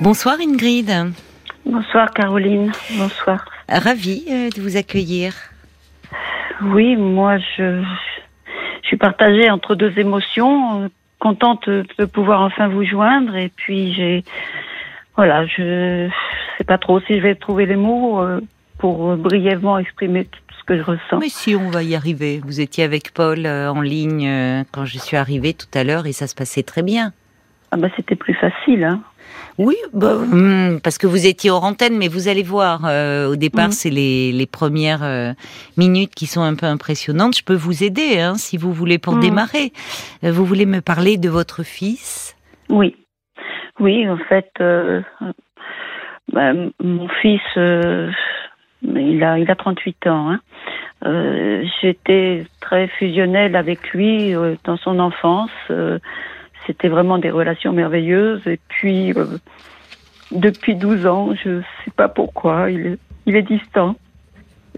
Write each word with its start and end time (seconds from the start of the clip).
Bonsoir 0.00 0.36
Ingrid. 0.40 0.90
Bonsoir 1.64 2.10
Caroline. 2.12 2.72
Bonsoir. 2.96 3.44
Ravie 3.68 4.24
euh, 4.30 4.48
de 4.54 4.60
vous 4.62 4.76
accueillir. 4.76 5.34
Oui, 6.62 6.96
moi 6.96 7.38
je, 7.38 7.82
je 8.82 8.86
suis 8.86 8.96
partagée 8.96 9.50
entre 9.50 9.74
deux 9.74 9.98
émotions. 9.98 10.82
euh, 10.82 10.88
Contente 11.20 11.68
de 11.68 12.04
pouvoir 12.04 12.42
enfin 12.42 12.68
vous 12.68 12.84
joindre 12.84 13.34
et 13.34 13.48
puis 13.48 13.92
j'ai 13.92 14.22
voilà, 15.16 15.44
je 15.46 16.08
sais 16.56 16.64
pas 16.64 16.78
trop 16.78 17.00
si 17.00 17.16
je 17.16 17.20
vais 17.22 17.34
trouver 17.34 17.66
les 17.66 17.74
mots 17.74 18.22
euh, 18.22 18.40
pour 18.78 19.16
brièvement 19.16 19.78
exprimer 19.78 20.26
tout 20.26 20.38
ce 20.56 20.62
que 20.62 20.76
je 20.76 20.82
ressens. 20.82 21.18
Mais 21.18 21.28
si 21.28 21.56
on 21.56 21.70
va 21.70 21.82
y 21.82 21.96
arriver. 21.96 22.40
Vous 22.44 22.60
étiez 22.60 22.84
avec 22.84 23.12
Paul 23.12 23.48
en 23.48 23.80
ligne 23.80 24.64
quand 24.70 24.84
je 24.84 24.98
suis 24.98 25.16
arrivée 25.16 25.54
tout 25.54 25.66
à 25.74 25.82
l'heure 25.82 26.06
et 26.06 26.12
ça 26.12 26.28
se 26.28 26.36
passait 26.36 26.62
très 26.62 26.84
bien. 26.84 27.12
Ah 27.72 27.76
bah 27.78 27.88
c'était 27.96 28.14
plus 28.14 28.34
facile 28.34 28.84
hein. 28.84 29.00
Oui, 29.58 29.74
bah, 29.92 30.14
hum, 30.14 30.78
parce 30.82 30.98
que 30.98 31.08
vous 31.08 31.26
étiez 31.26 31.50
hors 31.50 31.64
antenne, 31.64 31.98
mais 31.98 32.06
vous 32.08 32.28
allez 32.28 32.44
voir. 32.44 32.84
euh, 32.84 33.26
au 33.28 33.34
départ, 33.36 33.66
Mhm. 33.66 33.72
c'est 33.72 33.90
les, 33.90 34.30
les 34.32 34.46
premières 34.46 35.02
euh, 35.02 35.32
minutes 35.76 36.14
qui 36.14 36.26
sont 36.26 36.42
un 36.42 36.54
peu 36.54 36.66
impressionnantes. 36.66 37.36
Je 37.36 37.42
peux 37.44 37.54
vous 37.56 37.82
aider, 37.82 38.20
hein, 38.20 38.34
si 38.36 38.56
vous 38.56 38.72
voulez, 38.72 38.98
pour 38.98 39.14
Mhm. 39.14 39.20
démarrer. 39.20 39.72
Euh, 40.22 40.30
vous 40.30 40.44
voulez 40.44 40.64
me 40.66 40.80
parler 40.80 41.16
de 41.16 41.28
votre 41.28 41.64
fils? 41.64 42.36
Oui. 42.68 42.94
Oui, 43.80 44.08
en 44.08 44.18
fait 44.18 44.50
euh, 44.60 45.00
bah, 46.32 46.52
mon 46.82 47.08
fils 47.20 47.40
il 48.82 49.22
a 49.24 49.38
il 49.38 49.50
a 49.50 49.54
38 49.56 50.06
ans 50.08 50.30
hein. 50.32 50.40
J'étais 51.80 52.44
très 52.60 52.88
fusionnelle 52.98 53.54
avec 53.54 53.90
lui 53.92 54.34
dans 54.64 54.76
son 54.78 54.98
enfance. 54.98 55.50
C'était 56.68 56.88
vraiment 56.88 57.18
des 57.18 57.30
relations 57.30 57.72
merveilleuses. 57.72 58.46
Et 58.46 58.60
puis, 58.68 59.12
euh, 59.14 59.24
depuis 60.30 60.76
12 60.76 61.06
ans, 61.06 61.34
je 61.42 61.60
sais 61.84 61.90
pas 61.96 62.08
pourquoi, 62.08 62.70
il 62.70 62.86
est, 62.86 62.98
il 63.26 63.34
est 63.36 63.42
distant. 63.42 63.96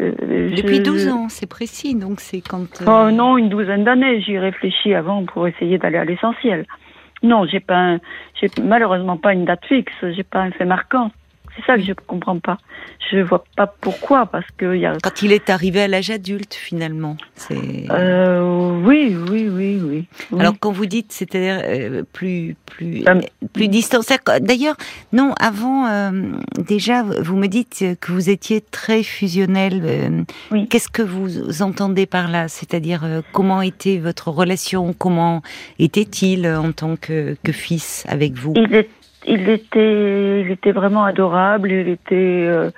Euh, 0.00 0.12
Depuis 0.56 0.76
je- 0.76 0.82
12 0.82 1.08
ans, 1.08 1.28
c'est 1.28 1.48
précis, 1.48 1.94
donc 1.94 2.20
c'est 2.20 2.40
quand... 2.40 2.80
euh, 2.80 2.84
Oh 2.86 3.10
non, 3.10 3.36
une 3.36 3.48
douzaine 3.50 3.84
d'années. 3.84 4.22
J'y 4.22 4.38
réfléchis 4.38 4.94
avant 4.94 5.24
pour 5.24 5.46
essayer 5.46 5.76
d'aller 5.78 5.98
à 5.98 6.04
l'essentiel. 6.04 6.64
Non, 7.22 7.44
j'ai 7.44 7.60
pas, 7.60 7.76
un- 7.76 8.00
j'ai 8.40 8.48
malheureusement 8.62 9.18
pas 9.18 9.34
une 9.34 9.44
date 9.44 9.66
fixe. 9.66 9.92
J'ai 10.16 10.22
pas 10.22 10.40
un 10.40 10.52
fait 10.52 10.64
marquant. 10.64 11.10
C'est 11.60 11.72
ça 11.72 11.76
que 11.76 11.82
je 11.84 11.92
comprends 12.06 12.38
pas. 12.38 12.58
Je 13.10 13.18
vois 13.18 13.44
pas 13.56 13.66
pourquoi, 13.66 14.26
parce 14.26 14.46
que 14.56 14.74
il 14.74 14.80
y 14.80 14.86
a. 14.86 14.96
Quand 15.02 15.22
il 15.22 15.32
est 15.32 15.50
arrivé 15.50 15.82
à 15.82 15.88
l'âge 15.88 16.10
adulte, 16.10 16.54
finalement. 16.54 17.16
C'est... 17.34 17.86
Euh, 17.90 18.80
oui, 18.84 19.16
oui, 19.30 19.48
oui, 19.50 19.80
oui. 19.82 20.06
oui. 20.30 20.40
Alors 20.40 20.54
quand 20.58 20.70
vous 20.72 20.86
dites 20.86 21.12
c'est-à-dire 21.12 21.60
euh, 21.64 22.02
plus 22.12 22.56
plus 22.66 23.04
plus 23.52 23.68
distant. 23.68 24.02
c'est- 24.02 24.20
D'ailleurs, 24.40 24.76
non. 25.12 25.34
Avant, 25.40 25.86
euh, 25.86 26.10
déjà, 26.58 27.02
vous 27.02 27.36
me 27.36 27.46
dites 27.48 27.84
que 28.00 28.12
vous 28.12 28.30
étiez 28.30 28.60
très 28.60 29.02
fusionnel. 29.02 30.24
Oui. 30.50 30.68
Qu'est-ce 30.68 30.88
que 30.88 31.02
vous 31.02 31.62
entendez 31.62 32.06
par 32.06 32.28
là? 32.30 32.48
C'est-à-dire 32.48 33.02
comment 33.32 33.60
était 33.62 33.98
votre 33.98 34.28
relation? 34.30 34.92
Comment 34.96 35.42
était-il 35.78 36.46
en 36.46 36.72
tant 36.72 36.96
que, 36.96 37.36
que 37.42 37.52
fils 37.52 38.04
avec 38.08 38.34
vous? 38.34 38.52
Il, 38.56 38.74
est, 38.74 38.88
il 39.26 39.48
était, 39.48 40.40
il 40.42 40.50
était 40.50 40.72
vraiment 40.72 41.04
adorable. 41.04 41.70
Il 41.70 41.88
était. 41.88 42.14
euh, 42.14 42.70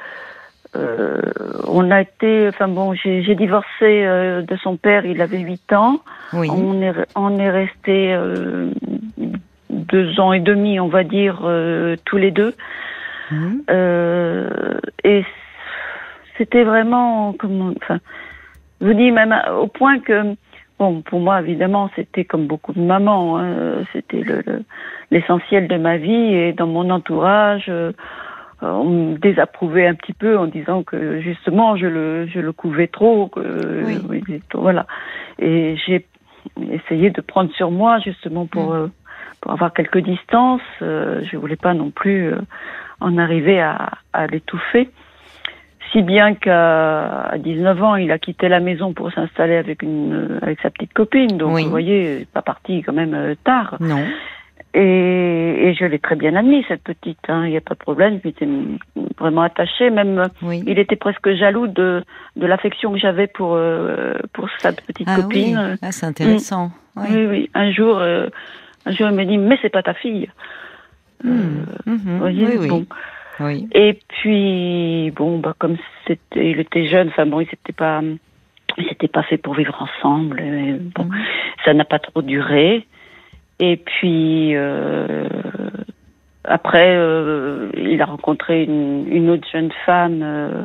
euh, 0.75 1.21
on 1.69 1.91
a 1.91 2.01
été. 2.01 2.48
Enfin 2.48 2.69
bon, 2.69 2.95
j'ai 2.95 3.35
divorcé 3.35 3.67
euh, 3.83 4.43
de 4.43 4.57
son 4.57 4.77
père. 4.77 5.05
Il 5.05 5.20
avait 5.20 5.39
8 5.39 5.73
ans. 5.73 6.01
Oui. 6.33 6.48
On 6.51 6.81
est, 6.81 6.93
on 7.15 7.39
est 7.39 7.51
resté 7.51 8.15
euh, 8.15 8.70
deux 9.70 10.19
ans 10.20 10.33
et 10.33 10.41
demi, 10.41 10.81
on 10.81 10.89
va 10.89 11.05
dire, 11.05 11.41
euh, 11.45 11.97
tous 12.05 12.17
les 12.17 12.31
deux. 12.31 12.55
Euh, 13.70 14.79
et 15.05 15.25
c'était 16.37 16.65
vraiment, 16.65 17.33
comment, 17.39 17.73
enfin, 17.83 17.98
je 18.81 18.87
vous 18.87 18.95
dis 18.95 19.11
même 19.11 19.35
au 19.59 19.69
point 19.69 20.01
que, 20.01 20.35
bon, 20.83 21.01
pour 21.03 21.20
moi, 21.20 21.41
évidemment, 21.41 21.91
c'était 21.95 22.25
comme 22.25 22.47
beaucoup 22.48 22.73
de 22.73 22.81
mamans, 22.81 23.39
hein, 23.39 23.85
c'était 23.93 24.20
le- 24.23 24.43
le- 24.45 24.65
l'essentiel 25.13 25.69
de 25.69 25.77
ma 25.77 25.97
vie 25.97 26.35
et 26.35 26.53
dans 26.53 26.67
mon 26.67 26.91
entourage. 26.91 27.67
euh, 27.69 27.93
on 28.65 28.85
me 28.85 29.19
désapprouvait 29.19 29.87
un 29.89 29.95
petit 29.95 30.13
peu 30.13 30.39
en 30.39 30.47
disant 30.47 30.85
que 30.85 31.21
justement 31.21 31.75
je 31.77 31.87
le 31.87 32.27
je 32.29 32.39
le 32.39 32.53
couvais 32.53 32.87
trop 32.87 33.27
que 33.27 33.42
Oui. 34.09 34.25
voilà 34.55 34.87
et 35.41 35.75
j'ai 35.85 36.07
essayé 36.71 37.11
de 37.11 37.21
prendre 37.21 37.51
sur 37.55 37.73
moi 37.73 37.98
justement 37.98 38.47
pour 38.47 38.69
Mm. 38.71 38.77
euh, 38.77 38.87
pour 39.41 39.51
avoir 39.57 39.73
quelques 39.73 39.98
distances 40.15 40.71
euh, 40.81 41.23
je 41.29 41.37
voulais 41.37 41.57
pas 41.67 41.75
non 41.75 41.91
plus 41.91 42.21
euh, 42.33 42.39
en 43.01 43.19
arriver 43.19 43.59
à, 43.61 43.75
à 44.13 44.29
l'étouffer 44.29 44.85
si 45.92 46.03
bien 46.03 46.35
qu'à 46.35 47.23
à 47.25 47.39
19 47.39 47.83
ans 47.83 47.97
il 47.97 48.11
a 48.11 48.19
quitté 48.19 48.48
la 48.48 48.61
maison 48.61 48.92
pour 48.92 49.13
s'installer 49.13 49.57
avec 49.57 49.83
une 49.83 50.39
avec 50.42 50.61
sa 50.61 50.70
petite 50.70 50.92
copine 50.95 51.36
donc 51.39 51.55
Oui. 51.55 51.64
vous 51.64 51.70
voyez 51.70 52.17
il 52.17 52.23
est 52.23 52.30
pas 52.33 52.42
parti 52.42 52.83
quand 52.83 52.92
même 52.95 53.14
euh, 53.14 53.35
tard 53.45 53.77
Non. 53.80 54.03
et, 54.75 55.69
et 55.69 55.75
je 55.75 55.85
l'ai 55.85 55.98
très 55.98 56.17
bien 56.17 56.35
admis, 56.35 56.64
cette 56.69 56.83
petite. 56.83 57.19
hein, 57.29 57.45
Il 57.47 57.51
n'y 57.51 57.57
a 57.58 57.61
pas 57.61 57.75
de 57.75 57.79
problème. 57.80 58.20
Il 58.25 58.30
était 58.30 58.48
vraiment 59.19 59.42
attaché. 59.42 59.91
Même, 59.91 60.23
Oui. 60.42 60.63
il 60.67 60.79
était 60.79 60.97
presque 60.97 61.30
jaloux 61.35 61.67
de, 61.67 62.03
de 62.36 62.47
l'affection 62.47 62.91
que 62.92 62.98
j'avais 62.98 63.27
pour, 63.27 63.53
euh, 63.55 64.14
pour 64.33 64.48
sa 64.59 64.73
petite 64.73 65.07
Ah 65.11 65.17
oui. 65.19 65.23
copine. 65.23 65.79
Ah, 65.83 65.92
c'est 65.92 66.07
intéressant. 66.07 66.70
Oui. 66.97 67.05
Oui, 67.11 67.27
oui. 67.27 67.51
Un 67.55 67.70
jour, 67.70 67.98
euh, 67.98 68.29
un 68.86 68.92
jour, 68.92 69.09
il 69.11 69.14
m'a 69.14 69.24
dit, 69.27 69.36
mais 69.36 69.59
c'est 69.61 69.69
pas 69.69 69.83
ta 69.83 69.92
fille. 69.95 70.30
Euh, 71.27 71.64
vous 71.86 72.19
voyez, 72.19 72.47
Oui, 72.47 72.57
oui. 72.61 72.69
bon. 72.69 72.86
Oui. 73.45 73.69
Et 73.73 73.98
puis, 74.08 75.11
bon, 75.17 75.39
bah, 75.39 75.55
comme 75.58 75.77
c'était, 76.07 76.51
il 76.51 76.61
était 76.61 76.86
jeune, 76.86 77.08
enfin 77.08 77.27
bon, 77.27 77.41
il 77.41 77.48
s'était 77.48 77.73
pas, 77.73 78.01
il 78.79 78.85
s'était 78.89 79.08
pas 79.08 79.23
fait 79.23 79.39
pour 79.39 79.55
vivre 79.55 79.77
ensemble. 79.80 80.41
et 80.41 80.73
bon, 80.95 81.05
Mhm. 81.05 81.14
ça 81.64 81.75
n'a 81.75 81.85
pas 81.85 81.98
trop 81.98 82.23
duré. 82.23 82.86
Et 83.61 83.77
puis 83.77 84.57
euh, 84.57 85.29
après, 86.45 86.97
euh, 86.97 87.69
il 87.77 88.01
a 88.03 88.07
rencontré 88.07 88.64
une, 88.64 89.07
une 89.08 89.30
autre 89.30 89.47
jeune 89.53 89.70
femme 89.86 90.20
euh, 90.23 90.64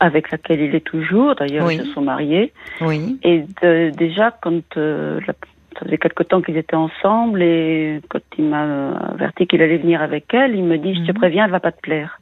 avec 0.00 0.30
laquelle 0.30 0.60
il 0.60 0.74
est 0.74 0.80
toujours. 0.84 1.34
D'ailleurs, 1.36 1.66
Oui. 1.66 1.76
ils 1.76 1.86
se 1.86 1.92
sont 1.92 2.00
mariés. 2.00 2.52
Oui. 2.80 3.18
Et 3.22 3.44
de- 3.62 3.90
déjà, 3.90 4.32
quand 4.40 4.76
euh, 4.76 5.20
la- 5.26 5.34
ça 5.78 5.84
faisait 5.84 5.98
quelque 5.98 6.22
temps 6.22 6.42
qu'ils 6.42 6.56
étaient 6.56 6.76
ensemble, 6.76 7.42
et 7.42 8.00
quand 8.08 8.20
il 8.36 8.44
m'a 8.46 8.96
averti 8.96 9.46
qu'il 9.46 9.62
allait 9.62 9.78
venir 9.78 10.02
avec 10.02 10.32
elle, 10.34 10.54
il 10.54 10.64
me 10.64 10.76
dit 10.78 10.94
"Je 10.94 11.00
te 11.02 11.12
Mhm. 11.12 11.18
préviens, 11.18 11.44
elle 11.44 11.50
va 11.50 11.60
pas 11.60 11.72
te 11.72 11.80
plaire." 11.80 12.20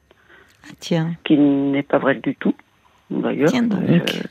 Ah, 0.65 0.75
tiens. 0.79 1.13
Ce 1.19 1.23
qui 1.25 1.37
n'est 1.39 1.83
pas 1.83 1.99
vrai 1.99 2.17
du 2.17 2.35
tout. 2.37 2.55
D'ailleurs, 3.11 3.51
Tiens 3.51 3.63
donc. 3.63 3.81
Je- 3.89 4.23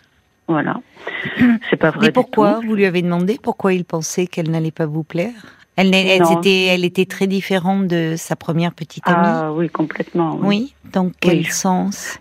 voilà, 0.47 0.79
c'est 1.69 1.77
pas 1.77 1.91
vrai. 1.91 2.07
Du 2.07 2.13
pourquoi 2.13 2.59
tout. 2.61 2.67
Vous 2.67 2.75
lui 2.75 2.85
avez 2.85 3.01
demandé 3.01 3.39
pourquoi 3.41 3.73
il 3.73 3.83
pensait 3.85 4.27
qu'elle 4.27 4.51
n'allait 4.51 4.71
pas 4.71 4.85
vous 4.85 5.03
plaire? 5.03 5.33
Elle, 5.77 5.93
était, 5.93 6.67
elle 6.67 6.85
était 6.85 7.05
très 7.05 7.27
différente 7.27 7.87
de 7.87 8.13
sa 8.15 8.35
première 8.37 8.73
petite 8.73 9.09
amie. 9.09 9.17
Ah 9.27 9.51
oui, 9.51 9.69
complètement. 9.69 10.37
oui. 10.41 10.73
Dans 10.93 11.09
quel 11.19 11.39
Oui. 11.39 11.43
sens? 11.45 12.19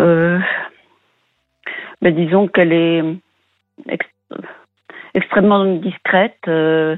Euh, 0.00 0.38
ben 2.02 2.14
disons 2.14 2.48
qu'elle 2.48 2.72
est 2.72 3.02
extrêmement 5.14 5.64
discrète. 5.76 6.36
euh, 6.48 6.96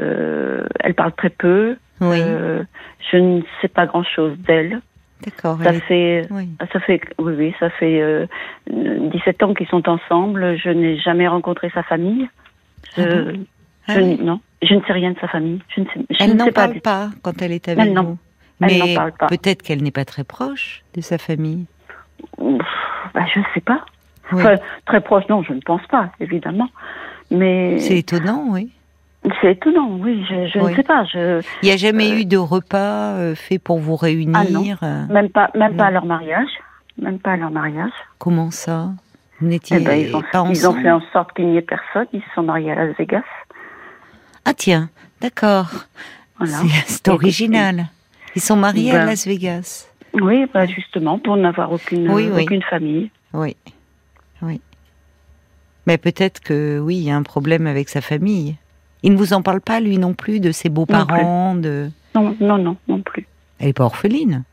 euh, 0.00 0.66
elle 0.80 0.94
parle 0.94 1.12
très 1.12 1.30
peu. 1.30 1.76
Oui. 2.00 2.18
euh, 2.20 2.62
je 3.10 3.16
ne 3.16 3.40
sais 3.62 3.68
pas 3.68 3.86
grand-chose 3.86 4.36
d'elle. 4.38 4.80
D'accord. 5.24 5.58
Ça 5.62 5.70
elle 5.70 5.82
est- 5.96 6.30
Oui. 6.30 6.50
ça 6.72 6.78
fait, 6.80 7.00
oui, 7.18 7.32
oui, 7.38 7.54
ça 7.58 7.70
fait 7.70 8.02
euh, 8.02 8.26
17 8.70 9.42
ans 9.42 9.54
qu'ils 9.54 9.66
sont 9.68 9.88
ensemble. 9.88 10.56
Je 10.58 10.68
n'ai 10.68 10.98
jamais 10.98 11.26
rencontré 11.26 11.70
sa 11.72 11.82
famille. 11.82 12.28
Je, 12.96 13.02
Ah 13.02 13.06
bon 13.32 13.44
Ah 13.88 13.94
je- 13.94 14.00
oui. 14.00 14.18
non, 14.20 14.40
je 14.62 14.74
ne 14.74 14.80
sais 14.82 14.92
rien 14.92 15.12
de 15.12 15.18
sa 15.18 15.28
famille. 15.28 15.60
Je 15.74 15.80
ne 15.80 15.86
sais, 15.86 15.92
je 16.10 16.16
Elle 16.22 16.30
ne 16.32 16.34
n'en 16.34 16.44
pas. 16.46 16.52
parle 16.52 16.72
du- 16.74 16.80
pas 16.80 17.08
quand 17.22 17.40
elle 17.40 17.52
est 17.52 17.66
avec 17.68 17.86
Elle 17.86 17.94
n'en 17.94 18.18
Mais 18.60 18.94
parle 18.94 19.12
pas. 19.12 19.28
peut-être 19.28 19.62
qu'elle 19.62 19.82
n'est 19.82 19.90
pas 19.90 20.04
très 20.04 20.24
proche 20.24 20.82
de 20.94 21.00
sa 21.00 21.16
famille. 21.16 21.64
Ben, 22.38 23.26
je 23.32 23.38
ne 23.38 23.44
sais 23.54 23.60
pas. 23.60 23.84
Oui. 24.32 24.42
Enfin, 24.42 24.56
très 24.84 25.00
proche, 25.00 25.24
non, 25.30 25.42
je 25.42 25.52
ne 25.54 25.60
pense 25.60 25.86
pas, 25.86 26.10
évidemment. 26.20 26.68
Mais 27.30 27.78
C'est 27.80 27.98
étonnant, 27.98 28.44
oui. 28.50 28.70
c'est 29.40 29.52
étonnant, 29.52 29.88
oui, 30.00 30.24
je, 30.28 30.46
je 30.48 30.58
Oui. 30.60 30.70
ne 30.72 30.76
sais 30.76 30.82
pas. 30.82 31.04
Je, 31.04 31.42
Il 31.62 31.66
n'y 31.66 31.72
a 31.72 31.76
jamais 31.76 32.12
Euh, 32.12 32.18
eu 32.20 32.24
de 32.24 32.36
repas 32.36 33.14
euh, 33.16 33.34
fait 33.34 33.58
pour 33.58 33.78
vous 33.80 33.96
réunir. 33.96 34.78
euh, 34.82 35.06
même 35.06 35.28
pas, 35.30 35.50
même 35.54 35.76
pas 35.76 35.86
à 35.86 35.90
leur 35.90 36.04
mariage. 36.06 36.48
Même 36.98 37.18
pas 37.18 37.32
à 37.32 37.36
leur 37.36 37.50
mariage. 37.50 37.90
Comment 38.18 38.50
ça? 38.50 38.88
Vous 39.40 39.48
n'étiez 39.48 39.76
Eh 39.78 39.84
ben, 39.84 40.00
ils, 40.00 40.16
ont, 40.16 40.22
pas 40.32 40.44
ils 40.48 40.66
ont 40.66 40.72
fait 40.80 40.90
en 40.90 41.02
sorte 41.12 41.34
qu'il 41.34 41.46
n'y 41.48 41.58
ait 41.58 41.62
personne. 41.62 42.06
Ils 42.14 42.22
se 42.22 42.26
sont 42.34 42.42
mariés 42.42 42.72
à 42.72 42.86
Las 42.86 42.96
Vegas. 42.96 43.22
Ah 44.46 44.54
tiens, 44.54 44.88
d'accord. 45.20 45.68
Voilà. 46.38 46.58
C'est- 46.86 47.08
original. 47.08 47.86
Ils 48.34 48.40
sont 48.42 48.56
mariés 48.56 48.92
à 48.92 49.00
Ben. 49.00 49.06
Las 49.06 49.26
Vegas. 49.26 49.88
Oui, 50.14 50.46
bah, 50.54 50.64
justement, 50.66 51.18
pour 51.18 51.36
n'avoir 51.36 51.70
aucune, 51.72 52.10
Oui, 52.10 52.30
oui. 52.32 52.44
aucune 52.44 52.62
famille. 52.62 53.10
Oui, 53.34 53.56
oui. 54.40 54.60
Mais 55.86 55.98
peut-être 55.98 56.40
que 56.40 56.78
oui, 56.78 56.96
il 56.96 57.04
y 57.04 57.10
a 57.10 57.16
un 57.16 57.22
problème 57.22 57.66
avec 57.66 57.88
sa 57.88 58.00
famille. 58.00 58.56
Il 59.02 59.12
ne 59.12 59.16
vous 59.16 59.32
en 59.32 59.42
parle 59.42 59.60
pas, 59.60 59.80
lui 59.80 59.98
non 59.98 60.14
plus, 60.14 60.40
de 60.40 60.50
ses 60.50 60.68
beaux-parents, 60.68 61.54
de... 61.54 61.90
Non, 62.14 62.34
non, 62.40 62.58
non, 62.58 62.76
non 62.88 63.00
plus. 63.02 63.26
Elle 63.60 63.68
n'est 63.68 63.72
pas 63.72 63.84
orpheline 63.84 64.44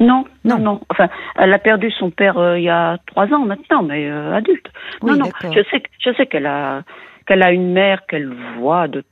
non, 0.00 0.24
non, 0.44 0.58
non, 0.58 0.80
Enfin, 0.90 1.08
elle 1.36 1.52
a 1.52 1.58
perdu 1.58 1.90
son 1.90 2.10
père 2.10 2.38
euh, 2.38 2.58
il 2.58 2.64
y 2.64 2.68
a 2.68 2.98
trois 3.06 3.26
ans 3.32 3.44
maintenant, 3.44 3.82
mais 3.82 4.08
euh, 4.08 4.34
adulte. 4.34 4.66
non, 5.02 5.16
non. 5.16 5.30
Je 5.42 5.62
sais, 5.70 5.82
je 5.98 6.12
sais 6.16 6.26
qu'elle 6.26 6.46
a, 6.46 6.82
qu'elle 7.26 7.42
a 7.42 7.52
une 7.52 7.72
mère 7.72 8.06
qu'elle 8.06 8.32
voit 8.58 8.88
de, 8.88 9.04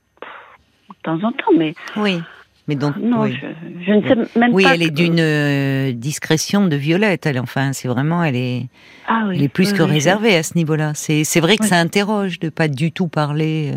temps 1.03 1.19
en 1.23 1.31
temps, 1.31 1.51
mais. 1.57 1.73
Oui. 1.97 2.21
Mais 2.67 2.75
donc, 2.75 2.95
non, 2.97 3.25
je, 3.25 3.91
ne 3.91 4.01
sais 4.01 4.15
même 4.39 4.51
pas. 4.51 4.55
Oui, 4.55 4.65
elle 4.71 4.83
est 4.83 4.91
d'une 4.91 5.19
euh, 5.19 5.91
discrétion 5.93 6.67
de 6.67 6.75
Violette. 6.75 7.25
Elle, 7.25 7.39
enfin, 7.39 7.73
c'est 7.73 7.87
vraiment, 7.87 8.23
elle 8.23 8.35
est, 8.35 8.67
ah 9.07 9.27
elle 9.31 9.41
est 9.41 9.49
plus 9.49 9.73
que 9.73 9.81
réservée 9.81 10.35
à 10.35 10.43
ce 10.43 10.55
niveau-là. 10.55 10.93
C'est, 10.93 11.23
c'est 11.23 11.39
vrai 11.39 11.57
que 11.57 11.65
ça 11.65 11.77
interroge 11.77 12.39
de 12.39 12.49
pas 12.49 12.67
du 12.67 12.91
tout 12.91 13.07
parler. 13.07 13.73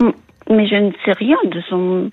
Mm. 0.00 0.10
Mais 0.50 0.66
je 0.66 0.74
ne 0.74 0.90
sais 1.04 1.12
rien 1.12 1.36
de 1.44 1.60
son, 1.68 2.10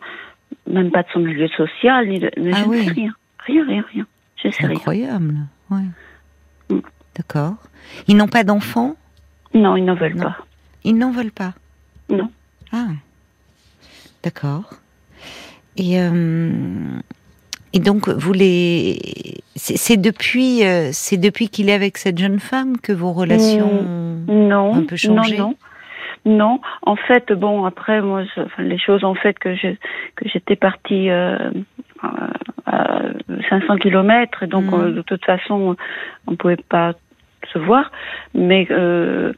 même 0.70 0.92
pas 0.92 1.04
de 1.04 1.08
son 1.14 1.20
milieu 1.20 1.48
social, 1.50 2.08
ni 2.08 2.20
de, 2.20 2.30
ah 2.38 2.64
je 2.64 2.70
ne 2.70 2.84
sais 2.84 2.92
rien, 2.92 3.14
rien, 3.46 3.66
rien, 3.66 3.86
rien. 3.92 4.06
C'est 4.42 4.66
incroyable. 4.66 5.36
Ouais. 5.70 5.80
Mm. 6.70 6.80
D'accord. 7.16 7.56
Ils 8.08 8.18
n'ont 8.18 8.28
pas 8.28 8.44
d'enfants? 8.44 8.96
Non, 9.54 9.76
ils 9.76 9.86
n'en 9.86 9.96
veulent 9.96 10.18
pas. 10.18 10.38
Ils 10.84 10.98
n'en 10.98 11.12
veulent 11.12 11.32
pas? 11.32 11.54
Non. 12.10 12.30
Ah. 12.72 12.88
D'accord. 14.24 14.70
Et, 15.78 16.00
euh, 16.00 16.52
et 17.74 17.80
donc, 17.80 18.08
vous 18.08 18.34
les. 18.34 18.98
C'est 19.56 19.98
depuis, 19.98 20.66
euh, 20.66 20.90
c'est 20.92 21.18
depuis 21.18 21.50
qu'il 21.50 21.70
est 21.70 21.74
avec 21.74 21.98
cette 21.98 22.18
jeune 22.18 22.40
femme 22.40 22.78
que 22.78 22.92
vos 22.92 23.12
relations 23.12 23.84
mm. 23.84 24.48
non, 24.48 24.72
ont 24.72 24.76
un 24.76 24.84
peu 24.84 24.96
changé 24.96 25.38
Non, 25.38 25.50
non. 25.50 25.56
Non, 26.28 26.60
en 26.82 26.96
fait, 26.96 27.32
bon, 27.34 27.66
après, 27.66 28.02
moi, 28.02 28.24
les 28.58 28.80
choses 28.80 29.04
ont 29.04 29.14
fait 29.14 29.38
que 29.38 29.56
je 29.56 29.68
que 30.16 30.28
j'étais 30.28 30.56
partie 30.56 31.12
euh, 31.12 31.52
à 32.66 33.02
500 33.50 33.78
kilomètres, 33.78 34.42
et 34.42 34.48
donc 34.48 34.66
mm. 34.66 34.96
de 34.96 35.02
toute 35.02 35.24
façon, 35.24 35.76
on 36.26 36.32
ne 36.32 36.36
pouvait 36.36 36.58
pas 36.58 36.94
se 37.54 37.60
voir. 37.60 37.92
Mais 38.34 38.68
euh, 38.72 39.34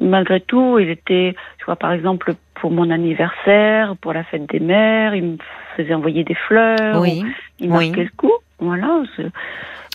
malgré 0.00 0.40
tout, 0.40 0.78
il 0.78 0.88
était, 0.88 1.34
tu 1.58 1.64
vois, 1.66 1.76
par 1.76 1.92
exemple, 1.92 2.34
pour 2.54 2.70
mon 2.70 2.90
anniversaire, 2.90 3.94
pour 4.00 4.12
la 4.12 4.24
fête 4.24 4.48
des 4.48 4.60
mères, 4.60 5.14
il 5.14 5.24
me 5.24 5.36
faisait 5.76 5.94
envoyer 5.94 6.24
des 6.24 6.34
fleurs, 6.34 7.00
oui. 7.00 7.24
il 7.60 7.68
marquait 7.68 8.04
le 8.04 8.10
coup, 8.16 8.32
voilà. 8.58 9.02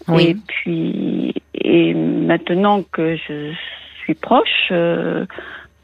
Oui. 0.07 0.23
Et 0.23 0.37
puis, 0.47 1.35
et 1.53 1.93
maintenant 1.93 2.83
que 2.83 3.15
je 3.15 3.51
suis 4.03 4.15
proche, 4.15 4.69
euh, 4.71 5.25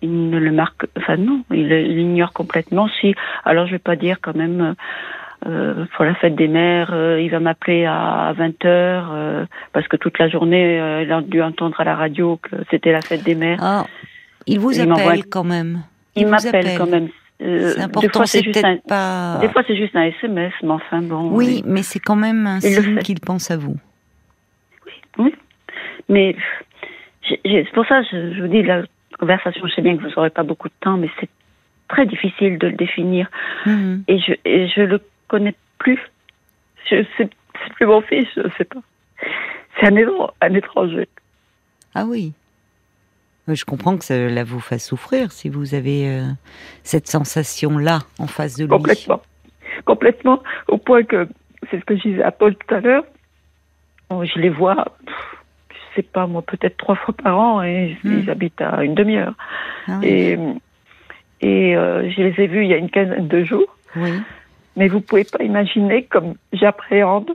il 0.02 0.30
ne 0.30 0.40
le 0.40 0.52
marque, 0.52 0.86
enfin 0.98 1.18
non, 1.18 1.42
il, 1.52 1.72
il 1.72 2.00
ignore 2.00 2.34
complètement. 2.34 2.88
Si, 3.02 3.16
alors 3.44 3.66
je 3.68 3.74
vais 3.74 3.80
pas 3.80 3.96
dire 3.96 4.18
quand 4.22 4.36
même 4.36 4.76
euh, 5.48 5.86
pour 5.96 6.06
la 6.06 6.16
fête 6.16 6.36
des 6.36 6.48
mères, 6.48 6.92
euh, 6.92 7.22
il 7.22 7.30
va 7.30 7.40
m'appeler 7.40 7.86
à 7.86 8.34
20h 8.36 8.66
euh, 8.66 9.46
parce 9.74 9.88
que 9.88 9.96
toute 9.96 10.18
la 10.18 10.28
journée, 10.28 10.78
il 11.04 11.12
a 11.12 11.22
dû 11.22 11.42
entendre 11.42 11.80
à 11.80 11.84
la 11.84 11.96
radio 11.96 12.40
que 12.42 12.56
c'était 12.72 12.92
la 12.92 13.02
fête 13.02 13.24
des 13.24 13.36
mères. 13.36 13.60
Ah, 13.62 13.86
il 14.48 14.60
vous 14.60 14.80
appelle 14.80 15.26
quand 15.28 15.44
même. 15.44 15.84
Il, 16.16 16.28
m'appelle 16.28 16.78
quand 16.78 16.90
même. 16.90 17.10
C'est 17.40 17.82
important, 17.82 18.26
c'est 18.26 18.44
peut-être 18.44 18.84
pas. 18.88 19.40
Des 19.42 19.50
fois, 19.50 19.64
c'est 19.68 19.76
juste 19.76 19.96
un 19.96 20.04
SMS, 20.04 20.54
mais 20.64 20.70
enfin 20.72 21.02
bon. 21.02 21.32
Oui, 21.32 21.64
mais 21.66 21.84
c'est 21.84 22.00
quand 22.00 22.16
même 22.16 22.48
un 22.48 22.60
signe 22.60 23.00
qu'il 23.00 23.20
pense 23.20 23.52
à 23.52 23.58
vous. 23.58 23.78
Oui, 24.86 24.94
oui. 25.18 25.36
Mais 26.08 26.36
c'est 27.28 27.72
pour 27.74 27.86
ça, 27.88 28.02
je, 28.04 28.34
je 28.34 28.42
vous 28.42 28.48
dis, 28.48 28.62
la 28.64 28.84
conversation, 29.20 29.66
je 29.68 29.74
sais 29.74 29.82
bien 29.82 29.98
que 29.98 30.04
vous 30.04 30.10
n'aurez 30.16 30.30
pas 30.30 30.44
beaucoup 30.44 30.70
de 30.70 30.74
temps, 30.80 30.98
mais 30.98 31.10
c'est 31.20 31.30
très 31.88 32.06
difficile 32.06 32.58
de 32.58 32.68
le 32.68 32.74
définir. 32.74 33.30
Mhm. 33.66 34.04
Et, 34.08 34.20
je, 34.20 34.34
et 34.46 34.68
je 34.68 34.82
le 34.82 35.02
connais 35.28 35.56
plus. 35.78 36.00
Je 36.90 37.04
sais, 37.18 37.30
c'est 37.64 37.74
plus 37.74 37.86
mon 37.86 38.02
fils, 38.02 38.28
je 38.36 38.42
ne 38.42 38.50
sais 38.58 38.66
pas. 38.66 38.80
C'est 39.80 39.88
un, 39.88 39.96
un 40.42 40.54
étranger. 40.54 41.08
Ah 41.94 42.06
oui. 42.06 42.34
Je 43.48 43.64
comprends 43.64 43.98
que 43.98 44.04
cela 44.04 44.44
vous 44.44 44.60
fasse 44.60 44.88
souffrir 44.88 45.32
si 45.32 45.50
vous 45.50 45.76
avez 45.76 46.10
euh, 46.10 46.24
cette 46.84 47.08
sensation-là 47.08 48.00
en 48.18 48.28
face 48.28 48.58
de 48.58 48.64
lui. 48.64 48.70
Complètement. 48.70 49.22
Complètement. 49.86 50.44
Au 50.68 50.78
point 50.78 51.04
que, 51.04 51.28
c'est 51.70 51.80
ce 51.80 51.86
que 51.86 51.96
je 51.96 52.02
disais 52.02 52.24
à 52.24 52.32
Paul 52.32 52.56
tout 52.56 52.74
à 52.74 52.80
l'heure, 52.80 53.04
je 54.10 54.40
les 54.40 54.50
vois, 54.50 54.86
je 55.70 55.96
sais 55.96 56.04
pas 56.04 56.26
moi, 56.26 56.42
peut-être 56.42 56.78
trois 56.78 56.96
fois 56.96 57.14
par 57.14 57.38
an 57.38 57.62
et 57.62 57.98
hmm. 58.04 58.20
ils 58.20 58.30
habitent 58.30 58.62
à 58.62 58.84
une 58.84 58.96
demi-heure. 58.96 59.34
Ah 59.88 60.00
et, 60.02 60.38
et 61.42 61.76
euh, 61.76 62.10
je 62.10 62.22
les 62.22 62.44
ai 62.44 62.48
vus 62.48 62.64
il 62.64 62.70
y 62.70 62.74
a 62.74 62.78
une 62.78 62.90
quinzaine 62.90 63.28
de 63.28 63.44
jours. 63.44 63.78
Oui. 63.96 64.12
Mais 64.76 64.88
vous 64.88 65.02
pouvez 65.02 65.24
pas 65.24 65.44
imaginer 65.44 66.04
comme 66.04 66.36
j'appréhende. 66.52 67.32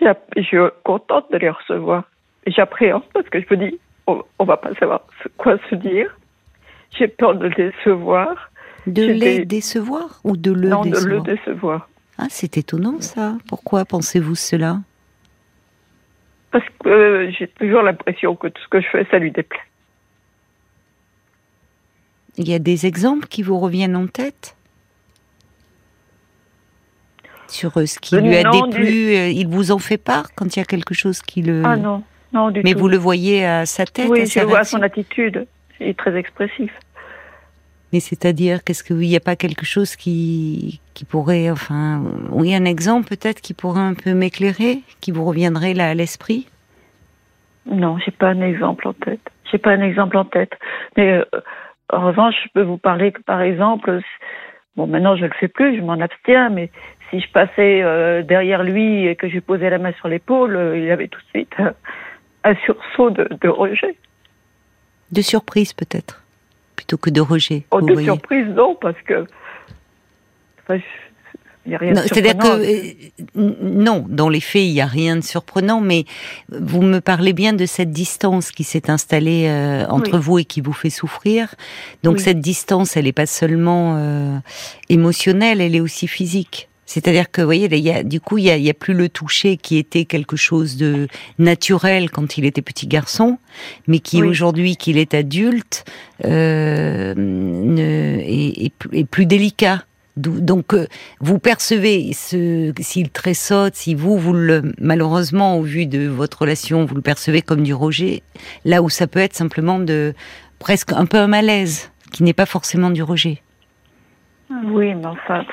Je 0.00 0.42
suis 0.42 0.58
contente 0.84 1.30
de 1.32 1.38
les 1.38 1.50
recevoir. 1.50 2.04
J'appréhende 2.46 3.02
parce 3.14 3.28
que 3.28 3.40
je 3.40 3.46
me 3.50 3.68
dis, 3.68 3.78
on, 4.06 4.22
on 4.38 4.44
va 4.44 4.56
pas 4.56 4.74
savoir 4.74 5.02
quoi 5.36 5.58
se 5.70 5.74
dire. 5.74 6.16
J'ai 6.96 7.08
peur 7.08 7.34
de 7.34 7.48
les 7.48 7.70
décevoir. 7.70 8.50
De 8.86 9.04
les 9.04 9.44
décevoir 9.44 10.20
ou 10.24 10.36
de 10.36 10.52
le 10.52 10.68
non, 10.68 10.82
décevoir 10.82 11.22
de 11.22 11.30
le 11.30 11.36
décevoir. 11.36 11.88
Ah, 12.18 12.26
c'est 12.30 12.56
étonnant 12.56 13.00
ça. 13.00 13.36
Pourquoi 13.48 13.84
pensez-vous 13.84 14.36
cela 14.36 14.80
Parce 16.50 16.64
que 16.82 16.88
euh, 16.88 17.30
j'ai 17.36 17.48
toujours 17.48 17.82
l'impression 17.82 18.36
que 18.36 18.46
tout 18.48 18.62
ce 18.62 18.68
que 18.68 18.80
je 18.80 18.86
fais, 18.88 19.06
ça 19.10 19.18
lui 19.18 19.32
déplaît. 19.32 19.58
Il 22.38 22.48
y 22.48 22.54
a 22.54 22.58
des 22.58 22.86
exemples 22.86 23.26
qui 23.26 23.42
vous 23.42 23.58
reviennent 23.58 23.96
en 23.96 24.06
tête 24.06 24.56
sur 27.48 27.76
euh, 27.78 27.86
ce 27.86 27.98
qui 27.98 28.16
lui 28.16 28.36
a 28.36 28.50
déplu 28.50 29.14
euh, 29.14 29.28
Il 29.28 29.48
vous 29.48 29.70
en 29.70 29.78
fait 29.78 29.98
part 29.98 30.34
quand 30.34 30.56
il 30.56 30.58
y 30.58 30.62
a 30.62 30.64
quelque 30.64 30.94
chose 30.94 31.22
qui 31.22 31.42
le. 31.42 31.62
Ah 31.64 31.76
non, 31.76 32.02
non 32.36 32.50
du 32.50 32.60
Mais 32.64 32.74
vous 32.74 32.88
le 32.88 32.96
voyez 32.96 33.44
à 33.44 33.66
sa 33.66 33.84
tête 33.84 34.08
Oui, 34.08 34.26
je 34.26 34.40
vois 34.40 34.64
son 34.64 34.82
attitude. 34.82 35.46
Il 35.80 35.88
est 35.88 35.98
très 35.98 36.16
expressif. 36.16 36.72
Mais 37.92 38.00
c'est-à-dire, 38.00 38.64
qu'est-ce 38.64 38.82
que 38.82 38.94
il 38.94 39.08
n'y 39.08 39.16
a 39.16 39.20
pas 39.20 39.36
quelque 39.36 39.64
chose 39.64 39.96
qui 39.96 40.80
qui 40.94 41.04
pourrait, 41.04 41.50
enfin, 41.50 42.02
oui, 42.30 42.54
un 42.54 42.64
exemple 42.64 43.08
peut-être 43.08 43.40
qui 43.40 43.54
pourrait 43.54 43.88
un 43.92 43.94
peu 43.94 44.12
m'éclairer, 44.12 44.80
qui 45.00 45.12
vous 45.12 45.24
reviendrait 45.24 45.74
là 45.74 45.88
à 45.90 45.94
l'esprit? 45.94 46.48
Non, 47.66 47.98
j'ai 47.98 48.12
pas 48.12 48.28
un 48.28 48.42
exemple 48.42 48.88
en 48.88 48.92
tête. 48.92 49.20
J'ai 49.50 49.58
pas 49.58 49.70
un 49.70 49.82
exemple 49.82 50.16
en 50.16 50.24
tête. 50.24 50.54
Mais 50.96 51.12
euh, 51.12 51.24
en 51.92 52.06
revanche, 52.06 52.34
je 52.44 52.48
peux 52.54 52.62
vous 52.62 52.78
parler 52.78 53.12
que 53.12 53.22
par 53.22 53.40
exemple, 53.40 54.00
bon, 54.76 54.86
maintenant 54.86 55.16
je 55.16 55.24
le 55.24 55.32
fais 55.38 55.48
plus, 55.48 55.76
je 55.76 55.82
m'en 55.82 56.00
abstiens, 56.00 56.48
mais 56.48 56.70
si 57.10 57.20
je 57.20 57.30
passais 57.30 57.82
euh, 57.82 58.22
derrière 58.22 58.62
lui 58.64 59.06
et 59.06 59.14
que 59.16 59.28
je 59.28 59.34
lui 59.34 59.40
posais 59.40 59.70
la 59.70 59.78
main 59.78 59.92
sur 59.92 60.08
l'épaule, 60.08 60.56
euh, 60.56 60.78
il 60.78 60.90
avait 60.90 61.08
tout 61.08 61.20
de 61.20 61.28
suite 61.38 61.54
un 62.46 62.54
sursaut 62.64 63.10
de, 63.10 63.48
rejet. 63.48 63.96
De 65.10 65.20
surprise 65.20 65.72
peut-être, 65.72 66.22
plutôt 66.76 66.96
que 66.96 67.10
de 67.10 67.20
rejet. 67.20 67.64
Oh, 67.72 67.80
de 67.80 67.96
surprise 67.96 68.46
non, 68.54 68.76
parce 68.80 69.00
que 69.02 69.26
c'est-à-dire 71.68 72.38
que 72.38 72.46
euh, 72.46 73.52
non, 73.60 74.04
dans 74.08 74.28
les 74.28 74.40
faits, 74.40 74.62
il 74.62 74.72
n'y 74.72 74.80
a 74.80 74.86
rien 74.86 75.16
de 75.16 75.20
surprenant, 75.20 75.80
mais 75.80 76.04
vous 76.48 76.82
me 76.82 77.00
parlez 77.00 77.32
bien 77.32 77.52
de 77.52 77.66
cette 77.66 77.90
distance 77.90 78.52
qui 78.52 78.62
s'est 78.62 78.88
installée 78.90 79.48
entre 79.88 80.18
vous 80.18 80.38
et 80.38 80.44
qui 80.44 80.60
vous 80.60 80.72
fait 80.72 80.90
souffrir. 80.90 81.54
Donc 82.04 82.20
cette 82.20 82.40
distance, 82.40 82.96
elle 82.96 83.04
n'est 83.04 83.12
pas 83.12 83.26
seulement 83.26 84.40
émotionnelle, 84.88 85.60
elle 85.60 85.74
est 85.74 85.80
aussi 85.80 86.06
physique. 86.06 86.68
C'est-à-dire 86.86 87.30
que, 87.30 87.40
vous 87.40 87.48
voyez, 87.48 87.68
il 87.70 87.84
y 87.84 87.90
a, 87.90 88.04
du 88.04 88.20
coup, 88.20 88.38
il 88.38 88.44
y, 88.44 88.70
a, 88.70 88.74
plus 88.74 88.94
le 88.94 89.08
toucher 89.08 89.56
qui 89.56 89.76
était 89.76 90.04
quelque 90.04 90.36
chose 90.36 90.76
de 90.76 91.08
naturel 91.38 92.10
quand 92.10 92.38
il 92.38 92.44
était 92.44 92.62
petit 92.62 92.86
garçon, 92.86 93.38
mais 93.88 93.98
qui 93.98 94.22
aujourd'hui, 94.22 94.76
qu'il 94.76 94.96
est 94.96 95.12
adulte, 95.12 95.84
euh, 96.24 97.12
ne, 97.16 98.20
est, 98.20 99.04
plus 99.10 99.26
délicat. 99.26 99.82
Donc, 100.16 100.72
euh, 100.72 100.86
vous 101.20 101.38
percevez 101.38 102.12
ce, 102.14 102.72
s'il 102.80 103.10
tressaute, 103.10 103.74
si 103.74 103.94
vous, 103.94 104.16
vous 104.16 104.32
le, 104.32 104.72
malheureusement, 104.80 105.58
au 105.58 105.62
vu 105.62 105.86
de 105.86 106.06
votre 106.06 106.42
relation, 106.42 106.86
vous 106.86 106.94
le 106.94 107.02
percevez 107.02 107.42
comme 107.42 107.64
du 107.64 107.74
rejet, 107.74 108.22
là 108.64 108.80
où 108.80 108.88
ça 108.88 109.06
peut 109.06 109.18
être 109.18 109.34
simplement 109.34 109.78
de 109.78 110.14
presque 110.58 110.92
un 110.92 111.04
peu 111.04 111.18
un 111.18 111.26
malaise, 111.26 111.90
qui 112.12 112.22
n'est 112.22 112.32
pas 112.32 112.46
forcément 112.46 112.90
du 112.90 113.02
rejet. 113.02 113.42
Oui, 114.50 114.94
mais 114.94 115.06
enfin, 115.06 115.44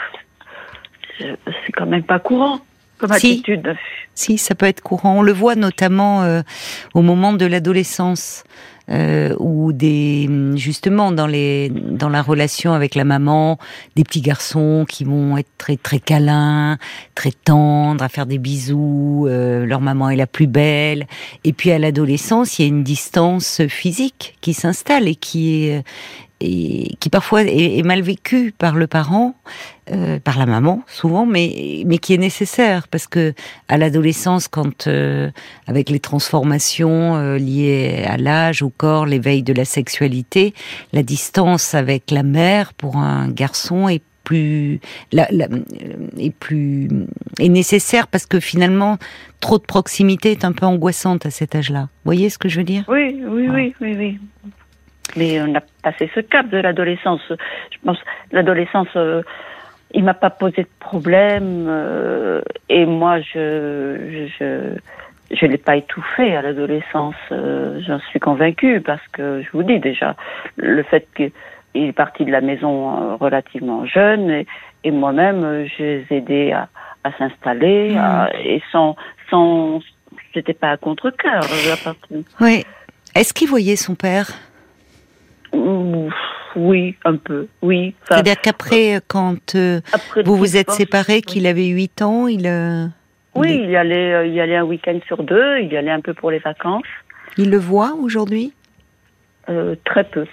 c'est 1.20 1.72
quand 1.74 1.86
même 1.86 2.03
pas 2.03 2.20
courant 2.20 2.60
comme 2.98 3.12
attitude. 3.12 3.75
Si, 4.15 4.38
ça 4.38 4.55
peut 4.55 4.65
être 4.65 4.82
courant. 4.82 5.17
On 5.17 5.22
le 5.22 5.34
voit 5.34 5.55
notamment 5.55 6.24
euh, 6.24 6.41
au 6.93 7.01
moment 7.01 7.34
de 7.34 7.46
l'adolescence. 7.46 8.43
Euh, 8.89 9.34
ou 9.39 9.72
des 9.72 10.29
justement 10.55 11.13
dans 11.13 11.25
les 11.25 11.70
dans 11.70 12.10
la 12.10 12.22
relation 12.22 12.74
avec 12.74 12.96
la 12.96 13.05
maman 13.05 13.58
des 13.96 14.03
petits 14.03 14.20
garçons 14.20 14.86
qui 14.86 15.05
vont 15.05 15.38
être 15.38 15.48
très 15.58 15.77
très 15.77 16.00
câlins 16.00 16.77
très 17.15 17.32
tendres 17.32 18.03
à 18.03 18.10
faire 18.10 18.25
des 18.25 18.39
bisous 18.39 19.25
euh, 19.29 19.65
leur 19.65 19.79
maman 19.79 20.10
est 20.10 20.17
la 20.17 20.27
plus 20.27 20.48
belle 20.48 21.08
et 21.46 21.53
puis 21.53 21.72
à 21.72 21.79
l'adolescence 21.79 22.60
il 22.60 22.63
y 22.63 22.65
a 22.65 22.67
une 22.67 22.84
distance 22.84 23.62
physique 23.70 24.36
qui 24.41 24.53
s'installe 24.53 25.08
et 25.08 25.15
qui 25.15 25.63
est 25.63 25.86
et 26.43 26.95
qui 27.00 27.09
parfois 27.09 27.43
est, 27.43 27.85
mal 27.85 28.01
vécu 28.01 28.53
par 28.57 28.75
le 28.75 28.88
parent, 28.88 29.35
euh, 29.91 30.19
par 30.19 30.38
la 30.38 30.45
maman 30.45 30.83
souvent, 30.88 31.25
mais 31.25 31.83
mais 31.85 31.97
qui 31.97 32.13
est 32.13 32.17
nécessaire 32.17 32.88
parce 32.89 33.07
que 33.07 33.33
à 33.69 33.77
l'adolescence, 33.77 34.47
quand 34.47 34.88
euh, 34.88 35.31
avec 35.67 35.89
les 35.89 36.00
transformations 36.00 37.15
euh, 37.15 37.38
liées 37.38 38.03
à 38.05 38.17
l'âge, 38.17 38.62
au 38.62 38.69
corps, 38.69 39.05
l'éveil 39.05 39.41
de 39.41 39.53
la 39.53 39.65
sexualité, 39.65 40.53
la 40.91 41.01
distance 41.03 41.73
avec 41.73 42.12
la 42.12 42.23
mère 42.23 42.73
pour 42.73 42.97
un 42.97 43.29
garçon 43.29 43.88
est 43.88 44.03
plus 44.23 44.79
la, 45.12 45.27
est 46.17 46.33
plus 46.33 46.88
est 47.39 47.50
nécessaire 47.50 48.07
parce 48.07 48.25
que 48.25 48.39
finalement 48.39 48.97
trop 49.39 49.57
de 49.57 49.63
proximité 49.63 50.31
est 50.31 50.45
un 50.45 50.53
peu 50.53 50.65
angoissante 50.65 51.25
à 51.25 51.29
cet 51.29 51.55
âge-là. 51.55 51.81
Vous 51.81 52.05
voyez 52.05 52.29
ce 52.29 52.38
que 52.38 52.50
je 52.50 52.59
veux 52.59 52.65
dire? 52.65 52.85
Oui, 52.88 53.21
oui, 53.27 53.47
oui, 53.50 53.75
oui, 53.81 53.95
oui. 53.97 54.19
Mais 55.15 55.41
on 55.41 55.53
a 55.55 55.62
passé 55.84 56.10
ce 56.13 56.20
cap 56.20 56.50
de 56.50 56.58
l'adolescence. 56.58 57.22
Je 57.29 57.77
pense 57.84 57.98
l'adolescence, 58.32 58.88
euh, 58.96 59.22
il 59.93 60.03
m'a 60.03 60.13
pas 60.13 60.29
posé 60.29 60.63
de 60.63 60.70
problème 60.79 61.65
euh, 61.67 62.41
et 62.70 62.86
moi 62.86 63.20
je 63.22 64.27
je 64.39 64.75
je 65.36 65.46
l'ai 65.46 65.58
pas 65.58 65.75
étouffé 65.75 66.36
à 66.36 66.41
l'adolescence. 66.41 67.15
Euh, 67.32 67.79
j'en 67.86 68.00
suis 68.00 68.20
convaincue 68.20 68.82
parce 68.82 69.05
que 69.12 69.41
je 69.41 69.48
vous 69.53 69.63
dis 69.63 69.79
déjà 69.79 70.15
le 70.58 70.84
fait 70.84 71.08
qu'il 71.15 71.32
est 71.75 71.91
parti 71.91 72.25
de 72.25 72.32
la 72.32 72.41
maison 72.41 73.17
relativement 73.17 73.86
jeune 73.86 74.29
et, 74.29 74.48
et 74.84 74.91
moi-même 74.91 75.67
je 75.77 75.84
les 75.84 76.05
ai 76.10 76.17
aidés 76.17 76.51
à, 76.51 76.70
à 77.03 77.12
s'installer 77.17 77.93
mmh. 77.93 78.27
et 78.46 78.62
sans 78.72 78.96
sans 79.29 79.79
c'était 80.34 80.53
pas 80.53 80.72
à 80.72 80.77
contre 80.77 81.10
cœur 81.12 81.43
Oui. 82.39 82.63
Est-ce 83.15 83.34
qu'il 83.34 83.48
voyait 83.48 83.75
son 83.75 83.96
père? 83.96 84.32
Oui, 85.53 86.95
un 87.05 87.17
peu, 87.17 87.48
oui. 87.62 87.95
C'est-à-dire 88.07 88.39
qu'après, 88.41 88.95
euh, 88.95 89.00
quand 89.07 89.55
euh, 89.55 89.81
vous 90.24 90.36
vous 90.36 90.57
êtes 90.57 90.72
séparés, 90.72 91.22
qu'il 91.22 91.48
avait 91.48 91.67
8 91.67 92.01
ans, 92.01 92.27
il... 92.27 92.48
Euh, 92.48 92.86
oui, 93.36 93.62
il, 93.63 93.69
y 93.72 93.75
allait, 93.75 94.27
il 94.27 94.33
y 94.33 94.41
allait 94.41 94.57
un 94.57 94.63
week-end 94.63 95.00
sur 95.07 95.24
deux, 95.24 95.60
il 95.60 95.72
y 95.72 95.77
allait 95.77 95.91
un 95.91 96.01
peu 96.01 96.13
pour 96.13 96.29
les 96.29 96.39
vacances. 96.39 96.83
Il 97.38 97.50
le 97.50 97.57
voit 97.57 97.95
aujourd'hui? 97.95 98.53
Très 99.48 100.03
peu. 100.03 100.25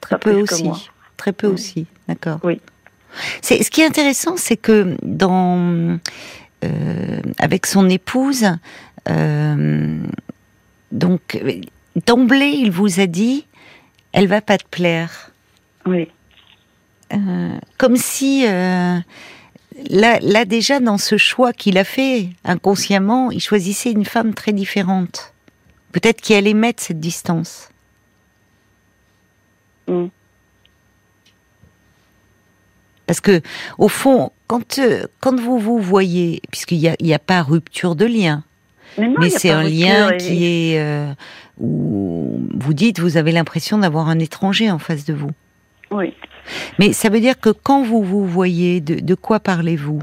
Très 0.00 0.18
peu 0.18 0.32
aussi. 0.40 0.70
Très 1.18 1.32
peu 1.32 1.46
aussi, 1.46 1.86
d'accord. 2.08 2.38
Oui. 2.42 2.60
C'est, 3.42 3.62
ce 3.62 3.70
qui 3.70 3.82
est 3.82 3.86
intéressant, 3.86 4.36
c'est 4.36 4.56
que 4.56 4.96
dans, 5.02 5.98
avec 7.38 7.66
son 7.66 7.90
épouse, 7.90 8.46
donc 10.92 11.42
d'emblée, 12.06 12.54
il 12.56 12.70
vous 12.70 13.00
a 13.00 13.06
dit 13.06 13.46
elle 14.16 14.28
va 14.28 14.40
pas 14.40 14.56
te 14.56 14.66
plaire. 14.68 15.30
Oui. 15.84 16.08
Euh, 17.12 17.58
comme 17.76 17.96
si 17.96 18.46
euh, 18.46 18.98
là, 19.90 20.18
là 20.20 20.44
déjà 20.46 20.80
dans 20.80 20.96
ce 20.96 21.18
choix 21.18 21.52
qu'il 21.52 21.76
a 21.76 21.84
fait 21.84 22.30
inconsciemment, 22.42 23.30
il 23.30 23.40
choisissait 23.40 23.92
une 23.92 24.06
femme 24.06 24.32
très 24.32 24.52
différente. 24.52 25.34
Peut-être 25.92 26.22
qu'il 26.22 26.34
allait 26.34 26.54
mettre 26.54 26.82
cette 26.82 26.98
distance. 26.98 27.68
Mm. 29.86 30.06
Parce 33.06 33.20
que, 33.20 33.42
au 33.78 33.88
fond, 33.88 34.32
quand, 34.46 34.78
euh, 34.78 35.06
quand 35.20 35.38
vous 35.38 35.58
vous 35.58 35.78
voyez, 35.78 36.40
puisqu'il 36.50 36.78
n'y 36.78 37.12
a, 37.12 37.16
a, 37.16 37.18
pas 37.18 37.42
rupture 37.42 37.94
de 37.96 38.06
lien, 38.06 38.44
mais, 38.98 39.28
c'est 39.28 39.50
un 39.50 39.62
lien 39.62 40.16
qui 40.16 40.72
est 40.72 41.14
où 41.58 42.40
vous 42.54 42.74
dites, 42.74 43.00
vous 43.00 43.16
avez 43.16 43.32
l'impression 43.32 43.78
d'avoir 43.78 44.08
un 44.08 44.18
étranger 44.18 44.70
en 44.70 44.78
face 44.78 45.04
de 45.04 45.14
vous. 45.14 45.30
Oui. 45.90 46.14
Mais 46.78 46.92
ça 46.92 47.08
veut 47.08 47.20
dire 47.20 47.38
que 47.38 47.50
quand 47.50 47.82
vous 47.82 48.02
vous 48.02 48.24
voyez, 48.24 48.80
de, 48.80 49.14
quoi 49.14 49.40
parlez-vous? 49.40 50.00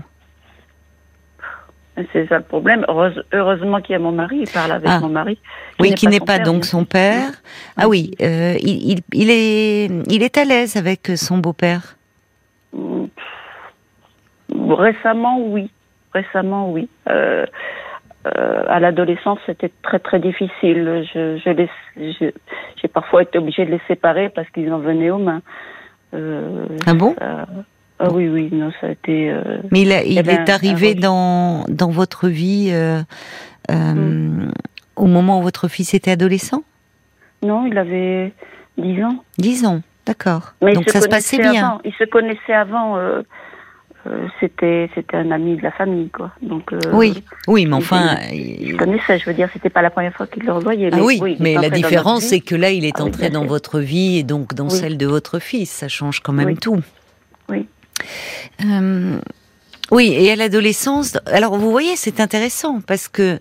C'est 2.11 2.27
ça 2.27 2.37
le 2.37 2.43
problème. 2.43 2.85
heureusement 3.33 3.79
qu'il 3.79 3.93
y 3.93 3.95
a 3.95 3.99
mon 3.99 4.11
mari, 4.11 4.39
il 4.41 4.49
parle 4.49 4.71
avec 4.71 4.89
ah. 4.89 4.99
mon 4.99 5.09
mari. 5.09 5.37
Oui, 5.79 5.93
qui 5.93 6.07
n'est 6.07 6.19
pas, 6.19 6.39
donc 6.39 6.65
son 6.65 6.85
père. 6.85 7.29
Ah 7.77 7.87
oui, 7.87 8.11
euh, 8.21 8.55
il, 8.59 9.01
il, 9.13 9.29
est, 9.29 9.85
il 10.09 10.23
est 10.23 10.37
à 10.37 10.43
l'aise 10.43 10.75
avec 10.75 11.11
son 11.15 11.37
beau-père? 11.37 11.97
Récemment, 14.49 15.39
oui. 15.39 15.69
Récemment, 16.13 16.71
oui. 16.71 16.89
Euh, 17.09 17.45
euh, 18.25 18.63
à 18.67 18.79
l'adolescence, 18.79 19.39
c'était 19.45 19.71
très 19.81 19.99
très 19.99 20.19
difficile. 20.19 21.05
Je, 21.13 21.37
je 21.37 22.31
j'ai 22.81 22.87
parfois 22.87 23.23
été 23.23 23.37
obligée 23.37 23.65
de 23.65 23.71
les 23.71 23.81
séparer 23.87 24.29
parce 24.29 24.49
qu'ils 24.51 24.71
en 24.71 24.79
venaient 24.79 25.09
aux 25.09 25.17
mains. 25.17 25.41
Euh, 26.13 26.65
ah 26.85 26.93
bon? 26.93 27.15
Ah 27.19 28.11
oui, 28.11 28.27
oui, 28.27 28.49
non, 28.51 28.71
ça 28.79 28.87
a 28.87 28.89
été. 28.91 29.29
Euh, 29.29 29.57
Mais 29.71 29.81
il, 29.81 29.91
il 30.05 30.17
est 30.17 30.49
arrivé 30.49 30.95
dans 30.95 31.65
dans 31.67 31.89
votre 31.89 32.27
vie 32.27 32.69
euh, 32.71 33.01
mm. 33.69 34.51
au 34.95 35.05
moment 35.05 35.39
où 35.39 35.41
votre 35.41 35.67
fils 35.67 35.93
était 35.93 36.11
adolescent? 36.11 36.63
Non, 37.41 37.65
il 37.65 37.77
avait 37.77 38.31
10 38.77 39.03
ans. 39.03 39.23
10 39.37 39.65
ans, 39.65 39.81
d'accord. 40.05 40.53
Donc 40.61 40.89
ça 40.89 41.01
se 41.01 41.09
passait 41.09 41.37
bien. 41.39 41.79
Il 41.83 41.93
se 41.93 42.05
connaissait 42.05 42.53
avant 42.53 42.97
euh, 44.05 44.27
c'était 44.41 44.89
c'était 44.93 45.15
un 45.15 45.31
ami 45.31 45.55
de 45.55 45.61
la 45.61 45.71
famille 45.71 46.09
quoi. 46.09 46.31
Donc 46.41 46.73
euh, 46.73 46.79
oui, 46.91 47.23
oui, 47.47 47.65
mais 47.65 47.75
enfin, 47.75 48.17
il, 48.33 48.75
connaissait. 48.75 49.17
Je 49.17 49.25
veux 49.25 49.33
dire, 49.33 49.49
c'était 49.53 49.69
pas 49.69 49.81
la 49.81 49.89
première 49.89 50.13
fois 50.13 50.27
qu'il 50.27 50.43
le 50.43 50.51
revoyait. 50.51 50.89
Ah 50.91 51.01
oui, 51.01 51.37
mais 51.39 51.55
la 51.55 51.69
différence 51.69 52.23
c'est 52.23 52.41
que 52.41 52.55
là, 52.55 52.71
il 52.71 52.83
est 52.83 52.99
ah 52.99 53.03
entré 53.03 53.29
dans 53.29 53.45
votre 53.45 53.79
vie 53.79 54.17
et 54.17 54.23
donc 54.23 54.53
dans 54.55 54.69
celle 54.69 54.97
de 54.97 55.05
votre 55.05 55.39
fils. 55.39 55.71
Ça 55.71 55.87
change 55.87 56.19
quand 56.19 56.33
même 56.33 56.57
tout. 56.57 56.81
Oui. 57.47 57.65
Euh, 58.65 59.17
oui, 59.91 60.13
et 60.17 60.31
à 60.31 60.35
l'adolescence, 60.35 61.17
alors 61.27 61.57
vous 61.57 61.71
voyez, 61.71 61.95
c'est 61.95 62.19
intéressant 62.19 62.81
parce 62.85 63.07
que 63.07 63.39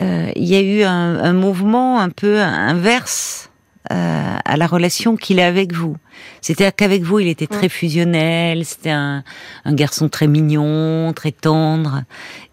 il 0.00 0.44
y 0.44 0.54
a 0.54 0.60
eu 0.60 0.82
un, 0.84 1.18
un 1.24 1.32
mouvement 1.32 1.98
un 1.98 2.10
peu 2.10 2.38
inverse 2.38 3.47
euh, 3.90 4.36
à 4.44 4.56
la 4.56 4.66
relation 4.66 5.16
qu'il 5.16 5.40
a 5.40 5.46
avec 5.46 5.72
vous. 5.72 5.96
C'est-à-dire 6.40 6.74
qu'avec 6.74 7.02
vous, 7.02 7.20
il 7.20 7.28
était 7.28 7.46
très 7.46 7.68
fusionnel, 7.68 8.64
c'était 8.64 8.90
un, 8.90 9.22
un, 9.64 9.74
garçon 9.74 10.08
très 10.08 10.26
mignon, 10.26 11.12
très 11.14 11.32
tendre, 11.32 12.02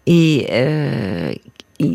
et 0.06 0.46
euh, 0.50 1.32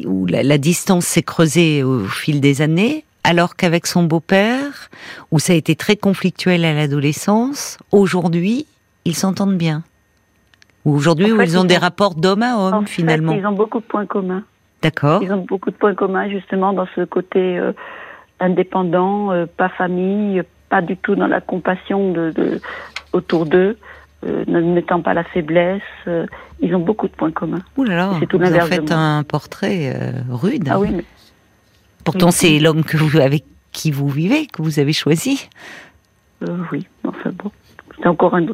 où 0.05 0.27
la, 0.27 0.43
la 0.43 0.57
distance 0.57 1.05
s'est 1.05 1.23
creusée 1.23 1.81
au 1.81 2.05
fil 2.05 2.39
des 2.39 2.61
années, 2.61 3.03
alors 3.23 3.55
qu'avec 3.55 3.87
son 3.87 4.03
beau-père, 4.03 4.89
où 5.31 5.39
ça 5.39 5.53
a 5.53 5.55
été 5.55 5.75
très 5.75 5.95
conflictuel 5.95 6.63
à 6.65 6.73
l'adolescence, 6.73 7.77
aujourd'hui, 7.91 8.67
ils 9.05 9.15
s'entendent 9.15 9.57
bien. 9.57 9.83
Aujourd'hui, 10.85 11.31
où 11.31 11.41
ils 11.41 11.57
ont 11.57 11.63
des 11.63 11.77
rapports 11.77 12.15
d'homme 12.15 12.43
à 12.43 12.57
homme, 12.57 12.87
finalement. 12.87 13.33
ils 13.33 13.45
ont 13.45 13.53
beaucoup 13.53 13.79
de 13.79 13.85
points 13.85 14.05
communs. 14.05 14.43
D'accord. 14.81 15.21
Ils 15.23 15.31
ont 15.31 15.45
beaucoup 15.45 15.69
de 15.69 15.75
points 15.75 15.95
communs, 15.95 16.29
justement, 16.29 16.73
dans 16.73 16.87
ce 16.95 17.05
côté... 17.05 17.57
Euh, 17.57 17.71
indépendants, 18.41 19.31
euh, 19.31 19.45
pas 19.45 19.69
famille, 19.69 20.41
pas 20.69 20.81
du 20.81 20.97
tout 20.97 21.15
dans 21.15 21.27
la 21.27 21.39
compassion 21.39 22.11
de, 22.11 22.31
de 22.31 22.59
autour 23.13 23.45
d'eux, 23.45 23.77
euh, 24.25 24.43
ne 24.47 24.61
mettant 24.61 25.01
pas 25.01 25.13
la 25.13 25.23
faiblesse. 25.23 25.81
Euh, 26.07 26.25
ils 26.59 26.75
ont 26.75 26.79
beaucoup 26.79 27.07
de 27.07 27.13
points 27.13 27.31
communs. 27.31 27.61
Ouh 27.77 27.83
là 27.83 27.95
là, 27.95 28.07
vous 28.09 28.55
en 28.55 28.65
faites 28.65 28.91
un 28.91 29.23
portrait 29.23 29.95
rude. 30.29 30.67
Ah 30.69 30.79
oui, 30.79 30.89
mais... 30.91 31.05
Pourtant, 32.03 32.31
c'est 32.31 32.59
l'homme 32.59 32.83
que 32.83 32.97
vous, 32.97 33.19
avec 33.19 33.45
qui 33.71 33.91
vous 33.91 34.09
vivez, 34.09 34.47
que 34.47 34.61
vous 34.61 34.79
avez 34.79 34.93
choisi. 34.93 35.47
oui, 36.71 36.87
enfin 37.07 37.31
bon. 37.31 37.51
C'est 37.97 38.07
encore 38.07 38.35
un, 38.35 38.45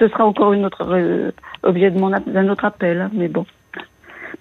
ce 0.00 0.08
sera 0.08 0.24
encore 0.24 0.52
une 0.52 0.64
autre 0.64 1.32
objet 1.62 1.90
de 1.90 1.98
mon 1.98 2.10
d'un 2.10 2.48
autre 2.48 2.64
appel, 2.64 3.00
hein, 3.00 3.10
mais 3.12 3.28
bon. 3.28 3.46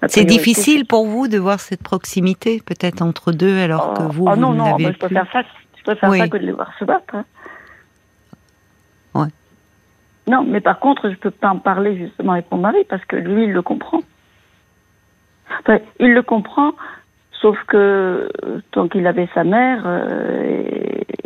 C'est 0.07 0.25
difficile 0.25 0.85
pour 0.85 1.05
vous 1.05 1.27
de 1.27 1.37
voir 1.37 1.59
cette 1.59 1.83
proximité, 1.83 2.61
peut-être 2.65 3.01
entre 3.01 3.31
deux, 3.31 3.57
alors 3.59 3.93
que 3.93 4.03
oh, 4.03 4.09
vous, 4.09 4.25
oh, 4.27 4.35
non, 4.35 4.51
vous 4.51 4.57
non, 4.57 4.77
je 4.77 4.97
préfère 4.97 5.27
ça, 5.31 5.41
je 5.77 5.83
préfère 5.83 6.13
ça 6.13 6.27
que 6.27 6.37
de 6.37 6.45
les 6.45 6.51
voir 6.51 6.71
se 6.79 6.85
battre. 6.85 7.15
Hein. 7.15 7.25
Ouais. 9.13 9.27
Non, 10.27 10.43
mais 10.43 10.61
par 10.61 10.79
contre, 10.79 11.09
je 11.09 11.15
peux 11.15 11.31
pas 11.31 11.49
en 11.49 11.59
parler 11.59 11.97
justement 11.97 12.33
avec 12.33 12.51
mon 12.51 12.57
mari 12.57 12.83
parce 12.89 13.03
que 13.05 13.15
lui, 13.15 13.45
il 13.45 13.53
le 13.53 13.61
comprend. 13.61 14.01
Enfin, 15.61 15.79
il 15.99 16.13
le 16.13 16.23
comprend, 16.23 16.73
sauf 17.41 17.57
que 17.67 18.29
tant 18.71 18.87
qu'il 18.87 19.05
avait 19.07 19.29
sa 19.33 19.43
mère 19.43 19.83
euh, 19.85 20.63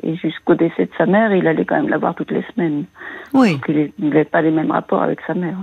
et, 0.04 0.16
jusqu'au 0.16 0.56
décès 0.56 0.86
de 0.86 0.92
sa 0.98 1.06
mère, 1.06 1.34
il 1.34 1.48
allait 1.48 1.66
quand 1.66 1.75
même 1.75 1.89
la 1.89 1.98
voir 1.98 2.16
toutes 2.16 2.32
les 2.32 2.44
semaines. 2.54 2.86
Oui. 3.34 3.54
Donc 3.54 3.66
il 3.70 3.92
n'avait 4.00 4.25
pas 4.25 4.42
les 4.42 4.51
mêmes 4.51 4.72
rapports 4.72 5.01
avec 5.01 5.22
sa 5.25 5.34
mère. 5.34 5.58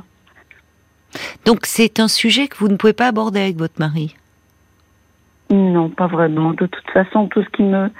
Donc 1.44 1.66
c'est 1.66 2.00
un 2.00 2.08
sujet 2.08 2.48
que 2.48 2.56
vous 2.58 2.68
ne 2.68 2.76
pouvez 2.76 2.92
pas 2.92 3.08
aborder 3.08 3.40
avec 3.40 3.56
votre 3.56 3.78
mari? 3.78 4.16
Non, 5.50 5.88
pas 5.90 6.06
vraiment. 6.06 6.52
De 6.52 6.66
toute 6.66 6.90
façon, 6.90 7.28
tout 7.28 7.42
ce 7.42 7.48
qui 7.50 7.62
me, 7.62 7.90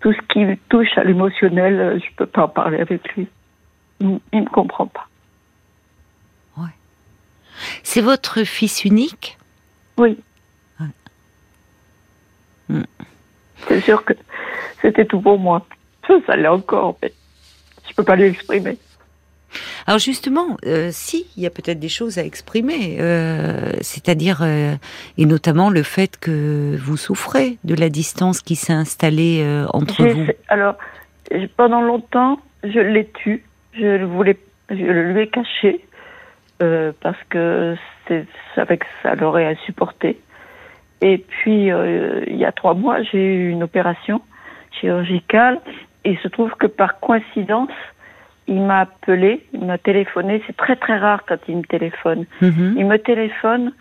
tout 0.00 0.12
ce 0.12 0.18
qui 0.28 0.58
touche 0.68 0.96
à 0.96 1.04
l'émotionnel, 1.04 1.80
euh, 1.80 1.98
je 1.98 2.06
ne 2.06 2.16
peux 2.16 2.26
pas 2.26 2.44
en 2.44 2.48
parler 2.48 2.78
avec 2.78 3.14
lui. 3.14 3.28
Il 4.00 4.20
ne 4.32 4.40
me 4.40 4.48
comprend 4.48 4.86
pas. 4.86 5.08
Ouais. 6.56 6.70
C'est 7.82 8.00
votre 8.00 8.44
fils 8.44 8.84
unique? 8.84 9.36
Oui. 9.96 10.18
Hmm. 12.68 12.82
C'est 13.66 13.80
sûr 13.80 14.04
que 14.04 14.12
c'était 14.82 15.06
tout 15.06 15.20
pour 15.20 15.38
moi. 15.38 15.66
Ça, 16.06 16.14
ça 16.26 16.36
l'est 16.36 16.48
encore, 16.48 16.86
en 16.86 16.92
fait. 16.92 17.14
Je 17.88 17.94
peux 17.94 18.04
pas 18.04 18.14
lui 18.16 18.24
exprimer. 18.24 18.78
Alors 19.88 20.00
justement, 20.00 20.58
euh, 20.66 20.90
si, 20.92 21.24
il 21.38 21.42
y 21.42 21.46
a 21.46 21.50
peut-être 21.50 21.80
des 21.80 21.88
choses 21.88 22.18
à 22.18 22.22
exprimer, 22.22 22.98
euh, 23.00 23.72
c'est-à-dire, 23.80 24.42
euh, 24.42 24.74
et 25.16 25.24
notamment 25.24 25.70
le 25.70 25.82
fait 25.82 26.18
que 26.20 26.76
vous 26.76 26.98
souffrez 26.98 27.56
de 27.64 27.74
la 27.74 27.88
distance 27.88 28.42
qui 28.42 28.54
s'est 28.54 28.74
installée 28.74 29.42
entre 29.72 30.04
vous. 30.04 30.26
Alors, 30.48 30.74
pendant 31.56 31.80
longtemps, 31.80 32.38
je 32.64 32.80
l'ai 32.80 33.08
tu, 33.24 33.44
je 33.72 33.86
le 33.86 34.04
voulais, 34.04 34.36
je 34.68 34.74
le 34.74 35.14
lui 35.14 35.22
ai 35.22 35.28
caché 35.28 35.82
parce 36.58 37.24
que 37.30 37.74
c'est 38.06 38.26
avec 38.58 38.84
ça 39.02 39.14
l'aurait 39.14 39.46
à 39.46 39.56
supporter. 39.64 40.20
Et 41.00 41.16
puis, 41.16 41.68
il 41.68 42.36
y 42.36 42.44
a 42.44 42.52
trois 42.52 42.74
mois, 42.74 43.02
j'ai 43.04 43.24
eu 43.24 43.48
une 43.48 43.62
opération 43.62 44.20
chirurgicale. 44.70 45.62
Et 46.04 46.10
il 46.10 46.18
se 46.18 46.28
trouve 46.28 46.50
que 46.58 46.66
par 46.66 47.00
coïncidence, 47.00 47.70
il 48.48 48.62
m'a 48.62 48.80
appelé, 48.80 49.46
il 49.52 49.64
m'a 49.64 49.78
téléphoné. 49.78 50.42
C'est 50.46 50.56
très 50.56 50.76
très 50.76 50.96
rare 50.98 51.22
quand 51.28 51.36
il 51.48 51.58
me 51.58 51.62
téléphone. 51.62 52.24
Mhm. 52.40 52.74
Il 52.78 52.86
me 52.86 52.96
téléphone 52.96 53.72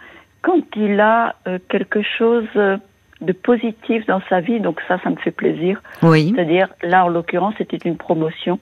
quand 0.42 0.64
il 0.76 1.00
a 1.00 1.36
euh, 1.48 1.58
quelque 1.70 2.02
chose 2.02 2.48
euh, 2.58 2.78
de 3.22 3.32
positif 3.32 4.06
dans 4.06 4.22
sa 4.30 4.42
vie. 4.42 4.60
Donc 4.60 4.80
ça, 4.88 5.00
ça 5.04 5.10
me 5.10 5.16
fait 5.16 5.32
plaisir. 5.32 5.82
Oui. 6.04 6.34
C'est-à-dire, 6.36 6.68
là, 6.84 7.06
en 7.06 7.08
l'occurrence, 7.08 7.56
c'était 7.58 7.78
une 7.78 7.98
promotion 7.98 8.60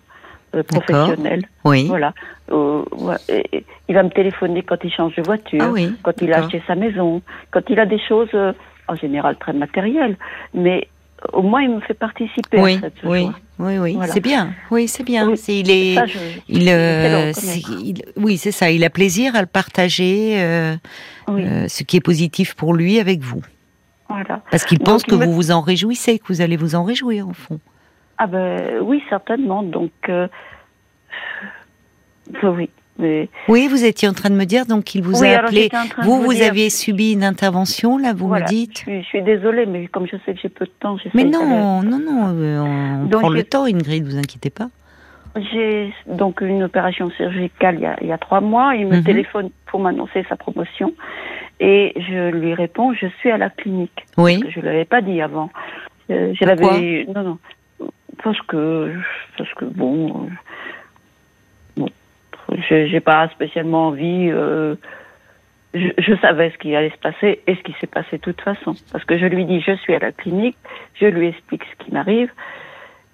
euh, 0.55 0.63
professionnelle. 0.63 1.43
Oui. 1.63 1.87
Voilà. 1.87 2.13
il 2.49 3.95
va 3.95 4.03
me 4.03 4.09
téléphoner 4.09 4.61
quand 4.61 4.83
il 4.83 4.93
change 4.93 5.15
de 5.15 5.23
voiture, 5.23 5.63
ah 5.63 5.71
oui. 5.71 5.91
quand 6.03 6.21
il 6.21 6.31
a 6.31 6.43
acheté 6.43 6.61
sa 6.67 6.75
maison, 6.75 7.21
quand 7.51 7.67
il 7.69 7.79
a 7.79 7.87
des 7.87 7.99
choses, 7.99 8.29
en 8.87 8.95
général, 8.95 9.37
très 9.37 9.53
matérielles. 9.53 10.17
Mais 10.53 10.87
au 11.33 11.41
moins 11.41 11.61
il 11.61 11.69
me 11.69 11.79
fait 11.81 11.93
participer 11.93 12.61
oui, 12.61 12.75
à 12.75 12.81
cette 12.81 13.03
oui, 13.03 13.27
Oui, 13.59 13.77
oui, 13.77 13.97
c'est 14.07 14.19
bien. 14.19 14.53
Oui, 14.71 14.87
c'est 14.87 15.03
bien. 15.03 15.33
il 15.47 15.71
est, 15.71 15.95
il, 16.49 16.69
euh, 16.69 17.31
oui, 18.17 18.37
c'est 18.37 18.51
ça. 18.51 18.69
Il 18.69 18.83
a 18.83 18.89
plaisir 18.89 19.35
à 19.35 19.41
le 19.41 19.47
partager, 19.47 20.41
euh, 20.41 20.75
euh, 21.29 21.67
ce 21.67 21.83
qui 21.83 21.97
est 21.97 22.01
positif 22.01 22.53
pour 22.53 22.73
lui 22.73 22.99
avec 22.99 23.21
vous. 23.21 23.41
Voilà. 24.09 24.41
Parce 24.51 24.65
qu'il 24.65 24.79
pense 24.79 25.03
que 25.03 25.15
vous 25.15 25.31
vous 25.31 25.51
en 25.51 25.61
réjouissez, 25.61 26.19
que 26.19 26.27
vous 26.27 26.41
allez 26.41 26.57
vous 26.57 26.75
en 26.75 26.83
réjouir 26.83 27.27
au 27.27 27.33
fond. 27.33 27.59
Ah 28.17 28.27
ben 28.27 28.79
oui, 28.81 29.03
certainement. 29.09 29.63
Donc 29.63 29.91
oui. 32.43 32.69
Oui, 32.97 33.67
vous 33.67 33.83
étiez 33.83 34.07
en 34.07 34.13
train 34.13 34.29
de 34.29 34.35
me 34.35 34.45
dire 34.45 34.65
donc 34.65 34.85
qu'il 34.85 35.03
vous 35.03 35.23
a 35.23 35.27
appelé. 35.27 35.69
Vous, 36.03 36.21
vous, 36.21 36.41
aviez 36.41 36.69
subi 36.69 37.11
une 37.13 37.23
intervention 37.23 37.97
là, 37.97 38.13
vous 38.13 38.27
me 38.27 38.45
dites. 38.47 38.83
Je 38.87 39.01
suis, 39.01 39.21
désolée, 39.21 39.65
mais 39.65 39.87
comme 39.87 40.07
je 40.07 40.15
sais 40.25 40.33
que 40.33 40.39
j'ai 40.41 40.49
peu 40.49 40.65
de 40.65 40.71
temps, 40.79 40.97
Mais 41.13 41.23
non, 41.23 41.83
non, 41.83 41.99
non, 41.99 42.33
euh, 42.35 43.03
on 43.03 43.07
prend 43.09 43.29
le 43.29 43.43
temps, 43.43 43.65
Ingrid, 43.65 44.05
vous 44.05 44.17
inquiétez 44.17 44.49
pas. 44.49 44.69
J'ai 45.51 45.93
donc 46.07 46.39
une 46.39 46.63
opération 46.63 47.09
chirurgicale 47.09 47.75
il 47.75 47.81
y 47.81 47.85
a, 47.85 47.97
il 47.99 48.07
y 48.07 48.13
a 48.13 48.17
trois 48.17 48.39
mois. 48.39 48.75
Il 48.75 48.87
me 48.87 48.97
mhm. 48.97 49.03
téléphone 49.03 49.49
pour 49.65 49.81
m'annoncer 49.81 50.25
sa 50.29 50.37
promotion 50.37 50.93
et 51.59 51.93
je 51.95 52.29
lui 52.31 52.53
réponds 52.53 52.93
je 52.93 53.07
suis 53.19 53.31
à 53.31 53.37
la 53.37 53.49
clinique. 53.49 54.05
Oui. 54.17 54.41
je 54.49 54.59
ne 54.61 54.65
l'avais 54.65 54.85
pas 54.85 55.01
dit 55.01 55.21
avant. 55.21 55.49
Euh, 56.09 56.33
je 56.39 56.45
l'avais 56.45 57.05
non 57.13 57.23
non 57.23 57.37
parce 58.23 58.39
que 58.43 58.93
parce 59.37 59.53
que 59.55 59.65
bon 59.65 60.29
je 62.61 62.91
n'ai 62.91 62.99
pas 62.99 63.27
spécialement 63.29 63.87
envie. 63.87 64.29
Euh, 64.31 64.75
je, 65.73 66.15
savais 66.21 66.51
ce 66.51 66.57
qui 66.57 66.75
allait 66.75 66.91
se 66.91 66.97
passer 66.97 67.41
et 67.47 67.55
ce 67.55 67.61
qui 67.61 67.73
s'est 67.81 67.87
passé 67.87 68.17
de 68.17 68.21
toute 68.21 68.41
façon. 68.41 68.75
Parce 68.91 69.03
que 69.03 69.17
je 69.17 69.25
lui 69.25 69.45
dis, 69.45 69.59
je 69.61 69.73
suis 69.77 69.93
à 69.93 69.99
la 69.99 70.11
clinique, 70.11 70.57
je 70.93 71.05
lui 71.05 71.27
explique 71.27 71.63
ce 71.65 71.83
qui 71.83 71.91
m'arrive. 71.91 72.31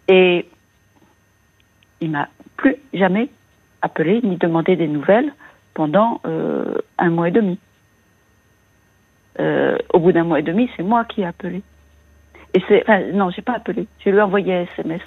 Et 0.07 0.45
il 2.01 2.11
m'a 2.11 2.29
plus 2.57 2.75
jamais 2.93 3.29
appelé 3.81 4.21
ni 4.23 4.37
demandé 4.37 4.75
des 4.75 4.87
nouvelles 4.87 5.33
pendant 5.73 6.21
euh, 6.25 6.75
un 6.97 7.09
mois 7.09 7.29
et 7.29 7.31
demi. 7.31 7.57
Euh, 9.39 9.77
au 9.93 9.99
bout 9.99 10.11
d'un 10.11 10.23
mois 10.23 10.39
et 10.39 10.43
demi, 10.43 10.69
c'est 10.75 10.83
moi 10.83 11.05
qui 11.05 11.21
ai 11.21 11.25
appelé. 11.25 11.63
Et 12.53 12.61
c'est, 12.67 12.83
enfin, 12.83 12.99
non, 13.13 13.29
j'ai 13.31 13.41
pas 13.41 13.53
appelé. 13.53 13.87
Je 14.03 14.09
lui 14.09 14.17
ai 14.17 14.21
envoyé 14.21 14.53
un 14.53 14.61
SMS. 14.63 15.01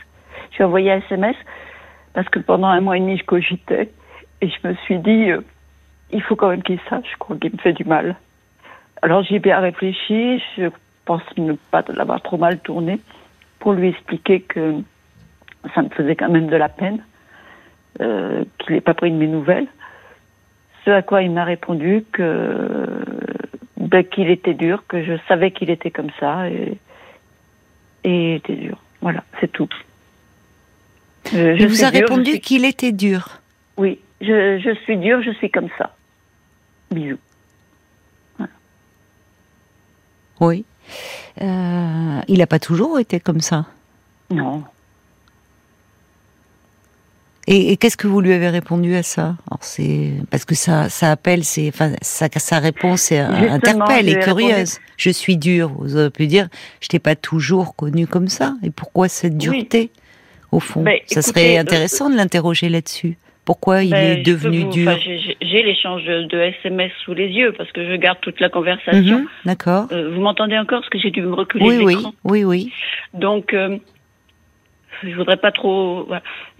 Je 0.50 0.56
lui 0.56 0.62
ai 0.62 0.64
envoyé 0.64 0.92
un 0.92 0.98
SMS 0.98 1.37
parce 2.14 2.28
que 2.28 2.38
pendant 2.38 2.68
un 2.68 2.80
mois 2.80 2.96
et 2.96 3.00
demi, 3.00 3.18
je 3.18 3.24
cogitais. 3.24 3.90
Et 4.40 4.48
je 4.48 4.68
me 4.68 4.74
suis 4.84 4.98
dit, 4.98 5.30
euh, 5.30 5.40
il 6.10 6.22
faut 6.22 6.36
quand 6.36 6.48
même 6.48 6.62
qu'il 6.62 6.80
sache 6.88 7.06
qu'il 7.40 7.52
me 7.52 7.58
fait 7.58 7.72
du 7.72 7.84
mal. 7.84 8.16
Alors 9.02 9.22
j'ai 9.22 9.38
bien 9.38 9.60
réfléchi, 9.60 10.42
je 10.56 10.70
pense 11.04 11.22
ne 11.36 11.52
pas 11.70 11.84
l'avoir 11.88 12.22
trop 12.22 12.38
mal 12.38 12.58
tourné, 12.60 13.00
pour 13.58 13.72
lui 13.72 13.88
expliquer 13.88 14.40
que 14.40 14.74
ça 15.74 15.82
me 15.82 15.88
faisait 15.90 16.16
quand 16.16 16.30
même 16.30 16.48
de 16.48 16.56
la 16.56 16.68
peine, 16.68 17.02
euh, 18.00 18.44
qu'il 18.58 18.74
n'ait 18.74 18.80
pas 18.80 18.94
pris 18.94 19.10
de 19.10 19.16
mes 19.16 19.26
nouvelles. 19.26 19.66
Ce 20.84 20.90
à 20.90 21.02
quoi 21.02 21.22
il 21.22 21.30
m'a 21.30 21.44
répondu 21.44 22.04
que 22.12 22.88
ben, 23.76 24.04
qu'il 24.04 24.30
était 24.30 24.54
dur, 24.54 24.84
que 24.88 25.02
je 25.02 25.14
savais 25.28 25.50
qu'il 25.50 25.70
était 25.70 25.90
comme 25.90 26.10
ça 26.20 26.48
et, 26.48 26.78
et 28.04 28.30
il 28.30 28.34
était 28.36 28.56
dur. 28.56 28.78
Voilà, 29.00 29.24
c'est 29.40 29.52
tout. 29.52 29.68
Euh, 31.34 31.56
il 31.58 31.68
vous 31.68 31.84
a 31.84 31.88
répondu 31.88 32.38
qu'il 32.40 32.64
était 32.64 32.92
dur. 32.92 33.40
Oui, 33.76 33.98
je, 34.24 34.58
je 34.58 34.74
suis 34.82 34.96
dure, 34.96 35.22
je 35.22 35.30
suis 35.32 35.50
comme 35.50 35.68
ça. 35.78 35.94
Bisous. 36.90 37.18
Oui. 40.40 40.64
Euh, 41.40 42.20
il 42.28 42.38
n'a 42.38 42.46
pas 42.46 42.58
toujours 42.58 42.98
été 42.98 43.20
comme 43.20 43.40
ça 43.40 43.66
Non. 44.30 44.64
Et, 47.46 47.76
qu'est-ce 47.76 47.98
que 47.98 48.06
vous 48.06 48.22
lui 48.22 48.32
avez 48.32 48.48
répondu 48.48 48.94
à 48.94 49.02
ça? 49.02 49.37
C'est 49.60 50.12
parce 50.30 50.46
que 50.46 50.54
ça, 50.54 50.88
ça 50.88 51.10
appelle, 51.10 51.44
c'est, 51.44 51.68
enfin, 51.68 51.92
sa, 52.00 52.28
sa 52.30 52.58
réponse 52.58 53.12
est, 53.12 53.18
interpelle 53.18 54.08
et 54.08 54.18
curieuse. 54.18 54.78
Je 54.96 55.10
suis 55.10 55.37
dure. 55.37 55.70
Vous 55.78 55.96
auriez 55.96 56.10
pu 56.10 56.26
dire, 56.26 56.48
je 56.80 56.88
t'ai 56.88 56.98
pas 56.98 57.16
toujours 57.16 57.76
connu 57.76 58.06
comme 58.06 58.28
ça. 58.28 58.54
Et 58.62 58.70
pourquoi 58.70 59.08
cette 59.08 59.37
dureté, 59.37 59.90
au 60.52 60.60
fond 60.60 60.84
Ça 61.06 61.20
serait 61.20 61.58
euh, 61.58 61.60
intéressant 61.60 62.08
de 62.08 62.16
l'interroger 62.16 62.70
là-dessus. 62.70 63.18
Pourquoi 63.44 63.83
il 63.83 63.90
ben, 63.90 64.18
est 64.18 64.22
devenu 64.22 64.64
dur 64.70 64.90
J'ai 65.42 65.62
l'échange 65.62 66.04
de 66.04 66.38
SMS 66.38 66.92
sous 67.04 67.12
les 67.12 67.28
yeux 67.28 67.52
parce 67.52 67.70
que 67.72 67.85
je 67.85 67.94
garde 67.96 68.18
toute 68.20 68.40
la 68.40 68.48
conversation. 68.48 69.20
Mhm, 69.20 69.28
d'accord. 69.44 69.87
Euh, 69.92 70.11
vous 70.11 70.20
m'entendez 70.20 70.57
encore 70.59 70.80
parce 70.80 70.88
que 70.88 70.98
j'ai 70.98 71.11
dû 71.11 71.20
me 71.20 71.35
reculer 71.35 71.66
oui, 71.66 71.78
oui, 71.85 71.96
oui, 72.24 72.44
oui. 72.44 72.72
Donc, 73.12 73.52
euh, 73.52 73.76
je 75.02 75.14
voudrais 75.14 75.37
pas 75.37 75.52
trop. 75.52 76.09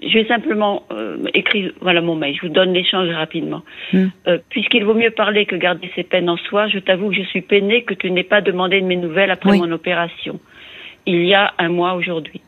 Je 0.03 0.13
vais 0.13 0.27
simplement 0.27 0.83
euh, 0.93 1.17
écrire 1.33 1.73
voilà 1.81 2.03
mon 2.03 2.17
mail. 2.17 2.37
Je 2.37 2.47
vous 2.47 2.53
donne 2.53 2.75
l'échange 2.75 3.09
rapidement. 3.09 3.63
Hmm. 3.95 4.09
Puisqu'il 4.51 4.85
vaut 4.85 4.95
mieux 4.95 5.11
parler 5.11 5.47
que 5.47 5.57
garder 5.57 5.91
ses 5.95 6.03
peines 6.03 6.29
en 6.29 6.37
soi, 6.37 6.69
je 6.69 6.79
t'avoue 6.79 7.09
que 7.09 7.17
je 7.17 7.23
suis 7.23 7.41
peinée 7.41 7.85
que 7.85 7.95
tu 7.95 8.11
n'aies 8.11 8.25
pas 8.25 8.43
demandé 8.43 8.83
de 8.83 8.87
mes 8.87 8.97
nouvelles 8.97 9.31
après 9.31 9.57
mon 9.57 9.73
opération. 9.73 10.39
Il 11.07 11.25
y 11.25 11.35
a 11.35 11.55
un 11.59 11.69
mois 11.69 11.95
aujourd'hui. 11.95 12.41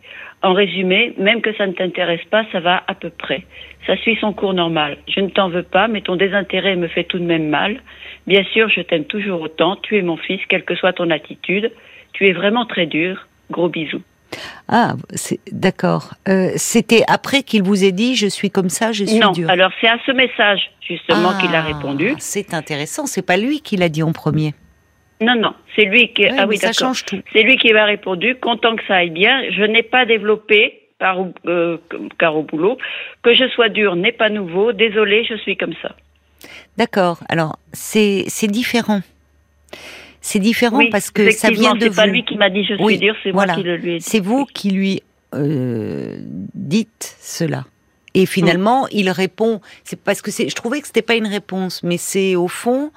En 0.46 0.52
résumé, 0.52 1.12
même 1.18 1.40
que 1.40 1.52
ça 1.56 1.66
ne 1.66 1.72
t'intéresse 1.72 2.24
pas, 2.30 2.44
ça 2.52 2.61
va 2.61 2.85
à 2.87 2.94
peu 2.94 3.11
près. 3.11 3.42
Ça 3.85 3.96
suit 3.96 4.16
son 4.20 4.32
cours 4.32 4.54
normal. 4.54 4.96
Je 5.09 5.18
ne 5.18 5.28
t'en 5.28 5.48
veux 5.48 5.64
pas, 5.64 5.88
mais 5.88 6.02
ton 6.02 6.14
désintérêt 6.14 6.76
me 6.76 6.87
fait 6.87 7.02
tout 7.02 7.18
de 7.18 7.24
même 7.24 7.48
mal. 7.48 7.80
Bien 8.28 8.44
sûr, 8.44 8.68
je 8.68 8.80
t'aime 8.80 9.06
toujours 9.06 9.40
autant. 9.40 9.74
Tu 9.82 9.98
es 9.98 10.02
mon 10.02 10.16
fils, 10.16 10.40
quelle 10.48 10.62
que 10.62 10.76
soit 10.76 10.92
ton 10.92 11.11
attitude. 11.11 11.72
Tu 12.12 12.28
es 12.28 12.32
vraiment 12.32 12.64
très 12.64 12.87
dur. 12.87 13.26
Gros 13.50 13.68
bisous. 13.68 14.02
Ah, 14.68 14.94
d'accord. 15.50 16.14
Euh, 16.28 16.50
c'était 16.54 17.02
après 17.09 17.42
qu'il 17.42 17.64
vous 17.64 17.82
ait 17.82 17.90
dit 17.90 18.14
je 18.14 18.28
suis 18.28 18.50
comme 18.50 18.68
ça, 18.68 18.92
je 18.92 19.04
suis 19.04 19.18
non, 19.18 19.32
dur. 19.32 19.50
alors 19.50 19.72
c'est 19.80 19.88
à 19.88 19.98
ce 20.06 20.12
message 20.12 20.61
justement 20.80 21.37
qu'il 21.40 21.52
a 21.56 21.59
ah, 21.59 21.62
répondu. 21.62 22.14
C'est 22.18 22.54
intéressant. 22.54 23.06
C'est 23.06 23.26
pas 23.26 23.37
lui 23.37 23.62
qui 23.62 23.76
l'a 23.76 23.88
dit 23.88 24.04
en 24.04 24.12
premier. 24.12 24.54
Non, 25.20 25.35
non, 25.35 25.55
c'est 25.74 25.85
lui 25.85 26.12
qui. 26.12 26.26
ah 26.26 26.46
oui, 26.46 26.59
ça 26.59 26.72
change 26.72 27.05
tout. 27.05 27.20
C'est 27.33 27.42
lui 27.42 27.57
qui 27.57 27.72
m'a 27.72 27.85
répondu. 27.85 28.37
Content 28.37 28.76
que 28.76 28.85
ça 28.87 28.96
aille 28.96 29.11
bien. 29.11 29.50
Je 29.50 29.62
n'ai 29.62 29.83
pas 29.83 30.05
développé, 30.05 30.83
par, 30.98 31.18
euh, 31.46 31.79
car 32.18 32.37
au 32.37 32.42
boulot, 32.42 32.79
que 33.22 33.35
je 33.35 33.48
sois 33.48 33.68
dur 33.68 33.96
n'est 33.96 34.12
pas 34.12 34.29
nouveau. 34.29 34.72
Désolé, 34.72 35.24
je 35.24 35.37
suis 35.37 35.57
comme 35.57 35.74
ça. 35.81 35.94
D'accord. 36.76 37.20
Alors 37.29 37.59
c'est 37.72 38.24
c'est 38.29 38.48
différent. 38.48 39.00
C'est 40.20 40.38
différent 40.38 40.83
parce 40.90 41.11
que 41.11 41.31
ça 41.31 41.50
vient 41.50 41.74
de 41.74 41.87
vous. 41.87 41.92
C'est 41.92 41.96
pas 42.02 42.07
lui 42.07 42.24
qui 42.24 42.37
m'a 42.37 42.50
dit 42.50 42.64
je 42.64 42.74
suis 42.74 42.98
dur, 42.98 43.14
c'est 43.22 43.33
moi 43.33 43.46
qui 43.46 43.62
le 43.62 43.76
lui 43.76 43.92
ai 43.92 43.98
dit. 43.98 44.05
C'est 44.05 44.20
vous 44.20 44.44
qui 44.44 44.70
lui 44.70 45.02
euh, 45.35 46.16
dites 46.55 47.16
cela. 47.20 47.64
Et 48.14 48.24
finalement, 48.24 48.87
il 48.90 49.11
répond. 49.11 49.61
C'est 49.85 50.00
parce 50.00 50.22
que 50.22 50.31
c'est. 50.31 50.48
Je 50.48 50.55
trouvais 50.55 50.81
que 50.81 50.87
c'était 50.87 51.02
pas 51.02 51.16
une 51.16 51.26
réponse, 51.26 51.83
mais 51.83 51.98
c'est 51.98 52.35
au 52.35 52.48
fond. 52.48 52.90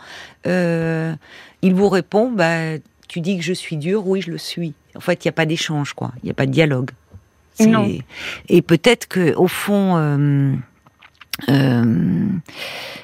Euh, 0.48 1.14
il 1.62 1.74
vous 1.74 1.90
répond, 1.90 2.32
bah, 2.32 2.78
tu 3.08 3.22
dis 3.22 3.38
que 3.38 3.44
je 3.44 3.54
suis 3.54 3.78
dur, 3.78 4.08
oui, 4.08 4.22
je 4.22 4.32
le 4.32 4.38
suis. 4.38 4.74
En 4.96 5.00
fait, 5.00 5.24
il 5.24 5.28
n'y 5.28 5.30
a 5.30 5.34
pas 5.34 5.46
d'échange, 5.46 5.94
quoi. 5.94 6.12
Il 6.24 6.26
n'y 6.26 6.32
a 6.32 6.34
pas 6.34 6.46
de 6.46 6.52
dialogue. 6.52 6.92
Non. 7.60 7.92
Et 8.48 8.62
peut-être 8.62 9.08
que, 9.08 9.36
au 9.36 9.48
fond, 9.48 9.98
euh, 9.98 10.54
Euh, 11.48 12.28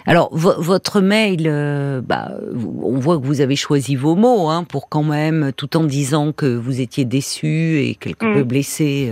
alors, 0.06 0.30
votre 0.34 1.02
mail, 1.02 1.44
euh, 1.46 2.02
bah, 2.02 2.32
on 2.54 3.00
voit 3.00 3.20
que 3.20 3.26
vous 3.26 3.42
avez 3.42 3.56
choisi 3.56 3.96
vos 3.96 4.16
mots 4.16 4.50
hein, 4.50 4.64
pour 4.64 4.90
quand 4.90 5.04
même, 5.04 5.52
tout 5.56 5.78
en 5.78 5.84
disant 5.84 6.32
que 6.32 6.46
vous 6.46 6.82
étiez 6.82 7.06
déçu 7.06 7.80
et 7.80 7.96
quelque 7.96 8.26
mm. 8.26 8.34
peu 8.34 8.44
blessé, 8.44 9.12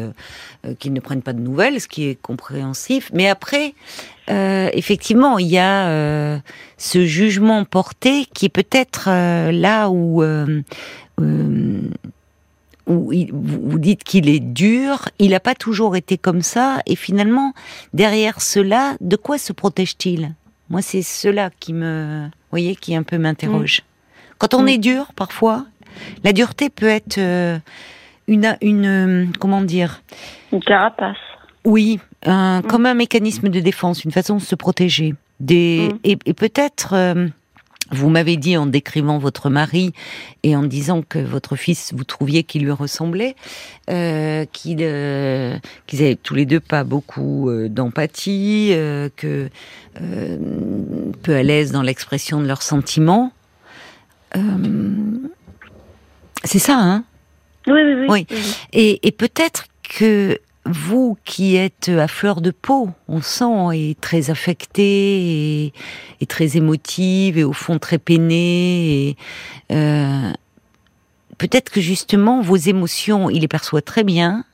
euh, 0.66 0.74
qu'ils 0.76 0.94
ne 0.94 1.00
prennent 1.00 1.22
pas 1.22 1.34
de 1.34 1.42
nouvelles, 1.42 1.80
ce 1.80 1.88
qui 1.88 2.08
est 2.08 2.16
compréhensif. 2.22 3.10
Mais 3.14 3.28
après, 3.28 3.74
effectivement, 4.28 5.38
il 5.38 5.48
y 5.48 5.58
a 5.60 6.42
ce 6.78 7.06
jugement 7.06 7.66
porté 7.66 8.26
qui 8.34 8.46
est 8.46 8.50
peut-être 8.50 9.10
là 9.52 9.90
où 9.90 10.24
où 12.86 13.14
vous 13.32 13.80
dites 13.80 14.04
qu'il 14.04 14.30
est 14.30 14.40
dur, 14.40 15.08
il 15.20 15.32
n'a 15.32 15.40
pas 15.40 15.56
toujours 15.56 15.96
été 15.96 16.18
comme 16.18 16.42
ça, 16.42 16.82
et 16.86 16.96
finalement, 16.96 17.54
derrière 17.94 18.42
cela, 18.42 18.96
de 19.00 19.16
quoi 19.16 19.38
se 19.38 19.54
protège-t-il? 19.54 20.34
Moi, 20.70 20.82
c'est 20.82 21.02
cela 21.02 21.50
qui 21.60 21.74
me, 21.74 22.28
voyez, 22.52 22.76
qui 22.76 22.96
un 22.96 23.04
peu 23.04 23.18
m'interroge. 23.18 23.80
Mm. 23.80 24.36
Quand 24.38 24.54
on 24.54 24.64
mm. 24.64 24.68
est 24.68 24.78
dur, 24.78 25.12
parfois, 25.16 25.66
la 26.24 26.34
dureté 26.34 26.70
peut 26.70 26.88
être 26.88 27.18
euh, 27.18 27.58
une, 28.28 28.58
une, 28.62 29.32
comment 29.40 29.62
dire? 29.62 30.02
Une 30.52 30.62
carapace. 30.62 31.18
Oui, 31.66 32.00
un, 32.26 32.62
mm. 32.62 32.68
comme 32.68 32.86
un 32.86 32.94
mécanisme 32.94 33.50
de 33.50 33.60
défense, 33.60 34.04
une 34.04 34.12
façon 34.12 34.36
de 34.36 34.42
se 34.42 34.56
protéger. 34.56 35.16
Des, 35.40 35.90
et, 36.04 36.16
peut-être. 36.16 36.94
Euh, 36.94 37.28
vous 37.92 38.10
m'avez 38.10 38.38
dit 38.38 38.58
en 38.58 38.66
décrivant 38.66 39.20
votre 39.20 39.50
mari 39.50 39.94
et 40.42 40.56
en 40.56 40.64
disant 40.64 41.04
que 41.04 41.20
votre 41.20 41.56
fils, 41.56 41.94
vous 41.94 42.06
trouviez 42.06 42.44
qu'il 42.44 42.64
lui 42.64 42.72
ressemblait, 42.72 43.36
euh, 43.90 44.46
qu'ils 44.52 44.80
euh, 44.82 45.58
avaient 45.92 46.16
tous 46.16 46.34
les 46.34 46.46
deux 46.46 46.62
pas 46.62 46.84
beaucoup 46.84 47.50
euh, 47.50 47.70
d'empathie, 47.70 48.70
euh, 48.72 49.10
que 49.16 49.50
euh, 50.02 50.38
peu 51.22 51.36
à 51.36 51.44
l'aise 51.44 51.72
dans 51.72 51.84
l'expression 51.84 52.42
de 52.42 52.48
leurs 52.48 52.64
sentiments. 52.64 53.32
C'est 56.44 56.60
ça, 56.60 56.78
hein? 56.80 57.04
Oui, 57.68 57.82
oui, 57.84 57.94
oui. 57.94 58.06
oui. 58.10 58.28
Et, 58.72 59.08
et 59.08 59.12
peut-être 59.12 59.66
que 59.84 60.40
vous 60.66 61.18
qui 61.26 61.56
êtes 61.56 61.90
à 61.90 62.08
fleur 62.08 62.42
de 62.42 62.52
peau, 62.52 62.90
on 63.08 63.22
sent, 63.22 63.76
et 63.76 63.96
très 64.00 64.30
affectée, 64.30 65.74
et, 66.22 66.26
très 66.26 66.56
émotive, 66.58 67.38
et 67.38 67.44
au 67.44 67.54
fond 67.54 67.80
très 67.80 67.98
peinée, 67.98 69.18
euh, 69.72 70.32
peut-être 71.38 71.70
que 71.70 71.82
justement 71.82 72.42
vos 72.42 72.56
émotions, 72.56 73.30
il 73.30 73.42
les 73.42 73.48
perçoit 73.48 73.82
très 73.82 74.04
bien, 74.04 74.46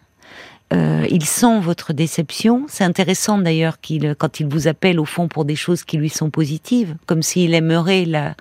euh, 0.74 1.06
il 1.10 1.26
sent 1.26 1.60
votre 1.60 1.94
déception. 1.94 2.66
C'est 2.68 2.84
intéressant 2.84 3.38
d'ailleurs 3.38 3.80
qu'il, 3.80 4.16
quand 4.18 4.40
il 4.40 4.48
vous 4.48 4.68
appelle 4.68 5.00
au 5.00 5.06
fond 5.06 5.28
pour 5.28 5.46
des 5.46 5.56
choses 5.56 5.84
qui 5.84 5.98
lui 5.98 6.10
sont 6.10 6.30
positives, 6.30 6.96
comme 7.06 7.22
s'il 7.22 7.54
aimerait 7.54 8.06
la, 8.06 8.36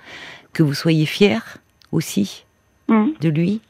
que 0.53 0.63
vous 0.63 0.75
soyez 0.75 1.07
fier 1.07 1.59
aussi 1.93 2.45
mmh. 2.89 3.07
de 3.21 3.29
lui. 3.29 3.61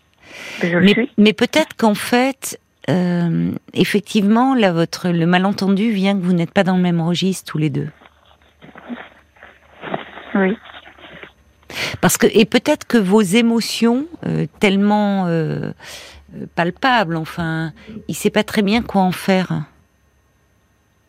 Mais, 0.62 1.08
mais 1.16 1.32
peut-être 1.32 1.76
qu'en 1.76 1.94
fait, 1.94 2.60
euh, 2.88 3.52
effectivement, 3.74 4.54
là, 4.54 4.72
votre 4.72 5.08
le 5.10 5.26
malentendu 5.26 5.90
vient 5.90 6.16
que 6.16 6.22
vous 6.22 6.32
n'êtes 6.32 6.52
pas 6.52 6.64
dans 6.64 6.76
le 6.76 6.82
même 6.82 7.00
registre 7.00 7.50
tous 7.50 7.58
les 7.58 7.70
deux. 7.70 7.88
Oui. 10.34 10.56
Parce 12.00 12.16
que 12.16 12.26
et 12.32 12.44
peut-être 12.44 12.86
que 12.86 12.98
vos 12.98 13.20
émotions, 13.20 14.06
euh, 14.26 14.46
tellement 14.60 15.26
euh, 15.26 15.72
palpables, 16.54 17.16
enfin, 17.16 17.72
il 18.08 18.14
sait 18.14 18.30
pas 18.30 18.44
très 18.44 18.62
bien 18.62 18.82
quoi 18.82 19.02
en 19.02 19.12
faire. 19.12 19.64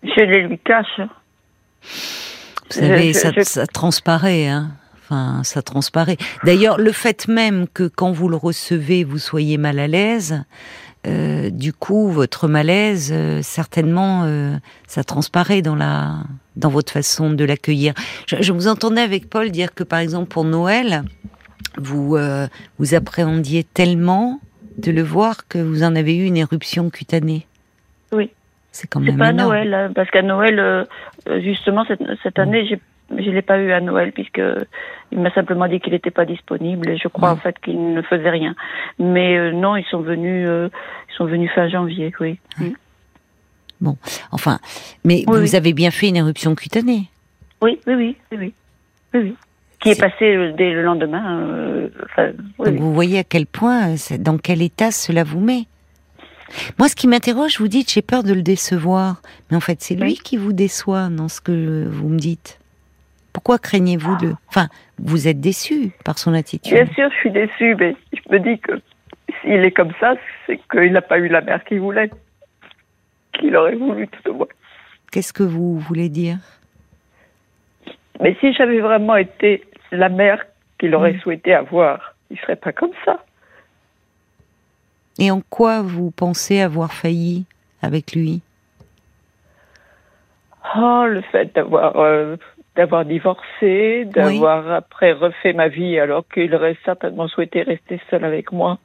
Je 0.03 0.21
les 0.21 0.47
lui 0.47 0.59
cache. 0.59 0.99
Vous 0.99 2.79
savez, 2.81 3.13
ça, 3.13 3.31
ça, 3.43 3.67
transparaît, 3.67 4.47
hein. 4.47 4.71
Enfin, 5.11 5.41
ça 5.43 5.63
transparaît. 5.63 6.17
D'ailleurs, 6.43 6.77
le 6.77 6.91
fait 6.91 7.27
même 7.27 7.67
que 7.67 7.87
quand 7.87 8.11
vous 8.11 8.29
le 8.29 8.35
recevez, 8.35 9.03
vous 9.03 9.17
soyez 9.17 9.57
mal 9.57 9.79
à 9.79 9.87
l'aise, 9.87 10.43
euh, 11.07 11.49
du 11.49 11.71
coup, 11.71 12.09
votre 12.09 12.47
malaise, 12.47 13.11
euh, 13.13 13.39
certainement, 13.41 14.23
euh, 14.25 14.55
ça 14.85 15.03
transparaît 15.03 15.61
dans 15.61 15.75
la, 15.75 16.15
dans 16.57 16.69
votre 16.69 16.91
façon 16.91 17.29
de 17.29 17.45
l'accueillir. 17.45 17.93
Je, 18.27 18.51
vous 18.51 18.67
entendais 18.67 19.01
avec 19.01 19.29
Paul 19.29 19.49
dire 19.49 19.73
que, 19.73 19.83
par 19.83 19.99
exemple, 19.99 20.27
pour 20.27 20.43
Noël, 20.43 21.03
vous 21.77 22.17
vous 22.79 22.95
appréhendiez 22.95 23.63
tellement 23.63 24.41
de 24.77 24.91
le 24.91 25.01
voir 25.01 25.47
que 25.47 25.59
vous 25.59 25.83
en 25.83 25.95
avez 25.95 26.17
eu 26.17 26.25
une 26.25 26.37
éruption 26.37 26.89
cutanée. 26.89 27.45
Oui. 28.11 28.31
C'est 28.71 28.87
quand 28.87 28.99
même. 28.99 29.11
C'est 29.11 29.17
pas 29.17 29.31
Noël, 29.31 29.73
hein, 29.73 29.91
parce 29.95 30.09
qu'à 30.11 30.21
Noël, 30.21 30.87
justement 31.41 31.85
cette, 31.85 32.01
cette 32.23 32.39
année, 32.39 32.65
j'ai 32.67 32.79
je 33.11 33.29
l'ai 33.29 33.41
pas 33.41 33.57
eu 33.59 33.71
à 33.71 33.81
Noël 33.81 34.11
puisque 34.11 34.41
il 35.11 35.19
m'a 35.19 35.31
simplement 35.33 35.67
dit 35.67 35.79
qu'il 35.79 35.93
n'était 35.93 36.11
pas 36.11 36.25
disponible 36.25 36.89
et 36.89 36.97
je 36.97 37.07
crois 37.07 37.31
en 37.31 37.37
fait 37.37 37.57
qu'il 37.59 37.93
ne 37.93 38.01
faisait 38.01 38.29
rien. 38.29 38.55
Mais 38.99 39.37
euh, 39.37 39.51
non, 39.51 39.75
ils 39.75 39.85
sont 39.85 40.01
venus, 40.01 40.47
euh, 40.47 40.69
ils 41.09 41.15
sont 41.15 41.25
venus 41.25 41.49
fin 41.53 41.67
janvier, 41.67 42.13
oui. 42.19 42.39
Mm. 42.57 42.69
Bon, 43.81 43.97
enfin, 44.31 44.59
mais 45.05 45.23
vous 45.25 45.55
avez 45.55 45.73
bien 45.73 45.89
fait 45.89 46.09
une 46.09 46.17
éruption 46.17 46.53
cutanée. 46.53 47.03
Oui, 47.61 47.79
oui, 47.87 47.93
oui, 47.95 48.17
oui, 48.31 48.37
oui, 49.13 49.19
oui. 49.21 49.35
Qui 49.79 49.91
est, 49.91 49.99
passée 49.99 50.35
euh, 50.35 50.51
dès 50.57 50.71
le 50.71 50.83
lendemain. 50.83 51.89
Donc 52.59 52.75
vous 52.75 52.93
voyez 52.93 53.19
à 53.19 53.23
quel 53.23 53.45
point, 53.45 53.95
dans 54.19 54.37
quel 54.37 54.61
état 54.61 54.91
cela 54.91 55.23
vous 55.23 55.39
met. 55.39 55.63
Moi, 56.77 56.89
ce 56.89 56.95
qui 56.95 57.07
m'interroge, 57.07 57.59
vous 57.59 57.67
dites, 57.67 57.91
j'ai 57.91 58.01
peur 58.01 58.23
de 58.23 58.33
le 58.33 58.41
décevoir. 58.41 59.21
Mais 59.49 59.57
en 59.57 59.61
fait, 59.61 59.81
c'est 59.81 59.95
lui 59.95 60.15
qui 60.15 60.35
vous 60.35 60.51
déçoit 60.51 61.09
dans 61.09 61.29
ce 61.29 61.39
que 61.39 61.87
vous 61.87 62.09
me 62.09 62.17
dites. 62.17 62.58
Pourquoi 63.39 63.57
craignez-vous 63.57 64.17
de... 64.17 64.33
Enfin, 64.49 64.67
vous 64.97 65.29
êtes 65.29 65.39
déçu 65.39 65.91
par 66.03 66.19
son 66.19 66.33
attitude? 66.33 66.73
Bien 66.73 66.85
sûr, 66.87 67.09
je 67.09 67.15
suis 67.19 67.31
déçue, 67.31 67.73
mais 67.75 67.95
je 68.11 68.19
me 68.29 68.37
dis 68.37 68.59
que 68.59 68.73
s'il 69.39 69.63
est 69.63 69.71
comme 69.71 69.93
ça, 69.97 70.15
c'est 70.45 70.59
qu'il 70.69 70.91
n'a 70.91 71.01
pas 71.01 71.19
eu 71.19 71.29
la 71.29 71.39
mère 71.39 71.63
qu'il 71.63 71.79
voulait. 71.79 72.11
Qu'il 73.31 73.55
aurait 73.55 73.77
voulu 73.77 74.09
tout 74.09 74.31
au 74.31 74.33
moins. 74.33 74.47
Qu'est-ce 75.13 75.31
que 75.31 75.43
vous 75.43 75.79
voulez 75.79 76.09
dire? 76.09 76.35
Mais 78.19 78.35
si 78.41 78.51
j'avais 78.51 78.81
vraiment 78.81 79.15
été 79.15 79.63
la 79.93 80.09
mère 80.09 80.45
qu'il 80.77 80.93
aurait 80.93 81.17
souhaité 81.19 81.53
avoir, 81.53 82.15
il 82.29 82.35
ne 82.35 82.41
serait 82.41 82.57
pas 82.57 82.73
comme 82.73 82.91
ça. 83.05 83.23
Et 85.17 85.31
en 85.31 85.39
quoi 85.49 85.81
vous 85.81 86.11
pensez 86.11 86.59
avoir 86.59 86.91
failli 86.91 87.45
avec 87.81 88.11
lui? 88.11 88.41
Oh, 90.75 91.05
le 91.07 91.21
fait 91.21 91.55
d'avoir 91.55 91.95
euh, 91.95 92.35
d'avoir 92.79 93.03
divorcé, 93.03 94.05
d'avoir 94.05 94.71
après 94.71 95.11
refait 95.11 95.51
ma 95.51 95.67
vie 95.67 95.99
alors 95.99 96.23
qu'il 96.33 96.55
aurait 96.55 96.77
certainement 96.85 97.27
souhaité 97.27 97.61
rester 97.61 97.99
seul 98.09 98.23
avec 98.23 98.53
moi 98.53 98.79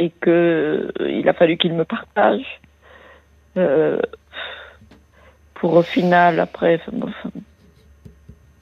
et 0.00 0.10
que 0.10 0.90
euh, 1.00 1.08
il 1.08 1.28
a 1.28 1.32
fallu 1.32 1.56
qu'il 1.56 1.72
me 1.74 1.84
partage 1.84 2.60
euh, 3.56 4.00
pour 5.54 5.74
au 5.74 5.82
final 5.82 6.40
après. 6.40 6.80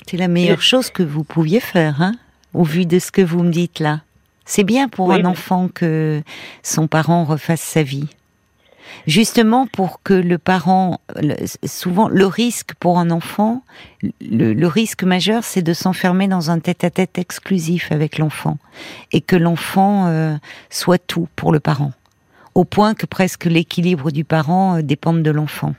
C'est 0.07 0.19
la 0.19 0.29
meilleure 0.29 0.61
chose 0.61 0.91
que 0.91 1.03
vous 1.03 1.25
pouviez 1.25 1.61
faire, 1.61 2.03
hein, 2.03 2.13
au 2.53 2.65
vu 2.65 2.85
de 2.85 2.99
ce 2.99 3.11
que 3.11 3.23
vous 3.23 3.43
me 3.43 3.51
dites 3.51 3.81
là. 3.81 4.03
C'est 4.45 4.65
bien 4.65 4.91
pour 4.91 5.11
un 5.11 5.25
enfant 5.25 5.69
que 5.69 6.21
son 6.63 6.87
parent 6.87 7.25
refasse 7.25 7.63
sa 7.63 7.83
vie 7.83 8.11
justement 9.07 9.67
pour 9.67 10.03
que 10.03 10.15
le 10.15 10.39
parent, 10.39 11.01
souvent 11.65 12.09
le 12.09 12.27
risque 12.27 12.75
pour 12.75 12.99
un 12.99 13.11
enfant, 13.11 13.63
le, 14.21 14.67
risque 14.67 15.03
majeur, 15.03 15.45
c'est 15.45 15.63
de 15.63 15.73
s'enfermer 15.73 16.29
dans 16.29 16.51
un 16.51 16.59
tête-à-tête 16.59 17.19
exclusif 17.19 17.93
avec 17.93 18.19
l'enfant 18.19 18.59
et 19.13 19.21
que 19.21 19.37
l'enfant 19.37 20.07
euh, 20.07 20.37
soit 20.71 20.99
tout 20.99 21.29
pour 21.37 21.53
le 21.53 21.61
parent, 21.61 21.93
au 22.55 22.65
point 22.65 22.95
que 22.95 23.07
presque 23.07 23.45
l'équilibre 23.45 24.11
du 24.11 24.25
parent 24.25 24.77
euh, 24.77 24.83
dépende 24.83 25.23
de 25.23 25.31
l'enfant. 25.31 25.75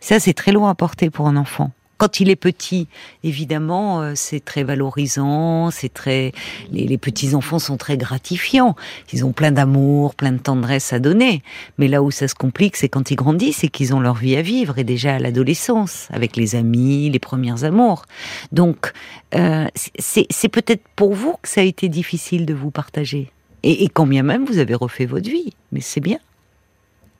Ça, 0.00 0.20
c'est 0.20 0.34
très 0.34 0.52
loin 0.52 0.70
à 0.70 0.74
porter 0.74 1.10
pour 1.10 1.26
un 1.26 1.36
enfant. 1.36 1.70
Quand 2.00 2.18
il 2.18 2.30
est 2.30 2.36
petit, 2.36 2.88
évidemment, 3.24 4.00
euh, 4.00 4.12
c'est 4.14 4.42
très 4.42 4.64
valorisant, 4.64 5.70
c'est 5.70 5.92
très. 5.92 6.32
Les, 6.72 6.96
petits 6.96 7.34
enfants 7.34 7.58
sont 7.58 7.76
très 7.76 7.98
gratifiants. 7.98 8.74
Ils 9.12 9.22
ont 9.26 9.32
plein 9.32 9.52
d'amour, 9.52 10.14
plein 10.14 10.32
de 10.32 10.38
tendresse 10.38 10.94
à 10.94 10.98
donner. 10.98 11.42
Mais 11.76 11.88
là 11.88 12.02
où 12.02 12.10
ça 12.10 12.26
se 12.26 12.34
complique, 12.34 12.76
c'est 12.76 12.88
quand 12.88 13.10
ils 13.10 13.16
grandissent 13.16 13.64
et 13.64 13.68
qu'ils 13.68 13.94
ont 13.94 14.00
leur 14.00 14.14
vie 14.14 14.34
à 14.34 14.40
vivre, 14.40 14.78
et 14.78 14.84
déjà 14.84 15.16
à 15.16 15.18
l'adolescence, 15.18 16.08
avec 16.10 16.36
les 16.36 16.54
amis, 16.54 17.10
les 17.10 17.18
premiers 17.18 17.64
amours. 17.64 18.06
Donc, 18.50 18.94
euh, 19.34 19.66
c'est 19.74 20.48
peut-être 20.48 20.88
pour 20.96 21.12
vous 21.12 21.34
que 21.42 21.48
ça 21.50 21.60
a 21.60 21.64
été 21.64 21.90
difficile 21.90 22.46
de 22.46 22.54
vous 22.54 22.70
partager. 22.70 23.30
Et, 23.62 23.84
et 23.84 23.88
quand 23.88 24.06
bien 24.06 24.22
même 24.22 24.46
vous 24.46 24.56
avez 24.56 24.74
refait 24.74 25.04
votre 25.04 25.28
vie, 25.28 25.52
mais 25.70 25.80
c'est 25.80 26.00
bien. 26.00 26.18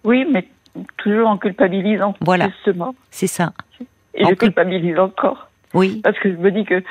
Oui, 0.05 0.25
mais 0.33 0.49
toujours 0.97 1.29
en 1.29 1.37
culpabilisant. 1.37 2.15
Voilà. 2.23 2.49
C'est 3.11 3.27
ça. 3.27 3.53
Et 4.15 4.25
je 4.25 4.35
culpabilise 4.35 4.99
encore. 4.99 5.49
Oui. 5.75 6.01
Parce 6.03 6.19
que 6.19 6.31
je 6.31 6.37
me 6.37 6.51
dis 6.51 6.65
que 6.65 6.83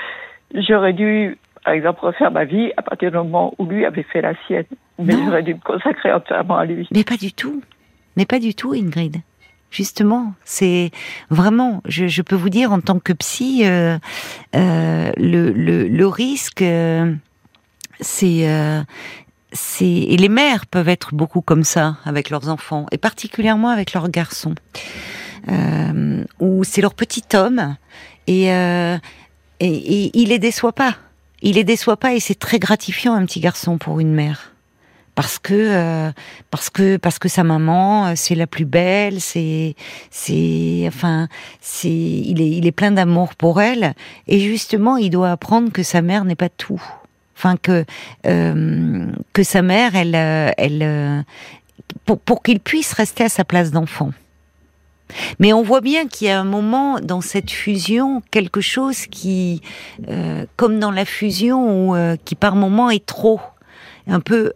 j'aurais 0.53 0.93
dû, 0.93 1.37
par 1.63 1.73
exemple, 1.73 1.99
refaire 2.05 2.31
ma 2.31 2.45
vie 2.45 2.71
à 2.77 2.81
partir 2.81 3.11
du 3.11 3.17
moment 3.17 3.53
où 3.57 3.65
lui 3.65 3.85
avait 3.85 4.03
fait 4.03 4.21
la 4.21 4.33
sienne. 4.47 4.65
Mais 4.97 5.13
j'aurais 5.13 5.43
dû 5.43 5.53
me 5.53 5.59
consacrer 5.59 6.11
entièrement 6.11 6.57
à 6.57 6.65
lui. 6.65 6.87
Mais 6.91 7.03
pas 7.03 7.17
du 7.17 7.33
tout. 7.33 7.61
Mais 8.17 8.25
pas 8.25 8.39
du 8.39 8.53
tout, 8.53 8.73
Ingrid. 8.73 9.17
justement. 9.71 10.33
C'est 10.43 10.91
vraiment, 11.29 11.81
je, 11.85 12.21
peux 12.21 12.35
vous 12.35 12.49
dire 12.49 12.71
en 12.71 12.81
tant 12.81 12.99
que 12.99 13.13
psy, 13.13 13.61
euh, 13.63 13.97
euh, 14.55 15.11
le, 15.17 15.51
le, 15.51 16.07
risque, 16.07 16.61
euh, 16.61 17.13
c'est 17.99 18.45
c'est 19.51 19.85
et 19.85 20.17
les 20.17 20.29
mères 20.29 20.67
peuvent 20.67 20.89
être 20.89 21.13
beaucoup 21.15 21.41
comme 21.41 21.63
ça 21.63 21.97
avec 22.05 22.29
leurs 22.29 22.49
enfants 22.49 22.85
et 22.91 22.97
particulièrement 22.97 23.69
avec 23.69 23.93
leurs 23.93 24.09
garçons, 24.09 24.55
où 26.39 26.63
c'est 26.63 26.81
leur 26.81 26.93
petit 26.93 27.23
homme 27.33 27.75
et, 28.27 28.45
et, 28.45 28.99
et 29.59 30.11
il 30.13 30.29
les 30.29 30.39
déçoit 30.39 30.73
pas. 30.73 30.95
Il 31.41 31.55
les 31.55 31.63
déçoit 31.63 31.97
pas 31.97 32.13
et 32.13 32.19
c'est 32.19 32.37
très 32.37 32.59
gratifiant 32.59 33.13
un 33.13 33.25
petit 33.25 33.39
garçon 33.39 33.77
pour 33.77 33.99
une 33.99 34.13
mère 34.13 34.53
parce 35.19 35.37
que 35.37 35.53
euh, 35.53 36.11
parce 36.49 36.69
que 36.69 36.95
parce 36.95 37.19
que 37.19 37.27
sa 37.27 37.43
maman 37.43 38.07
euh, 38.07 38.13
c'est 38.15 38.35
la 38.35 38.47
plus 38.47 38.63
belle, 38.63 39.19
c'est 39.19 39.75
c'est 40.11 40.85
enfin 40.87 41.27
c'est 41.59 41.89
il 41.89 42.39
est 42.41 42.51
il 42.51 42.65
est 42.65 42.71
plein 42.71 42.91
d'amour 42.91 43.35
pour 43.35 43.61
elle 43.61 43.95
et 44.27 44.39
justement 44.39 44.95
il 44.95 45.09
doit 45.09 45.31
apprendre 45.31 45.73
que 45.73 45.83
sa 45.83 46.01
mère 46.01 46.23
n'est 46.23 46.37
pas 46.37 46.47
tout. 46.47 46.81
Enfin 47.35 47.57
que 47.57 47.83
euh, 48.27 49.07
que 49.33 49.43
sa 49.43 49.61
mère 49.61 49.93
elle 49.97 50.15
elle 50.57 51.25
pour, 52.05 52.17
pour 52.17 52.41
qu'il 52.41 52.61
puisse 52.61 52.93
rester 52.93 53.25
à 53.25 53.29
sa 53.29 53.43
place 53.43 53.71
d'enfant. 53.71 54.11
Mais 55.39 55.53
on 55.53 55.63
voit 55.63 55.81
bien 55.81 56.07
qu'il 56.07 56.27
y 56.27 56.29
a 56.29 56.39
un 56.39 56.43
moment 56.43 56.99
dans 56.99 57.21
cette 57.21 57.51
fusion 57.51 58.21
quelque 58.31 58.61
chose 58.61 59.07
qui, 59.07 59.61
comme 60.55 60.79
dans 60.79 60.91
la 60.91 61.05
fusion, 61.05 61.91
où, 61.91 62.17
qui 62.25 62.35
par 62.35 62.55
moment 62.55 62.89
est 62.89 63.05
trop, 63.05 63.39
un 64.07 64.19
peu 64.19 64.53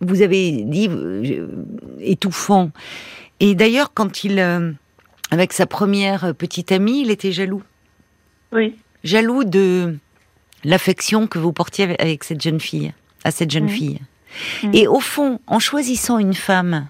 vous 0.00 0.22
avez 0.22 0.62
dit 0.62 0.88
euh, 0.90 1.46
étouffant. 2.00 2.70
Et 3.38 3.54
d'ailleurs, 3.54 3.92
quand 3.94 4.24
il, 4.24 4.38
euh, 4.38 4.72
avec 5.30 5.52
sa 5.52 5.66
première 5.66 6.34
petite 6.34 6.72
amie, 6.72 7.02
il 7.02 7.10
était 7.10 7.32
jaloux. 7.32 7.62
Oui. 8.52 8.76
Jaloux 9.04 9.44
de 9.44 9.96
l'affection 10.64 11.26
que 11.26 11.38
vous 11.38 11.52
portiez 11.52 12.00
avec 12.00 12.24
cette 12.24 12.40
jeune 12.40 12.60
fille, 12.60 12.92
à 13.24 13.30
cette 13.30 13.50
jeune 13.50 13.68
fille. 13.68 14.00
Et 14.72 14.86
au 14.86 15.00
fond, 15.00 15.40
en 15.46 15.58
choisissant 15.58 16.18
une 16.18 16.34
femme, 16.34 16.88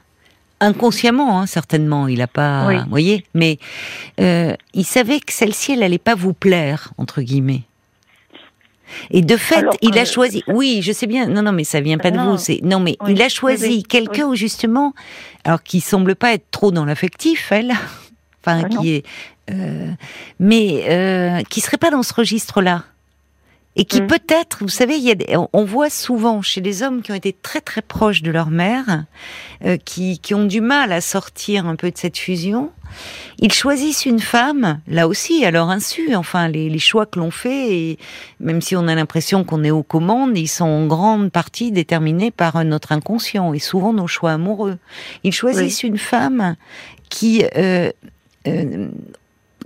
inconsciemment, 0.61 1.41
hein, 1.41 1.47
certainement, 1.47 2.07
il 2.07 2.19
n'a 2.19 2.27
pas, 2.27 2.73
vous 2.85 2.91
voyez, 2.91 3.25
mais 3.35 3.59
euh, 4.21 4.55
il 4.75 4.85
savait 4.85 5.21
que 5.21 5.33
celle-ci, 5.33 5.73
elle 5.73 5.81
n'allait 5.81 5.99
pas 5.99 6.15
vous 6.15 6.35
plaire, 6.35 6.93
entre 6.99 7.23
guillemets. 7.23 7.63
Et 9.11 9.23
de 9.23 9.37
fait, 9.37 9.65
il 9.83 9.97
a 9.99 10.05
choisi. 10.05 10.43
Oui, 10.49 10.81
je 10.83 10.93
sais 10.93 11.07
bien. 11.07 11.29
Non, 11.29 11.43
non, 11.43 11.53
mais 11.53 11.63
ça 11.63 11.81
vient 11.81 11.99
pas 11.99 12.11
de 12.11 12.19
vous. 12.19 12.37
C'est 12.37 12.61
non, 12.63 12.81
mais 12.81 12.97
il 13.09 13.23
a 13.23 13.29
choisi 13.29 13.85
quelqu'un 13.85 14.27
où 14.27 14.35
justement, 14.35 14.95
alors 15.45 15.63
qui 15.63 15.81
semble 15.81 16.17
pas 16.17 16.33
être 16.33 16.51
trop 16.51 16.73
dans 16.73 16.85
l'affectif, 16.85 17.53
elle. 17.53 17.73
Enfin, 18.43 18.63
ah 18.65 18.69
qui 18.71 18.95
est, 18.95 19.05
euh, 19.51 19.91
mais 20.39 20.87
euh, 20.89 21.43
qui 21.51 21.61
serait 21.61 21.77
pas 21.77 21.91
dans 21.91 22.03
ce 22.03 22.15
registre-là 22.15 22.85
et 23.77 23.85
qui 23.85 24.03
mm. 24.03 24.07
peut-être, 24.09 24.59
vous 24.61 24.69
savez, 24.69 24.97
il 24.97 25.03
y 25.05 25.13
a 25.13 25.49
on 25.53 25.65
voit 25.65 25.91
souvent 25.91 26.43
chez 26.43 26.61
des 26.61 26.83
hommes 26.83 27.03
qui 27.03 27.13
ont 27.13 27.15
été 27.15 27.33
très 27.33 27.61
très 27.61 27.83
proches 27.83 28.23
de 28.23 28.31
leur 28.31 28.51
mère, 28.51 29.05
euh, 29.65 29.77
qui, 29.77 30.19
qui 30.19 30.35
ont 30.35 30.45
du 30.45 30.61
mal 30.61 30.93
à 30.93 31.01
sortir 31.01 31.67
un 31.67 31.77
peu 31.77 31.91
de 31.91 31.97
cette 31.97 32.19
fusion. 32.19 32.71
Ils 33.39 33.53
choisissent 33.53 34.05
une 34.05 34.19
femme, 34.19 34.81
là 34.89 35.07
aussi, 35.07 35.45
à 35.45 35.53
leur 35.53 35.71
insu. 35.71 36.17
Enfin, 36.17 36.49
les, 36.49 36.69
les 36.69 36.79
choix 36.81 37.07
que 37.07 37.21
l'on 37.21 37.31
fait, 37.31 37.73
et 37.73 37.99
même 38.41 38.61
si 38.61 38.75
on 38.75 38.89
a 38.89 38.95
l'impression 38.97 39.45
qu'on 39.45 39.63
est 39.63 39.71
aux 39.71 39.85
commandes, 39.85 40.37
ils 40.37 40.49
sont 40.49 40.65
en 40.65 40.87
grande 40.87 41.31
partie 41.31 41.71
déterminés 41.71 42.33
par 42.33 42.65
notre 42.65 42.91
inconscient 42.91 43.55
et 43.55 43.61
souvent 43.61 43.93
nos 43.93 44.09
choix 44.09 44.33
amoureux. 44.33 44.79
Ils 45.23 45.33
choisissent 45.33 45.85
une 45.85 45.99
femme 45.99 46.57
qui 47.09 47.45
euh, 47.57 47.91
euh, 48.47 48.89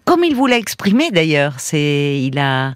comme 0.05 0.25
il 0.25 0.35
vous 0.35 0.47
l'a 0.47 0.59
exprimé 0.59 1.11
d'ailleurs, 1.11 1.55
c'est 1.59 2.21
il 2.21 2.39
a 2.39 2.75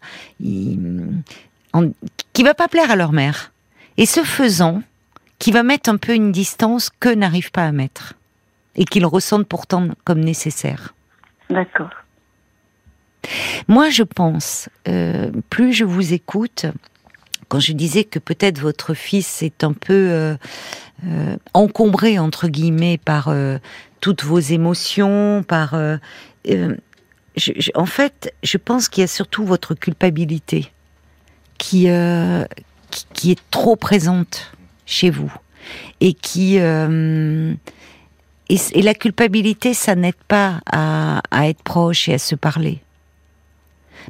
qui 2.33 2.43
va 2.43 2.55
pas 2.55 2.69
plaire 2.69 2.91
à 2.91 2.97
leur 2.97 3.13
mère. 3.13 3.53
Et 3.97 4.07
ce 4.07 4.23
faisant, 4.23 4.83
qui 5.39 5.53
va 5.53 5.63
mettre 5.63 5.91
un 5.91 5.97
peu 5.97 6.15
une 6.15 6.33
distance 6.33 6.91
que 7.01 7.09
n'arrive 7.09 7.51
pas 7.51 7.65
à 7.65 7.73
mettre 7.73 8.15
et 8.77 8.85
qu'ils 8.85 9.07
ressentent 9.07 9.47
pourtant 9.47 9.89
comme 10.05 10.21
nécessaire. 10.21 10.95
D'accord. 11.51 11.91
Moi, 13.67 13.91
je 13.91 14.03
pense, 14.03 14.69
euh, 14.87 15.31
plus 15.51 15.73
je 15.73 15.85
vous 15.85 16.13
écoute, 16.13 16.67
quand 17.49 17.61
je 17.61 17.73
disais 17.73 18.05
que 18.05 18.19
peut-être 18.19 18.61
votre 18.61 18.95
fils 18.95 19.43
est 19.43 19.65
un 19.65 19.73
peu 19.73 19.93
euh, 20.11 20.37
euh, 21.07 21.37
encombré 21.55 22.19
entre 22.19 22.49
guillemets 22.49 22.99
par 22.99 23.33
toutes 24.01 24.25
vos 24.25 24.39
émotions, 24.39 25.45
par 25.47 25.77
en 27.75 27.87
fait, 27.87 28.35
je 28.43 28.59
pense 28.59 28.89
qu'il 28.89 29.03
y 29.03 29.05
a 29.05 29.09
surtout 29.09 29.45
votre 29.45 29.75
culpabilité 29.75 30.71
qui, 31.59 31.89
euh, 31.89 32.45
est 33.25 33.41
trop 33.51 33.77
présente 33.77 34.53
chez 34.87 35.11
vous 35.11 35.33
et 36.01 36.17
euh, 36.61 37.55
la 38.75 38.95
culpabilité, 38.95 39.75
ça 39.75 39.95
n'aide 39.95 40.15
pas 40.29 40.61
à, 40.71 41.21
être 41.49 41.63
proche 41.63 42.09
et 42.09 42.15
à 42.15 42.19
se 42.19 42.35
parler. 42.35 42.81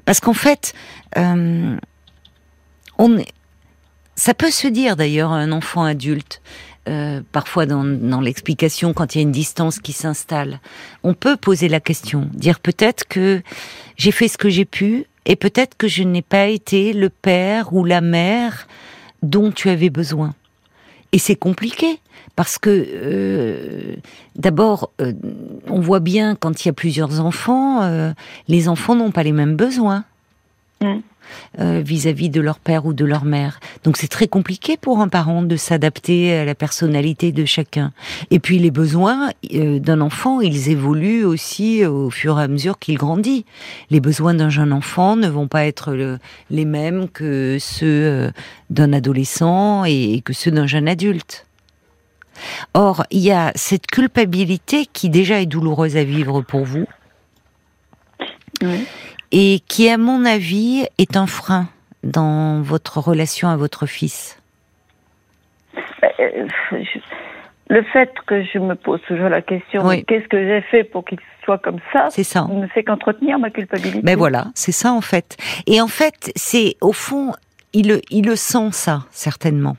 Parce 0.04 0.20
qu'en 0.20 0.34
fait, 0.34 0.74
euh, 1.16 1.76
on 2.98 3.18
ça 4.18 4.34
peut 4.34 4.50
se 4.50 4.66
dire 4.66 4.96
d'ailleurs 4.96 5.32
à 5.32 5.36
un 5.36 5.52
enfant 5.52 5.84
adulte. 5.84 6.42
Euh, 6.88 7.20
parfois 7.32 7.66
dans, 7.66 8.20
l'explication 8.20 8.94
quand 8.94 9.14
il 9.14 9.18
y 9.18 9.20
a 9.20 9.22
une 9.22 9.32
distance 9.32 9.78
qui 9.78 9.92
s'installe. 9.92 10.58
On 11.02 11.12
peut 11.12 11.36
poser 11.36 11.68
la 11.68 11.80
question, 11.80 12.30
dire 12.32 12.60
peut-être 12.60 13.06
que 13.06 13.42
j'ai 13.96 14.10
fait 14.10 14.26
ce 14.26 14.38
que 14.38 14.48
j'ai 14.48 14.64
pu 14.64 15.04
et 15.26 15.36
peut-être 15.36 15.76
que 15.76 15.86
je 15.86 16.02
n'ai 16.02 16.22
pas 16.22 16.46
été 16.46 16.94
le 16.94 17.10
père 17.10 17.74
ou 17.74 17.84
la 17.84 18.00
mère 18.00 18.66
dont 19.22 19.52
tu 19.52 19.68
avais 19.68 19.90
besoin. 19.90 20.34
Et 21.12 21.18
c'est 21.18 21.36
compliqué 21.36 22.00
parce 22.36 22.58
que 22.58 22.70
euh, 22.70 23.96
d'abord, 24.36 24.90
euh, 25.02 25.12
on 25.66 25.80
voit 25.80 26.00
bien 26.00 26.36
quand 26.36 26.64
il 26.64 26.68
y 26.68 26.70
a 26.70 26.74
plusieurs 26.74 27.20
enfants, 27.20 28.12
les 28.48 28.68
enfants 28.68 28.96
n'ont 28.96 29.12
pas 29.12 29.22
les 29.22 29.32
mêmes 29.32 29.56
besoins. 29.56 30.04
Mmh. 30.80 31.00
Euh, 31.60 31.82
vis-à-vis 31.84 32.30
de 32.30 32.40
leur 32.40 32.58
père 32.58 32.86
ou 32.86 32.92
de 32.92 33.04
leur 33.04 33.24
mère. 33.24 33.60
Donc 33.84 33.96
c'est 33.96 34.08
très 34.08 34.28
compliqué 34.28 34.76
pour 34.76 35.00
un 35.00 35.08
parent 35.08 35.42
de 35.42 35.56
s'adapter 35.56 36.34
à 36.34 36.44
la 36.44 36.54
personnalité 36.54 37.32
de 37.32 37.44
chacun. 37.44 37.92
Et 38.30 38.38
puis 38.38 38.58
les 38.58 38.70
besoins 38.70 39.30
euh, 39.54 39.78
d'un 39.78 40.00
enfant, 40.00 40.40
ils 40.40 40.68
évoluent 40.70 41.24
aussi 41.24 41.84
au 41.84 42.10
fur 42.10 42.38
et 42.38 42.44
à 42.44 42.48
mesure 42.48 42.78
qu'il 42.78 42.96
grandit. 42.96 43.44
Les 43.90 44.00
besoins 44.00 44.34
d'un 44.34 44.50
jeune 44.50 44.72
enfant 44.72 45.16
ne 45.16 45.28
vont 45.28 45.48
pas 45.48 45.66
être 45.66 46.18
les 46.50 46.64
mêmes 46.64 47.08
que 47.08 47.56
ceux 47.60 47.86
euh, 47.86 48.30
d'un 48.70 48.92
adolescent 48.92 49.84
et, 49.84 50.22
que 50.24 50.32
ceux 50.32 50.50
d'un 50.50 50.66
jeune 50.66 50.88
adulte. 50.88 51.46
Or, 52.74 53.04
il 53.10 53.20
y 53.20 53.32
a 53.32 53.52
cette 53.56 53.86
culpabilité 53.86 54.86
qui 54.92 55.10
déjà 55.10 55.40
est 55.40 55.46
douloureuse 55.46 55.96
à 55.96 56.04
vivre 56.04 56.40
pour 56.42 56.64
vous. 56.64 56.86
Oui 58.62 58.86
et 59.32 59.60
qui, 59.68 59.88
à 59.88 59.98
mon 59.98 60.24
avis, 60.24 60.86
est 60.98 61.16
un 61.16 61.26
frein 61.26 61.66
dans 62.02 62.62
votre 62.62 62.98
relation 62.98 63.48
à 63.48 63.56
votre 63.56 63.86
fils 63.86 64.40
euh, 65.76 66.46
Le 67.68 67.82
fait 67.82 68.10
que 68.26 68.42
je 68.44 68.58
me 68.58 68.74
pose 68.74 69.00
toujours 69.06 69.28
la 69.28 69.42
question 69.42 69.88
qu'est-ce 70.06 70.28
que 70.28 70.38
j'ai 70.38 70.62
fait 70.62 70.84
pour 70.84 71.04
qu'il 71.04 71.18
soit 71.44 71.58
comme 71.58 71.80
ça? 71.92 72.08
C'est 72.10 72.24
ça. 72.24 72.46
ne 72.50 72.66
fait 72.68 72.84
qu'entretenir 72.84 73.38
ma 73.38 73.50
culpabilité. 73.50 74.00
Mais 74.02 74.12
ben 74.12 74.18
voilà, 74.18 74.46
c'est 74.54 74.72
ça 74.72 74.92
en 74.92 75.00
fait. 75.00 75.36
Et 75.66 75.80
en 75.80 75.88
fait, 75.88 76.32
c'est 76.36 76.76
au 76.80 76.92
fond, 76.92 77.32
il 77.72 77.88
le, 77.88 78.00
il 78.10 78.26
le 78.26 78.36
sent 78.36 78.70
ça 78.72 79.04
certainement. 79.10 79.76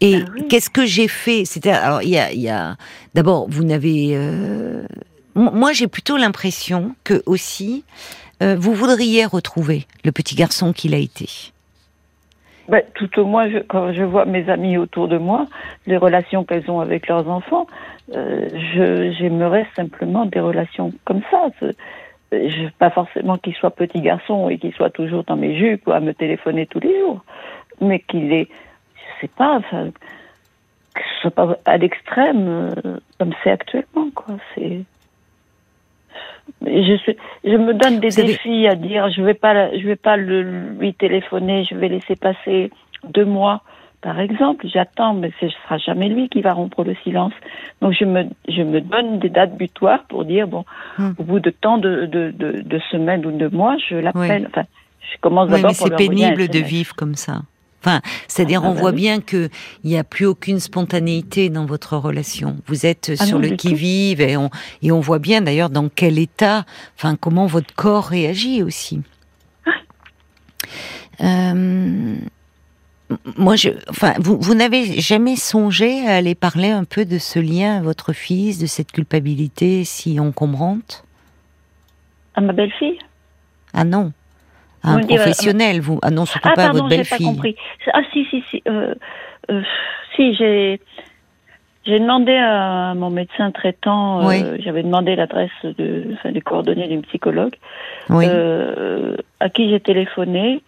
Et 0.00 0.22
ah 0.22 0.30
qu'est-ce 0.48 0.70
que 0.70 0.84
j'ai 0.84 1.08
fait? 1.08 1.44
C'était 1.44 1.70
alors 1.70 2.02
il 2.02 2.10
y 2.10 2.18
a, 2.18 2.32
y 2.32 2.48
a 2.48 2.76
d'abord 3.14 3.46
vous 3.48 3.64
n'avez 3.64 4.12
euh, 4.14 4.84
moi, 5.34 5.72
j'ai 5.72 5.88
plutôt 5.88 6.16
l'impression 6.16 6.94
que 7.04 7.22
aussi 7.26 7.84
euh, 8.42 8.56
vous 8.58 8.74
voudriez 8.74 9.24
retrouver 9.24 9.86
le 10.04 10.12
petit 10.12 10.34
garçon 10.34 10.72
qu'il 10.72 10.94
a 10.94 10.98
été. 10.98 11.52
Ben, 12.68 12.82
tout 12.94 13.18
au 13.18 13.24
moins, 13.24 13.48
quand 13.68 13.92
je 13.92 14.02
vois 14.02 14.24
mes 14.24 14.48
amis 14.48 14.78
autour 14.78 15.08
de 15.08 15.18
moi, 15.18 15.46
les 15.86 15.96
relations 15.96 16.44
qu'elles 16.44 16.70
ont 16.70 16.80
avec 16.80 17.08
leurs 17.08 17.28
enfants, 17.28 17.66
euh, 18.14 18.48
j'aimerais 19.18 19.66
simplement 19.76 20.26
des 20.26 20.40
relations 20.40 20.92
comme 21.04 21.22
ça. 21.30 21.48
Pas 22.78 22.90
forcément 22.90 23.36
qu'il 23.36 23.54
soit 23.54 23.70
petit 23.70 24.00
garçon 24.00 24.48
et 24.48 24.58
qu'il 24.58 24.72
soit 24.72 24.90
toujours 24.90 25.24
dans 25.24 25.36
mes 25.36 25.56
jupes 25.58 25.86
ou 25.86 25.92
à 25.92 26.00
me 26.00 26.14
téléphoner 26.14 26.66
tous 26.66 26.80
les 26.80 26.98
jours, 27.00 27.24
mais 27.80 27.98
qu'il 28.00 28.32
est, 28.32 28.48
je 28.96 29.20
sais 29.20 29.30
pas, 29.36 29.60
que 29.60 31.00
ce 31.00 31.20
soit 31.20 31.30
pas 31.30 31.58
à 31.64 31.76
l'extrême 31.76 32.48
euh, 32.48 32.98
comme 33.18 33.32
c'est 33.42 33.50
actuellement, 33.50 34.08
quoi. 34.14 34.36
Je, 36.62 36.96
suis, 36.98 37.16
je 37.44 37.56
me 37.56 37.74
donne 37.74 38.00
des 38.00 38.08
défis 38.08 38.66
à 38.66 38.74
dire 38.74 39.10
je 39.10 39.22
vais 39.22 39.34
pas 39.34 39.76
je 39.76 39.86
vais 39.86 39.96
pas 39.96 40.16
le, 40.16 40.42
lui 40.78 40.94
téléphoner, 40.94 41.64
je 41.68 41.74
vais 41.74 41.88
laisser 41.88 42.16
passer 42.16 42.70
deux 43.04 43.24
mois 43.24 43.62
par 44.02 44.18
exemple, 44.18 44.66
j'attends, 44.66 45.14
mais 45.14 45.30
ce 45.40 45.48
sera 45.48 45.78
jamais 45.78 46.08
lui 46.08 46.28
qui 46.28 46.42
va 46.42 46.52
rompre 46.52 46.82
le 46.82 46.96
silence. 47.04 47.32
Donc 47.80 47.94
je 47.98 48.04
me, 48.04 48.24
je 48.48 48.62
me 48.62 48.80
donne 48.80 49.20
des 49.20 49.28
dates 49.28 49.56
butoirs 49.56 50.02
pour 50.08 50.24
dire, 50.24 50.48
bon, 50.48 50.64
hum. 50.98 51.14
au 51.18 51.22
bout 51.22 51.38
de 51.38 51.50
tant 51.50 51.78
de, 51.78 52.06
de, 52.06 52.32
de, 52.32 52.80
semaines 52.90 53.24
ou 53.24 53.30
de 53.30 53.46
mois, 53.46 53.76
je 53.88 53.94
l'appelle. 53.94 54.48
Enfin, 54.48 54.64
je 55.00 55.20
commence 55.20 55.48
d'abord 55.48 55.70
oui, 55.70 55.76
mais 55.80 55.88
c'est 55.88 55.96
pénible 55.96 56.48
de 56.48 56.58
vivre 56.58 56.96
comme 56.96 57.14
ça. 57.14 57.42
Enfin, 57.84 58.00
c'est-à-dire, 58.28 58.62
ah, 58.62 58.68
on 58.68 58.74
bah 58.74 58.80
voit 58.80 58.92
bien 58.92 59.20
qu'il 59.20 59.50
n'y 59.82 59.98
a 59.98 60.04
plus 60.04 60.24
aucune 60.24 60.60
spontanéité 60.60 61.50
dans 61.50 61.66
votre 61.66 61.96
relation. 61.96 62.58
Vous 62.68 62.86
êtes 62.86 63.10
ah 63.18 63.26
sur 63.26 63.40
le 63.40 63.50
qui-vive 63.50 64.20
et 64.20 64.36
on, 64.36 64.50
et 64.82 64.92
on 64.92 65.00
voit 65.00 65.18
bien 65.18 65.40
d'ailleurs 65.40 65.68
dans 65.68 65.88
quel 65.88 66.20
état, 66.20 66.64
enfin, 66.96 67.16
comment 67.16 67.46
votre 67.46 67.74
corps 67.74 68.04
réagit 68.04 68.62
aussi. 68.62 69.00
Euh, 71.20 72.16
moi, 73.36 73.56
je, 73.56 73.70
enfin, 73.90 74.14
vous, 74.20 74.38
vous 74.40 74.54
n'avez 74.54 75.00
jamais 75.00 75.36
songé 75.36 76.06
à 76.06 76.14
aller 76.14 76.36
parler 76.36 76.70
un 76.70 76.84
peu 76.84 77.04
de 77.04 77.18
ce 77.18 77.40
lien 77.40 77.78
à 77.78 77.82
votre 77.82 78.12
fils, 78.12 78.58
de 78.58 78.66
cette 78.66 78.92
culpabilité 78.92 79.84
si 79.84 80.20
encombrante? 80.20 81.04
À 82.34 82.40
ma 82.40 82.52
belle-fille? 82.52 82.98
Ah 83.74 83.84
non 83.84 84.12
un 84.82 85.00
professionnel, 85.00 85.80
vous 85.80 85.98
Ah 86.02 86.10
non, 86.10 86.26
surtout 86.26 86.48
ah, 86.50 86.54
pas 86.54 86.72
votre 86.72 86.88
belle-fille. 86.88 87.26
Pas 87.26 87.32
compris. 87.32 87.56
Ah 87.92 88.02
si, 88.12 88.24
si, 88.26 88.42
si. 88.50 88.62
Euh, 88.68 88.94
euh, 89.50 89.62
si, 90.16 90.34
j'ai... 90.34 90.80
J'ai 91.84 91.98
demandé 91.98 92.36
à 92.36 92.94
mon 92.94 93.10
médecin 93.10 93.50
traitant, 93.50 94.28
euh, 94.28 94.56
j'avais 94.60 94.84
demandé 94.84 95.16
l'adresse 95.16 95.50
de, 95.64 96.12
enfin, 96.12 96.30
des 96.30 96.40
coordonnées 96.40 96.86
d'une 96.86 97.02
psychologue, 97.02 97.56
oui. 98.08 98.24
euh, 98.28 99.16
à 99.40 99.48
qui 99.48 99.68
j'ai 99.68 99.80
téléphoné 99.80 100.62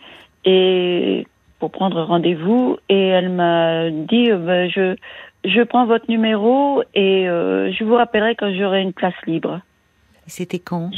et 0.44 1.24
pour 1.60 1.70
prendre 1.70 2.02
rendez-vous 2.02 2.78
et 2.88 3.08
elle 3.08 3.28
m'a 3.28 3.90
dit 3.90 4.30
euh, 4.30 4.38
ben, 4.38 4.68
je 4.68 4.96
je 5.44 5.62
prends 5.62 5.86
votre 5.86 6.10
numéro 6.10 6.82
et 6.94 7.28
euh, 7.28 7.70
je 7.72 7.84
vous 7.84 7.94
rappellerai 7.94 8.34
quand 8.34 8.52
j'aurai 8.52 8.82
une 8.82 8.92
place 8.92 9.14
libre. 9.26 9.60
C'était 10.26 10.58
quand? 10.58 10.90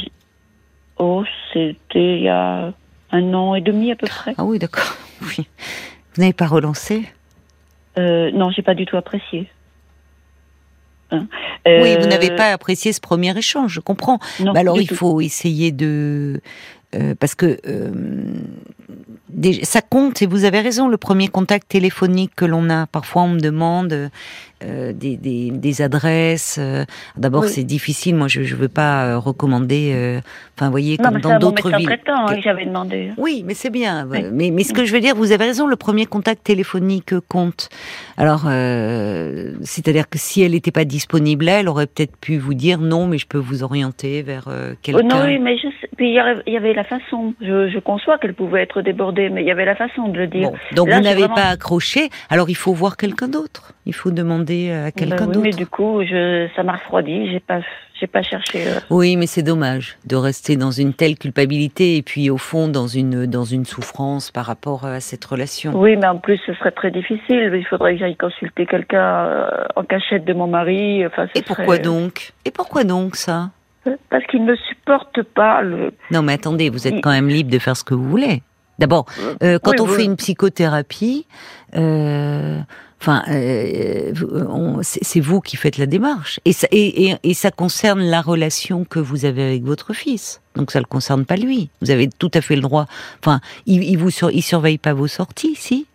Oh, 0.97 1.23
c'était 1.53 2.17
il 2.17 2.23
y 2.23 2.29
a 2.29 2.73
un 3.11 3.33
an 3.33 3.55
et 3.55 3.61
demi 3.61 3.91
à 3.91 3.95
peu 3.95 4.07
près. 4.07 4.33
Ah 4.37 4.45
oui, 4.45 4.59
d'accord. 4.59 4.95
Oui. 5.23 5.47
Vous 6.13 6.21
n'avez 6.21 6.33
pas 6.33 6.45
relancé 6.45 7.03
euh, 7.97 8.29
Non, 8.31 8.51
j'ai 8.51 8.61
pas 8.61 8.75
du 8.75 8.85
tout 8.85 8.97
apprécié. 8.97 9.49
Hein. 11.09 11.27
oui, 11.65 11.97
vous 11.99 12.05
n'avez 12.05 12.35
pas 12.35 12.51
apprécié 12.51 12.93
ce 12.93 12.99
premier 12.99 13.35
échange, 13.35 13.73
je 13.73 13.79
comprends. 13.79 14.19
Non, 14.39 14.53
alors 14.53 14.79
il 14.79 14.89
faut 14.89 15.21
essayer 15.21 15.71
de 15.71 16.39
euh, 16.95 17.15
parce 17.19 17.33
que 17.33 17.59
euh, 19.45 19.51
ça 19.63 19.81
compte 19.81 20.21
et 20.21 20.25
vous 20.25 20.45
avez 20.45 20.61
raison. 20.61 20.87
Le 20.87 20.97
premier 20.97 21.27
contact 21.27 21.69
téléphonique 21.69 22.31
que 22.35 22.45
l'on 22.45 22.69
a, 22.69 22.87
parfois 22.87 23.23
on 23.23 23.29
me 23.29 23.39
demande 23.39 24.09
euh, 24.63 24.91
des, 24.91 25.17
des, 25.17 25.51
des, 25.51 25.81
adresses. 25.83 26.57
Euh, 26.59 26.83
d'abord, 27.15 27.45
c'est 27.45 27.63
difficile. 27.63 28.15
Moi, 28.15 28.27
je 28.27 28.39
ne 28.39 28.55
veux 28.55 28.67
pas 28.67 29.05
euh, 29.05 29.19
recommander. 29.19 29.91
Euh, 29.93 30.19
enfin, 30.55 30.65
vous 30.65 30.71
voyez, 30.71 30.97
comme 30.97 31.19
dans 31.19 31.37
d'autres 31.37 31.69
villes. 31.77 31.95
Hein, 32.07 32.25
j'avais 32.41 32.65
demandé. 32.65 33.11
Oui, 33.17 33.43
mais 33.45 33.53
c'est 33.53 33.69
bien. 33.69 34.07
Mais, 34.31 34.49
mais 34.49 34.63
ce 34.63 34.73
que 34.73 34.83
je 34.83 34.93
veux 34.93 34.99
dire, 34.99 35.13
vous 35.15 35.31
avez 35.31 35.45
raison. 35.45 35.67
Le 35.67 35.75
premier 35.75 36.07
contact 36.07 36.43
téléphonique 36.43 37.13
compte. 37.27 37.69
Alors, 38.17 38.45
c'est-à-dire 39.61 40.09
que 40.09 40.17
si 40.17 40.41
elle 40.41 40.53
n'était 40.53 40.71
pas 40.71 40.85
disponible, 40.85 41.47
elle 41.47 41.69
aurait 41.69 41.85
peut-être 41.85 42.17
pu 42.17 42.37
vous 42.37 42.55
dire 42.55 42.79
non, 42.79 43.05
mais 43.05 43.19
je 43.19 43.27
peux 43.27 43.37
vous 43.37 43.61
orienter 43.61 44.23
vers 44.23 44.49
quelqu'un. 44.81 45.03
non, 45.03 45.23
oui, 45.23 45.37
mais 45.37 45.55
je 45.57 45.67
puis 45.97 46.09
il 46.09 46.53
y 46.53 46.57
avait 46.57 46.73
la 46.73 46.83
façon. 46.83 47.33
Je, 47.41 47.69
je 47.69 47.79
conçois 47.79 48.19
qu'elle 48.19 48.35
pouvait 48.35 48.61
être 48.61 48.81
débordée, 48.81 49.29
mais 49.29 49.41
il 49.41 49.47
y 49.47 49.51
avait 49.51 49.65
la 49.65 49.75
façon 49.75 50.07
de 50.09 50.17
le 50.17 50.27
dire. 50.27 50.51
donc 50.73 50.89
vous 50.89 51.01
n'avez 51.01 51.27
pas 51.27 51.49
accroché. 51.49 52.09
Alors 52.29 52.49
il 52.49 52.55
faut 52.55 52.73
voir 52.73 52.97
quelqu'un 52.97 53.27
d'autre. 53.27 53.73
Il 53.85 53.95
faut 53.95 54.11
demander 54.11 54.71
à 54.71 54.85
ben 54.85 54.91
quelqu'un 54.91 55.25
d'autre. 55.25 55.39
Mais 55.41 55.51
du 55.51 55.65
coup, 55.65 56.03
je, 56.03 56.47
ça 56.55 56.63
m'a 56.63 56.73
refroidi. 56.73 57.31
J'ai 57.31 57.39
pas, 57.39 57.61
j'ai 57.99 58.05
pas 58.05 58.21
cherché. 58.21 58.67
Euh. 58.67 58.79
Oui, 58.89 59.15
mais 59.15 59.25
c'est 59.25 59.43
dommage 59.43 59.97
de 60.05 60.15
rester 60.15 60.55
dans 60.55 60.71
une 60.71 60.93
telle 60.93 61.17
culpabilité 61.17 61.97
et 61.97 62.01
puis 62.03 62.29
au 62.29 62.37
fond 62.37 62.67
dans 62.67 62.87
une 62.87 63.25
dans 63.25 63.45
une 63.45 63.65
souffrance 63.65 64.29
par 64.29 64.45
rapport 64.45 64.85
à 64.85 64.99
cette 64.99 65.25
relation. 65.25 65.71
Oui, 65.73 65.95
mais 65.95 66.07
en 66.07 66.17
plus, 66.17 66.39
ce 66.45 66.53
serait 66.53 66.71
très 66.71 66.91
difficile. 66.91 67.51
Il 67.55 67.65
faudrait 67.65 67.93
que 67.93 67.99
j'aille 67.99 68.17
consulter 68.17 68.65
quelqu'un 68.67 69.25
euh, 69.25 69.49
en 69.75 69.83
cachette 69.83 70.25
de 70.25 70.33
mon 70.33 70.47
mari. 70.47 71.05
Enfin, 71.07 71.27
et 71.33 71.41
pourquoi 71.41 71.79
donc? 71.79 72.33
Et 72.45 72.51
pourquoi 72.51 72.83
donc 72.83 73.15
ça? 73.15 73.49
Parce 74.09 74.25
qu'il 74.27 74.45
ne 74.45 74.55
supporte 74.55 75.23
pas 75.23 75.61
le. 75.61 75.91
Non, 76.11 76.21
mais 76.21 76.33
attendez, 76.33 76.69
vous 76.69 76.87
êtes 76.87 77.01
quand 77.01 77.11
même 77.11 77.27
libre 77.27 77.51
de 77.51 77.59
faire 77.59 77.77
ce 77.77 77.83
que 77.83 77.93
vous 77.93 78.09
voulez. 78.09 78.41
D'abord, 78.79 79.05
euh, 79.41 79.57
quand 79.63 79.79
on 79.79 79.87
fait 79.87 80.05
une 80.05 80.15
psychothérapie, 80.15 81.25
euh, 81.75 82.59
Enfin, 82.99 83.21
euh, 83.29 84.11
c'est 84.81 85.19
vous 85.19 85.39
qui 85.39 85.55
faites 85.55 85.77
la 85.77 85.85
démarche, 85.85 86.39
et 86.45 86.51
ça, 86.51 86.67
et, 86.71 87.13
et, 87.21 87.33
ça, 87.35 87.51
concerne 87.51 88.01
la 88.01 88.21
relation 88.21 88.85
que 88.85 88.97
vous 88.97 89.25
avez 89.25 89.43
avec 89.43 89.63
votre 89.63 89.93
fils. 89.93 90.41
Donc 90.55 90.71
ça 90.71 90.79
le 90.79 90.85
concerne 90.85 91.23
pas 91.23 91.35
lui. 91.35 91.69
Vous 91.81 91.91
avez 91.91 92.09
tout 92.09 92.31
à 92.33 92.41
fait 92.41 92.55
le 92.55 92.61
droit. 92.61 92.87
Enfin, 93.19 93.39
il, 93.67 93.83
il 93.83 93.97
vous 93.97 94.09
il 94.33 94.41
surveille 94.41 94.79
pas 94.79 94.93
vos 94.93 95.07
sorties, 95.07 95.53
si? 95.53 95.85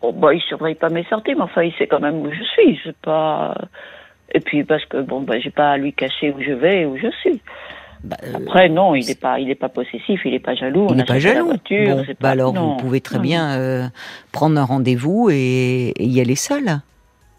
Oh 0.00 0.12
bah, 0.12 0.32
il 0.32 0.40
surveille 0.42 0.76
pas 0.76 0.90
mes 0.90 1.04
sorties, 1.04 1.34
mais 1.34 1.42
enfin, 1.42 1.64
il 1.64 1.72
sait 1.74 1.88
quand 1.88 2.00
même 2.00 2.20
où 2.20 2.30
je 2.30 2.42
suis. 2.44 2.80
C'est 2.84 2.96
pas. 2.98 3.56
Et 4.32 4.40
puis 4.40 4.64
parce 4.64 4.84
que 4.86 5.00
bon, 5.02 5.20
bah, 5.20 5.38
j'ai 5.38 5.50
pas 5.50 5.72
à 5.72 5.76
lui 5.76 5.92
cacher 5.92 6.30
où 6.30 6.40
je 6.42 6.52
vais 6.52 6.82
et 6.82 6.86
où 6.86 6.96
je 6.96 7.10
suis. 7.20 7.40
Bah, 8.04 8.16
euh, 8.24 8.32
Après, 8.34 8.68
non, 8.68 8.94
il 8.94 9.06
n'est 9.06 9.14
pas, 9.14 9.38
il 9.38 9.50
est 9.50 9.54
pas 9.54 9.68
possessif, 9.68 10.22
il 10.24 10.32
n'est 10.32 10.40
pas 10.40 10.54
jaloux. 10.54 10.88
Il 10.90 10.96
n'est 10.96 11.04
pas 11.04 11.18
jaloux. 11.18 11.46
Voiture, 11.46 12.02
bah 12.20 12.30
alors, 12.30 12.52
vous 12.52 12.76
pouvez 12.76 13.00
très 13.00 13.18
bien 13.18 13.52
euh, 13.52 13.86
prendre 14.32 14.58
un 14.58 14.64
rendez-vous 14.64 15.28
et, 15.30 15.92
y 15.98 16.20
aller 16.20 16.34
seul. 16.34 16.80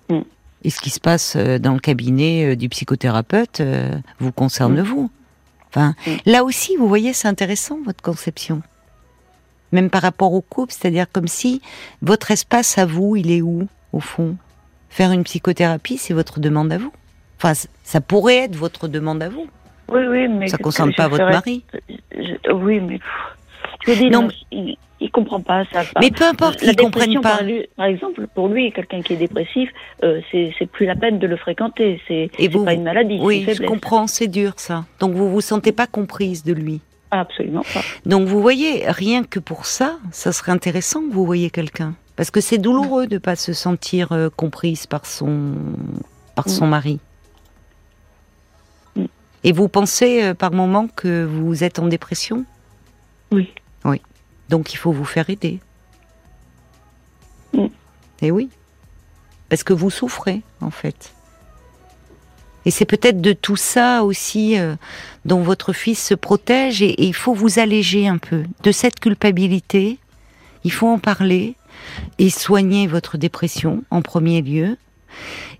Mm. 0.10 0.21
Et 0.63 0.69
ce 0.69 0.79
qui 0.79 0.89
se 0.89 1.01
passe 1.01 1.36
euh, 1.36 1.60
dans 1.60 1.73
le 1.73 1.79
cabinet 1.79 2.56
du 2.56 2.69
psychothérapeute 2.69 3.62
vous 4.19 4.32
concerne 4.32 4.79
mm. 4.79 4.84
vous. 4.84 5.12
Enfin, 5.69 5.95
mm. 6.08 6.12
là 6.27 6.43
aussi, 6.43 6.77
vous 6.77 6.88
voyez, 6.88 7.12
c'est 7.12 7.27
intéressant 7.27 7.79
votre 7.84 8.01
conception. 8.01 8.62
Même 9.73 9.89
par 9.89 10.03
rapport 10.03 10.34
au 10.34 10.41
couple, 10.41 10.71
c'est-à-dire 10.71 11.08
comme 11.12 11.27
si 11.27 11.62
votre 12.01 12.32
espace 12.32 12.77
à 12.77 12.86
vous, 12.86 13.15
il 13.15 13.32
est 13.32 13.41
où, 13.41 13.67
au 13.91 13.99
fond? 13.99 14.38
Faire 14.93 15.12
une 15.12 15.23
psychothérapie, 15.23 15.97
c'est 15.97 16.13
votre 16.13 16.39
demande 16.39 16.71
à 16.71 16.77
vous. 16.77 16.93
Enfin, 17.38 17.53
ça 17.82 17.99
pourrait 17.99 18.43
être 18.43 18.56
votre 18.56 18.88
demande 18.88 19.23
à 19.23 19.29
vous. 19.29 19.47
Oui, 19.89 20.01
oui, 20.08 20.27
mais. 20.27 20.49
Ça 20.49 20.58
ne 20.58 20.62
concerne 20.62 20.93
pas 20.93 21.08
votre 21.08 21.25
mari 21.25 21.63
Oui, 22.53 22.79
mais. 22.79 22.99
Je 23.88 23.93
dis, 23.93 24.12
non, 24.12 24.27
il, 24.51 24.77
ne 25.01 25.08
comprend 25.08 25.41
pas 25.41 25.63
ça. 25.73 25.82
Mais 25.99 26.12
peu 26.12 26.25
importe 26.25 26.60
qu'il 26.60 26.67
ne 26.67 26.75
comprenne 26.75 27.21
pas. 27.21 27.39
Par, 27.75 27.88
exemple, 27.88 28.27
pour 28.36 28.49
lui, 28.49 28.71
quelqu'un 28.71 29.01
qui 29.01 29.13
est 29.13 29.17
dépressif, 29.17 29.71
euh, 30.03 30.21
c'est 30.32 30.67
plus 30.71 30.86
la 30.86 30.95
peine 30.95 31.17
de 31.17 31.25
le 31.25 31.38
fréquenter. 31.38 31.99
C'est 32.08 32.29
pas 32.63 32.73
une 32.73 32.84
maladie. 32.84 33.17
Oui, 33.19 33.47
je 33.51 33.63
comprends, 33.63 34.06
c'est 34.06 34.27
dur 34.27 34.53
ça. 34.58 34.86
Donc 34.99 35.13
vous 35.13 35.27
vous 35.27 35.41
sentez 35.41 35.71
pas 35.71 35.88
comprise 35.88 36.43
de 36.43 36.53
lui. 36.53 36.82
Absolument 37.10 37.65
pas. 37.73 37.82
Donc 38.06 38.27
vous 38.27 38.43
voyez, 38.43 38.84
rien 38.88 39.23
que 39.23 39.39
pour 39.39 39.65
ça, 39.65 39.97
ça 40.12 40.32
serait 40.32 40.51
intéressant 40.51 41.01
que 41.01 41.12
vous 41.12 41.25
voyez 41.25 41.49
quelqu'un. 41.49 41.95
Parce 42.15 42.32
que 42.32 42.41
c'est 42.41 42.58
douloureux 42.58 43.08
de 43.08 43.15
ne 43.15 43.19
pas 43.19 43.36
se 43.36 43.54
sentir 43.54 44.12
euh, 44.12 44.30
comprise 44.30 44.86
par 44.86 45.06
son, 45.06 45.56
par 46.36 46.47
son 46.49 46.67
mm. 46.67 46.69
mari. 46.69 46.99
Et 49.43 49.52
vous 49.52 49.67
pensez 49.67 50.23
euh, 50.23 50.34
par 50.34 50.52
moment 50.52 50.88
que 50.88 51.26
vous 51.26 51.63
êtes 51.63 51.80
en 51.80 51.88
dépression? 51.88 52.45
Oui. 53.32 53.52
Oui. 53.84 54.02
Donc 54.49 54.73
il 54.73 54.78
faut 54.78 54.91
vous 54.91 55.06
faire 55.06 55.30
aider. 55.30 55.60
Mm. 57.54 57.67
Et 58.21 58.32
oui. 58.32 58.49
Parce 59.49 59.63
que 59.63 59.73
vous 59.73 59.89
souffrez, 59.89 60.41
en 60.62 60.71
fait. 60.71 61.13
Et 62.65 62.71
c'est 62.71 62.86
peut-être 62.86 63.19
de 63.21 63.34
tout 63.34 63.58
ça 63.58 64.04
aussi 64.04 64.58
euh, 64.58 64.76
dont 65.26 65.41
votre 65.41 65.73
fils 65.73 66.02
se 66.02 66.13
protège 66.13 66.82
et 66.82 67.04
il 67.04 67.13
faut 67.13 67.34
vous 67.34 67.60
alléger 67.60 68.08
un 68.08 68.17
peu 68.17 68.43
de 68.63 68.71
cette 68.71 68.99
culpabilité. 68.99 69.99
Il 70.63 70.71
faut 70.71 70.88
en 70.88 70.99
parler 70.99 71.56
et 72.19 72.30
soigner 72.30 72.88
votre 72.88 73.17
dépression 73.17 73.84
en 73.91 74.02
premier 74.02 74.41
lieu. 74.41 74.78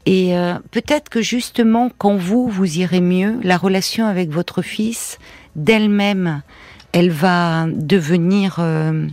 Et 0.06 0.36
euh, 0.36 0.56
peut-être 0.72 1.10
que 1.10 1.22
justement, 1.22 1.90
quand 1.98 2.16
vous, 2.16 2.48
vous 2.48 2.80
irez 2.80 3.02
mieux, 3.02 3.40
la 3.44 3.58
relation 3.58 4.06
avec 4.06 4.30
votre 4.30 4.62
fils, 4.62 5.20
d'elle-même, 5.56 6.42
elle 6.92 7.12
va 7.12 7.68
devenir 7.68 8.58
euh, 8.60 9.08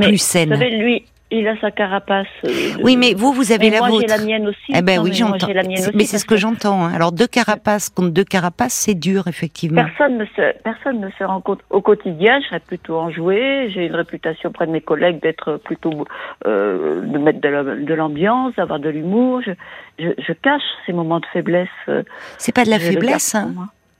plus 0.00 0.18
saine. 0.18 0.50
Vous 0.50 0.56
savez, 0.56 0.76
lui, 0.76 1.04
il 1.38 1.48
a 1.48 1.58
sa 1.60 1.70
carapace. 1.70 2.26
Euh, 2.44 2.50
oui, 2.82 2.96
mais 2.96 3.14
vous, 3.14 3.32
vous 3.32 3.52
avez 3.52 3.70
la 3.70 3.78
moi, 3.78 3.88
vôtre. 3.88 4.06
j'ai 4.08 4.16
la 4.16 4.24
mienne 4.24 4.46
aussi. 4.46 4.72
Eh 4.74 4.82
ben 4.82 5.00
oui, 5.00 5.12
j'entends. 5.12 5.48
Mais 5.94 6.04
c'est 6.04 6.18
ce 6.18 6.24
que 6.24 6.36
j'entends. 6.36 6.84
Hein. 6.84 6.92
Alors 6.94 7.12
deux 7.12 7.26
carapaces 7.26 7.90
contre 7.90 8.10
deux 8.10 8.24
carapaces, 8.24 8.74
c'est 8.74 8.94
dur, 8.94 9.26
effectivement. 9.28 9.84
Personne 9.84 10.18
ne 10.18 10.24
se, 10.24 10.62
personne 10.62 11.00
ne 11.00 11.10
se 11.18 11.24
rend 11.24 11.40
compte. 11.40 11.60
Au 11.70 11.80
quotidien, 11.80 12.40
je 12.40 12.46
serais 12.46 12.60
plutôt 12.60 12.98
enjouée. 12.98 13.70
J'ai 13.70 13.86
une 13.86 13.94
réputation 13.94 14.50
auprès 14.50 14.66
de 14.66 14.72
mes 14.72 14.80
collègues 14.80 15.20
d'être 15.20 15.56
plutôt 15.64 16.06
euh, 16.46 17.00
de 17.02 17.18
mettre 17.18 17.40
de 17.40 17.94
l'ambiance, 17.94 18.54
d'avoir 18.56 18.78
de 18.78 18.88
l'humour. 18.88 19.42
Je, 19.44 19.52
je, 19.98 20.10
je, 20.18 20.32
cache 20.32 20.62
ces 20.86 20.92
moments 20.92 21.20
de 21.20 21.26
faiblesse. 21.32 21.68
Euh, 21.88 22.02
c'est 22.38 22.54
pas 22.54 22.64
de 22.64 22.70
la 22.70 22.78
faiblesse, 22.78 23.34
hein. 23.34 23.52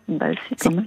Bah, 0.09 0.27
c'est 0.49 0.61
quand 0.61 0.75
même. 0.75 0.87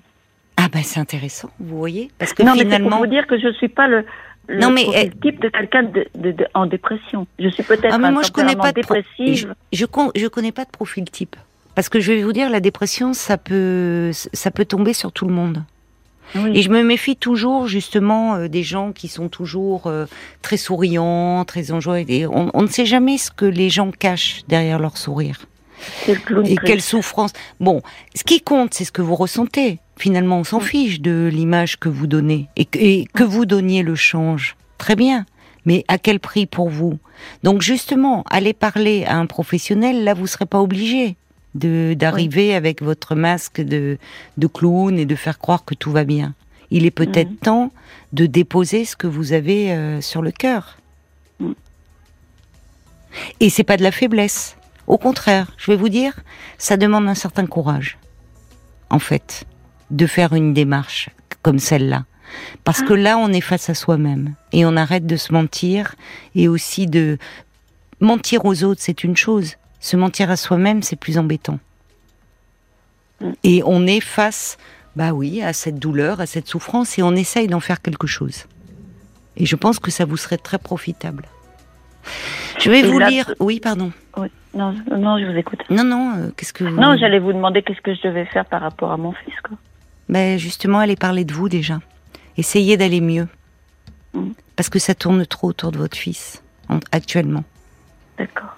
Ah 0.59 0.69
ben 0.73 0.81
c'est 0.81 0.99
intéressant, 0.99 1.49
vous 1.59 1.77
voyez, 1.77 2.09
parce 2.17 2.33
que 2.33 2.41
non, 2.41 2.53
finalement. 2.53 2.89
mais 2.89 2.89
pour 2.89 2.99
vous 2.99 3.07
dire 3.07 3.27
que 3.27 3.37
je 3.37 3.51
suis 3.53 3.67
pas 3.67 3.87
le 3.87 4.05
le 4.47 4.59
non, 4.59 4.71
mais 4.71 4.83
profil 4.83 5.11
type 5.21 5.41
de 5.41 5.49
quelqu'un 5.49 5.83
de, 5.83 6.07
en 6.53 6.65
dépression. 6.65 7.27
Je 7.37 7.49
suis 7.49 7.63
peut-être 7.63 7.93
ah, 7.93 7.97
moi, 7.97 8.23
je 8.23 8.31
connais 8.31 8.55
pas 8.55 8.71
de 8.71 8.75
dépressive. 8.75 9.53
Je, 9.71 9.79
je, 10.15 10.27
connais 10.27 10.51
pas 10.51 10.65
de 10.65 10.71
profil 10.71 11.05
type. 11.05 11.35
Parce 11.75 11.89
que 11.89 11.99
je 11.99 12.13
vais 12.13 12.23
vous 12.23 12.33
dire, 12.33 12.49
la 12.49 12.59
dépression, 12.59 13.13
ça 13.13 13.37
peut, 13.37 14.11
ça 14.13 14.51
peut 14.51 14.65
tomber 14.65 14.93
sur 14.93 15.11
tout 15.11 15.27
le 15.27 15.33
monde. 15.33 15.63
Et 16.53 16.61
je 16.61 16.69
me 16.69 16.83
méfie 16.83 17.15
toujours 17.15 17.67
justement 17.67 18.35
euh, 18.35 18.47
des 18.49 18.63
gens 18.63 18.91
qui 18.91 19.07
sont 19.07 19.29
toujours 19.29 19.87
euh, 19.87 20.05
très 20.41 20.57
souriants, 20.57 21.45
très 21.45 21.71
enjoyés. 21.71 22.27
On, 22.27 22.51
on, 22.53 22.63
ne 22.63 22.67
sait 22.67 22.85
jamais 22.85 23.17
ce 23.17 23.31
que 23.31 23.45
les 23.45 23.69
gens 23.69 23.91
cachent 23.91 24.41
derrière 24.47 24.77
leur 24.77 24.97
sourire. 24.97 25.45
Et 26.07 26.57
quelle 26.57 26.81
souffrance. 26.81 27.31
Bon, 27.59 27.81
ce 28.13 28.23
qui 28.23 28.41
compte, 28.41 28.73
c'est 28.73 28.83
ce 28.83 28.91
que 28.91 29.01
vous 29.01 29.15
ressentez. 29.15 29.79
Finalement, 29.97 30.39
on 30.39 30.43
s'en 30.43 30.59
fiche 30.59 31.01
de 31.01 31.29
l'image 31.31 31.77
que 31.77 31.89
vous 31.89 32.07
donnez 32.07 32.49
et 32.55 32.65
que, 32.65 33.23
vous 33.23 33.45
donniez 33.45 33.81
le 33.81 33.95
change. 33.95 34.55
Très 34.77 34.95
bien. 34.95 35.25
Mais 35.65 35.83
à 35.87 35.97
quel 35.97 36.19
prix 36.19 36.45
pour 36.45 36.69
vous? 36.69 36.99
Donc 37.43 37.61
justement, 37.61 38.23
aller 38.29 38.53
parler 38.53 39.05
à 39.05 39.17
un 39.17 39.25
professionnel, 39.25 40.03
là, 40.03 40.13
vous 40.13 40.27
serez 40.27 40.45
pas 40.45 40.61
obligé 40.61 41.17
de 41.55 41.95
d'arriver 41.97 42.53
avec 42.53 42.83
votre 42.83 43.15
masque 43.15 43.59
de, 43.59 43.97
de 44.37 44.47
clown 44.47 44.97
et 44.99 45.05
de 45.05 45.15
faire 45.15 45.39
croire 45.39 45.65
que 45.65 45.73
tout 45.73 45.91
va 45.91 46.03
bien. 46.03 46.35
Il 46.69 46.85
est 46.85 46.91
peut-être 46.91 47.39
temps 47.39 47.71
de 48.13 48.27
déposer 48.27 48.85
ce 48.85 48.95
que 48.95 49.07
vous 49.07 49.33
avez 49.33 49.71
euh, 49.71 49.99
sur 50.01 50.21
le 50.21 50.31
cœur. 50.31 50.77
Mm. 51.39 51.53
Et 53.39 53.49
c'est 53.49 53.63
pas 53.63 53.77
de 53.77 53.83
la 53.83 53.91
faiblesse. 53.91 54.57
Au 54.85 54.97
contraire, 54.97 55.51
je 55.57 55.71
vais 55.71 55.77
vous 55.77 55.89
dire, 55.89 56.19
ça 56.57 56.77
demande 56.77 57.07
un 57.07 57.15
certain 57.15 57.45
courage, 57.45 57.97
en 58.89 58.99
fait, 58.99 59.45
de 59.91 60.05
faire 60.05 60.33
une 60.33 60.53
démarche 60.53 61.09
comme 61.41 61.59
celle-là. 61.59 62.05
Parce 62.63 62.81
que 62.81 62.93
là, 62.93 63.17
on 63.17 63.29
est 63.29 63.41
face 63.41 63.69
à 63.69 63.73
soi-même 63.73 64.33
et 64.51 64.65
on 64.65 64.75
arrête 64.75 65.05
de 65.05 65.15
se 65.15 65.31
mentir 65.31 65.95
et 66.35 66.47
aussi 66.47 66.87
de 66.87 67.17
mentir 67.99 68.45
aux 68.45 68.63
autres, 68.63 68.81
c'est 68.81 69.03
une 69.03 69.15
chose. 69.15 69.55
Se 69.79 69.95
mentir 69.95 70.29
à 70.29 70.35
soi-même, 70.35 70.81
c'est 70.81 70.95
plus 70.95 71.17
embêtant. 71.17 71.59
Et 73.43 73.61
on 73.65 73.87
est 73.87 74.01
face, 74.01 74.57
bah 74.95 75.11
oui, 75.11 75.41
à 75.41 75.53
cette 75.53 75.79
douleur, 75.79 76.19
à 76.19 76.25
cette 76.25 76.47
souffrance 76.47 76.99
et 76.99 77.03
on 77.03 77.15
essaye 77.15 77.47
d'en 77.47 77.59
faire 77.59 77.81
quelque 77.81 78.07
chose. 78.07 78.45
Et 79.37 79.45
je 79.45 79.55
pense 79.55 79.79
que 79.79 79.91
ça 79.91 80.05
vous 80.05 80.17
serait 80.17 80.37
très 80.37 80.57
profitable. 80.57 81.25
Je 82.59 82.69
vais 82.69 82.83
vous 82.83 82.99
lire. 82.99 83.33
Oui, 83.39 83.59
pardon. 83.59 83.91
Oui. 84.17 84.27
Non, 84.53 84.73
non, 84.91 85.19
je 85.19 85.25
vous 85.25 85.37
écoute. 85.37 85.59
Non, 85.69 85.83
non, 85.83 86.13
euh, 86.15 86.29
qu'est-ce 86.35 86.53
que 86.53 86.63
vous... 86.63 86.79
Non, 86.79 86.97
j'allais 86.97 87.19
vous 87.19 87.33
demander 87.33 87.61
qu'est-ce 87.61 87.81
que 87.81 87.93
je 87.93 88.01
devais 88.01 88.25
faire 88.25 88.45
par 88.45 88.61
rapport 88.61 88.91
à 88.91 88.97
mon 88.97 89.11
fils, 89.11 89.35
quoi. 89.43 89.57
Ben, 90.09 90.37
justement, 90.37 90.79
allez 90.79 90.95
parler 90.95 91.25
de 91.25 91.33
vous 91.33 91.49
déjà. 91.49 91.79
Essayez 92.37 92.77
d'aller 92.77 93.01
mieux. 93.01 93.27
Mm. 94.13 94.31
Parce 94.55 94.69
que 94.69 94.79
ça 94.79 94.95
tourne 94.95 95.25
trop 95.25 95.49
autour 95.49 95.71
de 95.71 95.77
votre 95.77 95.97
fils, 95.97 96.41
actuellement. 96.91 97.43
D'accord. 98.17 98.57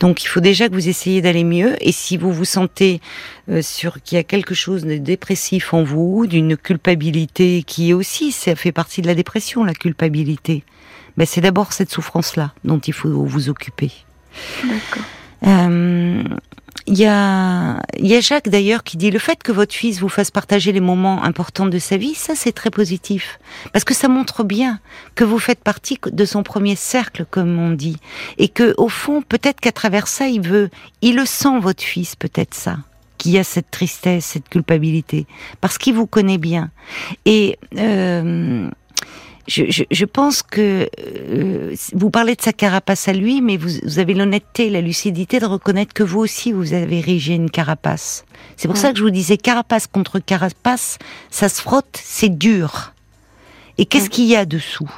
Donc 0.00 0.24
il 0.24 0.26
faut 0.26 0.40
déjà 0.40 0.68
que 0.68 0.74
vous 0.74 0.88
essayiez 0.88 1.22
d'aller 1.22 1.44
mieux. 1.44 1.76
Et 1.80 1.92
si 1.92 2.16
vous 2.16 2.32
vous 2.32 2.44
sentez 2.44 3.00
euh, 3.48 3.62
sur 3.62 4.02
qu'il 4.02 4.16
y 4.16 4.18
a 4.18 4.24
quelque 4.24 4.54
chose 4.54 4.84
de 4.84 4.96
dépressif 4.96 5.72
en 5.72 5.84
vous, 5.84 6.26
d'une 6.26 6.56
culpabilité 6.56 7.62
qui 7.62 7.90
est 7.90 7.92
aussi, 7.92 8.32
ça 8.32 8.56
fait 8.56 8.72
partie 8.72 9.00
de 9.02 9.06
la 9.06 9.14
dépression, 9.14 9.64
la 9.64 9.74
culpabilité. 9.74 10.64
Ben 11.16 11.26
c'est 11.26 11.40
d'abord 11.40 11.72
cette 11.72 11.90
souffrance-là 11.90 12.52
dont 12.64 12.78
il 12.78 12.92
faut 12.92 13.24
vous 13.24 13.48
occuper. 13.48 13.90
D'accord. 14.64 15.04
Euh, 15.46 16.22
il 16.86 16.96
y 16.98 17.06
a, 17.06 17.80
y 17.98 18.14
a 18.14 18.20
Jacques 18.20 18.48
d'ailleurs 18.48 18.84
qui 18.84 18.96
dit 18.96 19.10
le 19.10 19.18
fait 19.18 19.42
que 19.42 19.52
votre 19.52 19.74
fils 19.74 20.00
vous 20.00 20.08
fasse 20.08 20.30
partager 20.30 20.72
les 20.72 20.80
moments 20.80 21.24
importants 21.24 21.66
de 21.66 21.78
sa 21.78 21.96
vie, 21.96 22.14
ça 22.14 22.34
c'est 22.36 22.52
très 22.52 22.70
positif. 22.70 23.38
Parce 23.72 23.84
que 23.84 23.94
ça 23.94 24.08
montre 24.08 24.44
bien 24.44 24.80
que 25.14 25.24
vous 25.24 25.38
faites 25.38 25.60
partie 25.60 25.98
de 26.06 26.24
son 26.24 26.42
premier 26.42 26.76
cercle 26.76 27.26
comme 27.28 27.58
on 27.58 27.70
dit. 27.70 27.96
Et 28.38 28.48
que 28.48 28.74
au 28.78 28.88
fond 28.88 29.22
peut-être 29.22 29.60
qu'à 29.60 29.72
travers 29.72 30.06
ça 30.06 30.28
il 30.28 30.40
veut, 30.40 30.70
il 31.02 31.16
le 31.16 31.26
sent 31.26 31.58
votre 31.60 31.82
fils 31.82 32.14
peut-être 32.14 32.54
ça 32.54 32.78
qu'il 33.18 33.32
y 33.32 33.38
a 33.38 33.44
cette 33.44 33.70
tristesse, 33.70 34.26
cette 34.26 34.48
culpabilité. 34.48 35.26
Parce 35.60 35.78
qu'il 35.78 35.94
vous 35.94 36.06
connaît 36.06 36.38
bien. 36.38 36.70
Et 37.24 37.58
euh, 37.78 38.70
je, 39.48 40.04
pense 40.04 40.42
que 40.42 40.88
euh, 40.98 41.74
vous 41.92 42.10
parlez 42.10 42.34
de 42.34 42.42
sa 42.42 42.52
carapace 42.52 43.08
à 43.08 43.12
lui, 43.12 43.40
mais 43.40 43.56
vous, 43.56 43.98
avez 43.98 44.14
l'honnêteté, 44.14 44.70
la 44.70 44.80
lucidité 44.80 45.38
de 45.38 45.46
reconnaître 45.46 45.94
que 45.94 46.02
vous 46.02 46.20
aussi, 46.20 46.52
vous 46.52 46.72
avez 46.72 46.98
érigé 46.98 47.34
une 47.34 47.50
carapace. 47.50 48.24
C'est 48.56 48.68
pour 48.68 48.76
ça 48.76 48.92
que 48.92 48.98
je 48.98 49.02
vous 49.02 49.10
disais, 49.10 49.36
carapace 49.36 49.86
contre 49.86 50.18
carapace, 50.18 50.98
ça 51.30 51.48
se 51.48 51.62
frotte, 51.62 52.00
c'est 52.02 52.36
dur. 52.36 52.92
Et 53.78 53.86
qu'est-ce 53.86 54.10
qu'il 54.10 54.24
y 54.24 54.36
a 54.36 54.44
dessous? 54.44 54.90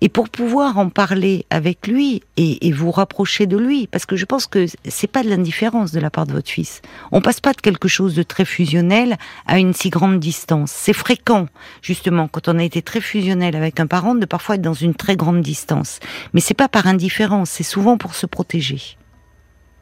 Et 0.00 0.08
pour 0.08 0.28
pouvoir 0.28 0.78
en 0.78 0.88
parler 0.88 1.46
avec 1.50 1.86
lui 1.86 2.22
et, 2.36 2.72
vous 2.72 2.90
rapprocher 2.90 3.46
de 3.46 3.56
lui, 3.56 3.86
parce 3.88 4.06
que 4.06 4.16
je 4.16 4.24
pense 4.24 4.46
que 4.46 4.66
c'est 4.84 5.10
pas 5.10 5.22
de 5.22 5.28
l'indifférence 5.28 5.92
de 5.92 6.00
la 6.00 6.08
part 6.08 6.26
de 6.26 6.32
votre 6.32 6.48
fils. 6.48 6.82
On 7.12 7.20
passe 7.20 7.40
pas 7.40 7.52
de 7.52 7.60
quelque 7.60 7.88
chose 7.88 8.14
de 8.14 8.22
très 8.22 8.44
fusionnel 8.44 9.16
à 9.46 9.58
une 9.58 9.74
si 9.74 9.90
grande 9.90 10.20
distance. 10.20 10.70
C'est 10.70 10.92
fréquent, 10.92 11.46
justement, 11.82 12.28
quand 12.28 12.48
on 12.48 12.58
a 12.58 12.62
été 12.62 12.80
très 12.80 13.00
fusionnel 13.00 13.56
avec 13.56 13.80
un 13.80 13.86
parent, 13.86 14.14
de 14.14 14.24
parfois 14.24 14.54
être 14.54 14.62
dans 14.62 14.72
une 14.72 14.94
très 14.94 15.16
grande 15.16 15.42
distance. 15.42 16.00
Mais 16.32 16.40
c'est 16.40 16.54
pas 16.54 16.68
par 16.68 16.86
indifférence, 16.86 17.50
c'est 17.50 17.64
souvent 17.64 17.98
pour 17.98 18.14
se 18.14 18.26
protéger. 18.26 18.96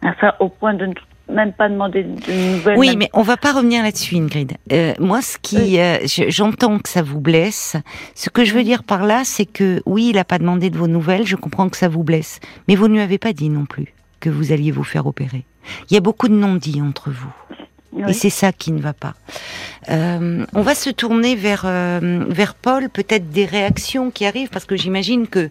Enfin, 0.03 0.33
au 0.41 0.49
point 0.49 0.75
de 0.75 0.87
même 1.29 1.53
pas 1.53 1.69
de 1.69 1.75
nouvelles. 1.75 2.79
Oui, 2.79 2.97
mais 2.97 3.11
on 3.13 3.23
va 3.23 3.37
pas 3.37 3.53
revenir 3.53 3.83
là-dessus, 3.83 4.17
Ingrid. 4.17 4.55
Euh, 4.73 4.95
moi, 4.99 5.23
ce 5.23 5.39
qui, 5.39 5.79
euh, 5.79 5.99
j'entends 6.29 6.79
que 6.79 6.89
ça 6.89 7.03
vous 7.03 7.21
blesse. 7.21 7.77
Ce 8.15 8.31
que 8.31 8.45
je 8.45 8.55
veux 8.55 8.65
dire 8.65 8.83
par 8.83 9.05
là, 9.05 9.23
c'est 9.25 9.47
que 9.47 9.83
oui, 9.87 10.09
il 10.11 10.19
a 10.19 10.25
pas 10.25 10.39
demandé 10.39 10.71
de 10.71 10.79
vos 10.79 10.89
nouvelles. 10.89 11.27
Je 11.27 11.37
comprends 11.37 11.69
que 11.69 11.77
ça 11.77 11.89
vous 11.89 12.03
blesse, 12.03 12.41
mais 12.67 12.75
vous 12.75 12.89
ne 12.89 12.95
lui 12.95 13.01
avez 13.01 13.19
pas 13.19 13.33
dit 13.33 13.51
non 13.51 13.67
plus 13.67 13.95
que 14.21 14.31
vous 14.31 14.53
alliez 14.53 14.71
vous 14.71 14.85
faire 14.85 15.07
opérer. 15.07 15.45
Il 15.91 15.95
y 15.95 15.97
a 15.97 16.01
beaucoup 16.01 16.29
de 16.29 16.35
non-dits 16.35 16.81
entre 16.81 17.11
vous. 17.11 17.33
Et 17.97 18.13
c'est 18.13 18.31
ça 18.31 18.53
qui 18.53 18.71
ne 18.73 18.81
va 18.81 18.93
pas. 18.93 19.15
Euh, 19.89 20.45
on 20.55 20.63
va 20.63 20.75
se 20.75 20.91
tourner 20.91 21.35
vers 21.35 21.63
euh, 21.65 22.25
vers 22.29 22.55
Paul, 22.55 22.91
peut-être 22.91 23.31
des 23.31 23.47
réactions 23.47 24.11
qui 24.11 24.27
arrivent, 24.27 24.51
parce 24.51 24.67
que 24.67 24.77
j'imagine 24.77 25.27
que 25.27 25.49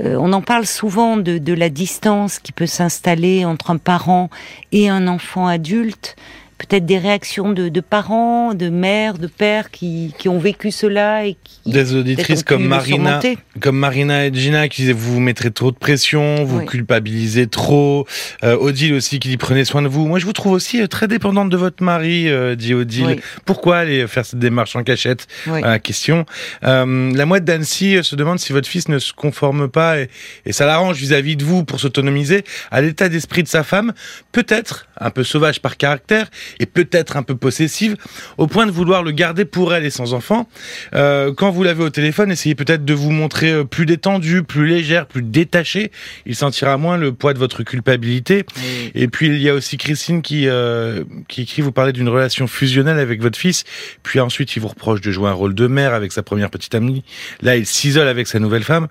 euh, 0.00 0.16
on 0.20 0.32
en 0.32 0.42
parle 0.42 0.66
souvent 0.66 1.16
de, 1.16 1.38
de 1.38 1.54
la 1.54 1.70
distance 1.70 2.38
qui 2.38 2.52
peut 2.52 2.66
s'installer 2.66 3.44
entre 3.44 3.70
un 3.70 3.78
parent 3.78 4.28
et 4.72 4.88
un 4.88 5.08
enfant 5.08 5.46
adulte 5.46 6.16
peut-être 6.60 6.84
des 6.84 6.98
réactions 6.98 7.52
de, 7.52 7.68
de, 7.68 7.80
parents, 7.80 8.54
de 8.54 8.68
mères, 8.68 9.18
de 9.18 9.26
pères 9.26 9.70
qui, 9.70 10.14
qui 10.18 10.28
ont 10.28 10.38
vécu 10.38 10.70
cela 10.70 11.24
et 11.24 11.36
qui 11.42 11.60
des 11.70 11.94
auditrices 11.94 12.42
comme 12.42 12.66
Marina, 12.66 13.20
comme 13.60 13.78
Marina 13.78 14.26
et 14.26 14.34
Gina 14.34 14.68
qui 14.68 14.82
disaient 14.82 14.92
vous 14.92 15.14
vous 15.14 15.20
mettrez 15.20 15.50
trop 15.50 15.70
de 15.70 15.76
pression, 15.76 16.44
vous 16.44 16.64
culpabilisez 16.64 17.46
trop. 17.46 18.06
Euh, 18.44 18.56
Odile 18.56 18.94
aussi 18.94 19.18
qui 19.18 19.28
dit 19.28 19.36
prenez 19.36 19.64
soin 19.64 19.82
de 19.82 19.88
vous. 19.88 20.06
Moi 20.06 20.18
je 20.18 20.26
vous 20.26 20.32
trouve 20.32 20.52
aussi 20.52 20.82
euh, 20.82 20.86
très 20.86 21.08
dépendante 21.08 21.48
de 21.48 21.56
votre 21.56 21.82
mari, 21.82 22.28
euh, 22.28 22.54
dit 22.54 22.74
Odile. 22.74 23.20
Pourquoi 23.44 23.78
aller 23.78 24.06
faire 24.06 24.24
cette 24.24 24.38
démarche 24.38 24.76
en 24.76 24.82
cachette 24.82 25.26
la 25.46 25.78
Question. 25.78 26.26
Euh, 26.64 27.12
la 27.14 27.26
mouette 27.26 27.44
d'Annecy 27.44 27.98
se 28.02 28.16
demande 28.16 28.38
si 28.38 28.52
votre 28.52 28.68
fils 28.68 28.88
ne 28.88 28.98
se 28.98 29.12
conforme 29.12 29.68
pas 29.68 30.00
et, 30.00 30.10
et 30.44 30.52
ça 30.52 30.66
l'arrange 30.66 30.96
vis-à-vis 30.98 31.36
de 31.36 31.44
vous 31.44 31.64
pour 31.64 31.80
s'autonomiser 31.80 32.44
à 32.70 32.80
l'état 32.80 33.08
d'esprit 33.08 33.42
de 33.42 33.48
sa 33.48 33.64
femme, 33.64 33.92
peut-être 34.32 34.88
un 34.98 35.10
peu 35.10 35.24
sauvage 35.24 35.60
par 35.60 35.76
caractère 35.76 36.28
et 36.58 36.66
peut-être 36.66 37.16
un 37.16 37.22
peu 37.22 37.36
possessive, 37.36 37.96
au 38.38 38.46
point 38.46 38.66
de 38.66 38.70
vouloir 38.70 39.02
le 39.02 39.10
garder 39.10 39.44
pour 39.44 39.74
elle 39.74 39.84
et 39.84 39.90
sans 39.90 40.14
enfant. 40.14 40.48
Euh, 40.94 41.32
quand 41.32 41.50
vous 41.50 41.62
l'avez 41.62 41.84
au 41.84 41.90
téléphone, 41.90 42.30
essayez 42.30 42.54
peut-être 42.54 42.84
de 42.84 42.94
vous 42.94 43.10
montrer 43.10 43.52
euh, 43.52 43.64
plus 43.64 43.86
détendu, 43.86 44.42
plus 44.42 44.66
légère, 44.66 45.06
plus 45.06 45.22
détaché. 45.22 45.90
Il 46.26 46.34
sentira 46.34 46.76
moins 46.76 46.96
le 46.96 47.12
poids 47.12 47.34
de 47.34 47.38
votre 47.38 47.62
culpabilité. 47.62 48.44
Et 48.94 49.08
puis 49.08 49.26
il 49.28 49.42
y 49.42 49.48
a 49.48 49.54
aussi 49.54 49.76
Christine 49.76 50.22
qui 50.22 50.48
euh, 50.48 51.04
qui 51.28 51.42
écrit 51.42 51.62
vous 51.62 51.72
parlez 51.72 51.92
d'une 51.92 52.08
relation 52.08 52.46
fusionnelle 52.46 52.98
avec 52.98 53.20
votre 53.20 53.38
fils, 53.38 53.64
puis 54.02 54.20
ensuite 54.20 54.56
il 54.56 54.60
vous 54.60 54.68
reproche 54.68 55.00
de 55.00 55.10
jouer 55.10 55.28
un 55.28 55.32
rôle 55.32 55.54
de 55.54 55.66
mère 55.66 55.94
avec 55.94 56.12
sa 56.12 56.22
première 56.22 56.50
petite 56.50 56.74
amie. 56.74 57.04
Là, 57.42 57.56
il 57.56 57.66
s'isole 57.66 58.08
avec 58.08 58.26
sa 58.26 58.38
nouvelle 58.38 58.64
femme. 58.64 58.88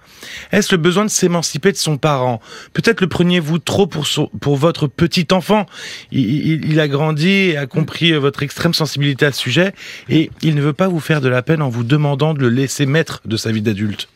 Est-ce 0.51 0.73
le 0.73 0.77
besoin 0.77 1.05
de 1.05 1.09
s'émanciper 1.09 1.71
de 1.71 1.77
son 1.77 1.97
parent? 1.97 2.41
Peut-être 2.73 3.01
le 3.01 3.07
preniez-vous 3.07 3.59
trop 3.59 3.87
pour 3.87 4.07
son, 4.07 4.27
pour 4.41 4.55
votre 4.55 4.87
petit 4.87 5.27
enfant? 5.31 5.65
Il, 6.11 6.65
il 6.69 6.79
a 6.79 6.87
grandi 6.87 7.48
a 7.57 7.67
compris 7.67 8.11
euh, 8.11 8.19
votre 8.19 8.43
extrême 8.43 8.73
sensibilité 8.73 9.25
à 9.25 9.31
ce 9.31 9.39
sujet 9.39 9.73
et 10.09 10.29
il 10.41 10.55
ne 10.55 10.61
veut 10.61 10.73
pas 10.73 10.87
vous 10.87 10.99
faire 10.99 11.21
de 11.21 11.29
la 11.29 11.41
peine 11.41 11.61
en 11.61 11.69
vous 11.69 11.83
demandant 11.83 12.33
de 12.33 12.39
le 12.39 12.49
laisser 12.49 12.85
maître 12.85 13.21
de 13.25 13.37
sa 13.37 13.51
vie 13.51 13.61
d'adulte. 13.61 14.09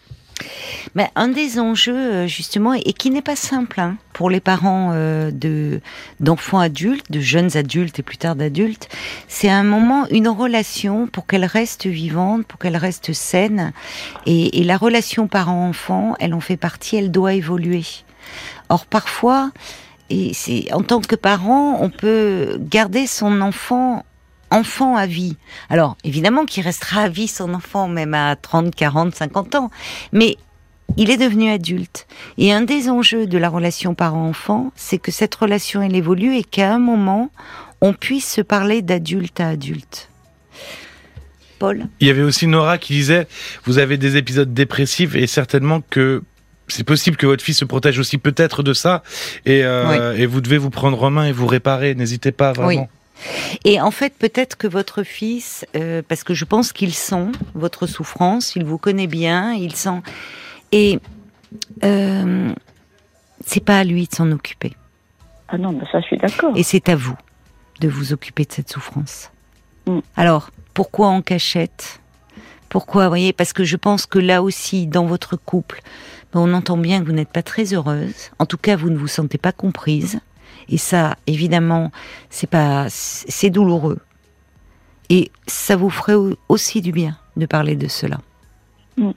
Mais 0.95 1.09
un 1.15 1.27
des 1.27 1.59
enjeux, 1.59 1.95
euh, 1.95 2.27
justement, 2.27 2.73
et 2.73 2.93
qui 2.93 3.09
n'est 3.09 3.21
pas 3.21 3.35
simple 3.35 3.79
hein, 3.79 3.97
pour 4.13 4.29
les 4.29 4.39
parents 4.39 4.91
euh, 4.93 5.31
de 5.31 5.79
d'enfants 6.19 6.59
adultes, 6.59 7.11
de 7.11 7.19
jeunes 7.19 7.55
adultes 7.55 7.99
et 7.99 8.03
plus 8.03 8.17
tard 8.17 8.35
d'adultes, 8.35 8.89
c'est 9.27 9.49
un 9.49 9.63
moment, 9.63 10.05
une 10.09 10.27
relation 10.27 11.07
pour 11.07 11.25
qu'elle 11.25 11.45
reste 11.45 11.87
vivante, 11.87 12.45
pour 12.45 12.59
qu'elle 12.59 12.77
reste 12.77 13.13
saine. 13.13 13.73
Et, 14.25 14.59
et 14.59 14.63
la 14.63 14.77
relation 14.77 15.27
parent-enfant, 15.27 16.15
elle 16.19 16.33
en 16.33 16.41
fait 16.41 16.57
partie, 16.57 16.97
elle 16.97 17.11
doit 17.11 17.33
évoluer. 17.33 17.83
Or, 18.69 18.85
parfois, 18.85 19.51
et 20.09 20.33
c'est 20.33 20.71
en 20.73 20.81
tant 20.81 21.01
que 21.01 21.15
parent, 21.15 21.77
on 21.81 21.89
peut 21.89 22.57
garder 22.59 23.07
son 23.07 23.41
enfant 23.41 24.05
enfant 24.53 24.95
à 24.95 25.07
vie. 25.07 25.35
Alors, 25.69 25.97
évidemment 26.03 26.45
qu'il 26.45 26.63
restera 26.63 27.01
à 27.01 27.09
vie 27.09 27.27
son 27.27 27.53
enfant, 27.55 27.87
même 27.87 28.13
à 28.13 28.35
30, 28.35 28.73
40, 28.75 29.15
50 29.15 29.55
ans. 29.55 29.71
Mais 30.11 30.37
il 30.95 31.09
est 31.09 31.17
devenu 31.17 31.49
adulte. 31.49 32.05
Et 32.37 32.53
un 32.53 32.61
des 32.61 32.89
enjeux 32.89 33.25
de 33.25 33.37
la 33.37 33.49
relation 33.49 33.95
parent-enfant, 33.95 34.71
c'est 34.75 34.99
que 34.99 35.11
cette 35.11 35.33
relation, 35.33 35.81
elle 35.81 35.95
évolue 35.95 36.35
et 36.35 36.43
qu'à 36.43 36.71
un 36.71 36.79
moment, 36.79 37.31
on 37.81 37.93
puisse 37.93 38.31
se 38.31 38.41
parler 38.41 38.81
d'adulte 38.81 39.39
à 39.39 39.49
adulte. 39.49 40.09
Paul? 41.57 41.87
Il 41.99 42.07
y 42.07 42.11
avait 42.11 42.21
aussi 42.21 42.45
Nora 42.45 42.77
qui 42.77 42.93
disait, 42.93 43.27
vous 43.65 43.79
avez 43.79 43.97
des 43.97 44.17
épisodes 44.17 44.53
dépressifs 44.53 45.15
et 45.15 45.25
certainement 45.25 45.81
que 45.89 46.21
c'est 46.67 46.83
possible 46.83 47.17
que 47.17 47.25
votre 47.25 47.43
fils 47.43 47.57
se 47.57 47.65
protège 47.65 47.99
aussi 47.99 48.17
peut-être 48.17 48.63
de 48.63 48.73
ça 48.73 49.03
et, 49.45 49.63
euh, 49.63 50.15
et, 50.15 50.25
vous 50.25 50.41
devez 50.41 50.57
vous 50.57 50.69
prendre 50.69 51.01
en 51.03 51.09
main 51.09 51.25
et 51.25 51.31
vous 51.31 51.47
réparer. 51.47 51.95
N'hésitez 51.95 52.31
pas 52.31 52.53
vraiment. 52.53 52.89
Et 53.63 53.79
en 53.79 53.91
fait, 53.91 54.13
peut-être 54.17 54.57
que 54.57 54.67
votre 54.67 55.03
fils, 55.03 55.65
euh, 55.75 56.01
parce 56.07 56.23
que 56.23 56.33
je 56.33 56.45
pense 56.45 56.73
qu'il 56.73 56.93
sent 56.93 57.27
votre 57.53 57.87
souffrance, 57.87 58.55
il 58.55 58.65
vous 58.65 58.77
connaît 58.77 59.07
bien, 59.07 59.53
il 59.53 59.75
sent. 59.75 60.01
Et 60.71 60.99
euh, 61.83 62.51
c'est 63.45 63.63
pas 63.63 63.79
à 63.79 63.83
lui 63.83 64.07
de 64.07 64.15
s'en 64.15 64.31
occuper. 64.31 64.73
Ah 65.47 65.57
non, 65.57 65.71
mais 65.71 65.85
ça, 65.91 66.01
je 66.01 66.07
suis 66.07 66.17
d'accord. 66.17 66.53
Et 66.55 66.63
c'est 66.63 66.89
à 66.89 66.95
vous 66.95 67.17
de 67.79 67.87
vous 67.87 68.13
occuper 68.13 68.45
de 68.45 68.51
cette 68.51 68.71
souffrance. 68.71 69.31
Mm. 69.87 69.99
Alors, 70.15 70.51
pourquoi 70.73 71.07
en 71.07 71.21
cachette? 71.21 71.99
Pourquoi, 72.69 73.03
vous 73.03 73.09
voyez, 73.09 73.33
parce 73.33 73.53
que 73.53 73.63
je 73.63 73.77
pense 73.77 74.07
que 74.07 74.17
là 74.17 74.41
aussi, 74.41 74.87
dans 74.87 75.05
votre 75.05 75.35
couple, 75.35 75.81
on 76.39 76.53
entend 76.53 76.77
bien 76.77 77.01
que 77.01 77.05
vous 77.05 77.13
n'êtes 77.13 77.31
pas 77.31 77.43
très 77.43 77.73
heureuse. 77.73 78.31
En 78.39 78.45
tout 78.45 78.57
cas, 78.57 78.75
vous 78.75 78.89
ne 78.89 78.97
vous 78.97 79.07
sentez 79.07 79.37
pas 79.37 79.51
comprise. 79.51 80.19
Et 80.69 80.77
ça, 80.77 81.15
évidemment, 81.27 81.91
c'est 82.29 82.49
pas, 82.49 82.87
c'est 82.89 83.49
douloureux. 83.49 83.99
Et 85.09 85.31
ça 85.47 85.75
vous 85.75 85.89
ferait 85.89 86.15
aussi 86.49 86.81
du 86.81 86.91
bien 86.91 87.17
de 87.35 87.45
parler 87.45 87.75
de 87.75 87.87
cela. 87.87 88.21
Mm. 88.97 89.11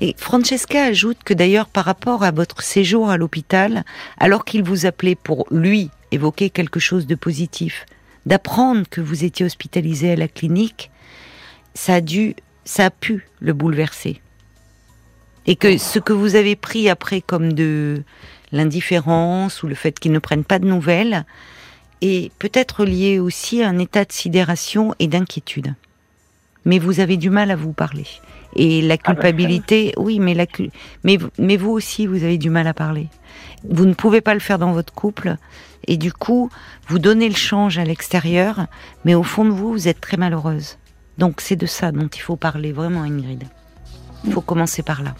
Et 0.00 0.14
Francesca 0.18 0.84
ajoute 0.84 1.18
que 1.24 1.34
d'ailleurs, 1.34 1.68
par 1.68 1.84
rapport 1.84 2.24
à 2.24 2.32
votre 2.32 2.62
séjour 2.62 3.10
à 3.10 3.16
l'hôpital, 3.16 3.84
alors 4.18 4.44
qu'il 4.44 4.64
vous 4.64 4.86
appelait 4.86 5.14
pour 5.14 5.46
lui 5.50 5.90
évoquer 6.10 6.50
quelque 6.50 6.80
chose 6.80 7.06
de 7.06 7.14
positif, 7.14 7.86
d'apprendre 8.26 8.82
que 8.90 9.00
vous 9.00 9.24
étiez 9.24 9.46
hospitalisé 9.46 10.12
à 10.12 10.16
la 10.16 10.28
clinique, 10.28 10.90
ça 11.74 11.94
a 11.94 12.00
dû, 12.00 12.34
ça 12.64 12.86
a 12.86 12.90
pu 12.90 13.28
le 13.40 13.52
bouleverser. 13.52 14.20
Et 15.46 15.56
que 15.56 15.76
ce 15.78 15.98
que 15.98 16.12
vous 16.12 16.36
avez 16.36 16.56
pris 16.56 16.88
après 16.88 17.20
comme 17.20 17.52
de 17.52 18.02
l'indifférence 18.52 19.62
ou 19.62 19.66
le 19.66 19.74
fait 19.74 19.98
qu'ils 19.98 20.12
ne 20.12 20.18
prennent 20.18 20.44
pas 20.44 20.58
de 20.58 20.66
nouvelles 20.66 21.24
est 22.00 22.32
peut-être 22.38 22.84
lié 22.84 23.18
aussi 23.18 23.62
à 23.62 23.68
un 23.68 23.78
état 23.78 24.04
de 24.04 24.12
sidération 24.12 24.94
et 24.98 25.06
d'inquiétude. 25.06 25.74
Mais 26.64 26.78
vous 26.78 27.00
avez 27.00 27.16
du 27.16 27.30
mal 27.30 27.50
à 27.50 27.56
vous 27.56 27.72
parler. 27.72 28.06
Et 28.54 28.82
la 28.82 28.94
ah 28.94 28.96
bah, 28.96 29.14
culpabilité, 29.14 29.94
oui, 29.96 30.18
mais, 30.20 30.34
la, 30.34 30.46
mais, 31.04 31.18
mais 31.38 31.56
vous 31.56 31.70
aussi, 31.70 32.06
vous 32.06 32.22
avez 32.22 32.38
du 32.38 32.50
mal 32.50 32.66
à 32.66 32.74
parler. 32.74 33.08
Vous 33.68 33.86
ne 33.86 33.94
pouvez 33.94 34.20
pas 34.20 34.34
le 34.34 34.40
faire 34.40 34.58
dans 34.58 34.72
votre 34.72 34.92
couple. 34.92 35.36
Et 35.86 35.96
du 35.96 36.12
coup, 36.12 36.50
vous 36.88 36.98
donnez 36.98 37.28
le 37.28 37.34
change 37.34 37.78
à 37.78 37.84
l'extérieur, 37.84 38.66
mais 39.04 39.14
au 39.14 39.22
fond 39.22 39.44
de 39.44 39.50
vous, 39.50 39.72
vous 39.72 39.88
êtes 39.88 40.00
très 40.00 40.16
malheureuse. 40.16 40.76
Donc 41.18 41.40
c'est 41.40 41.56
de 41.56 41.66
ça 41.66 41.92
dont 41.92 42.08
il 42.08 42.20
faut 42.20 42.36
parler 42.36 42.72
vraiment, 42.72 43.02
Ingrid. 43.02 43.44
Il 44.24 44.32
faut 44.32 44.40
commencer 44.40 44.82
par 44.82 45.02
là. 45.02 45.14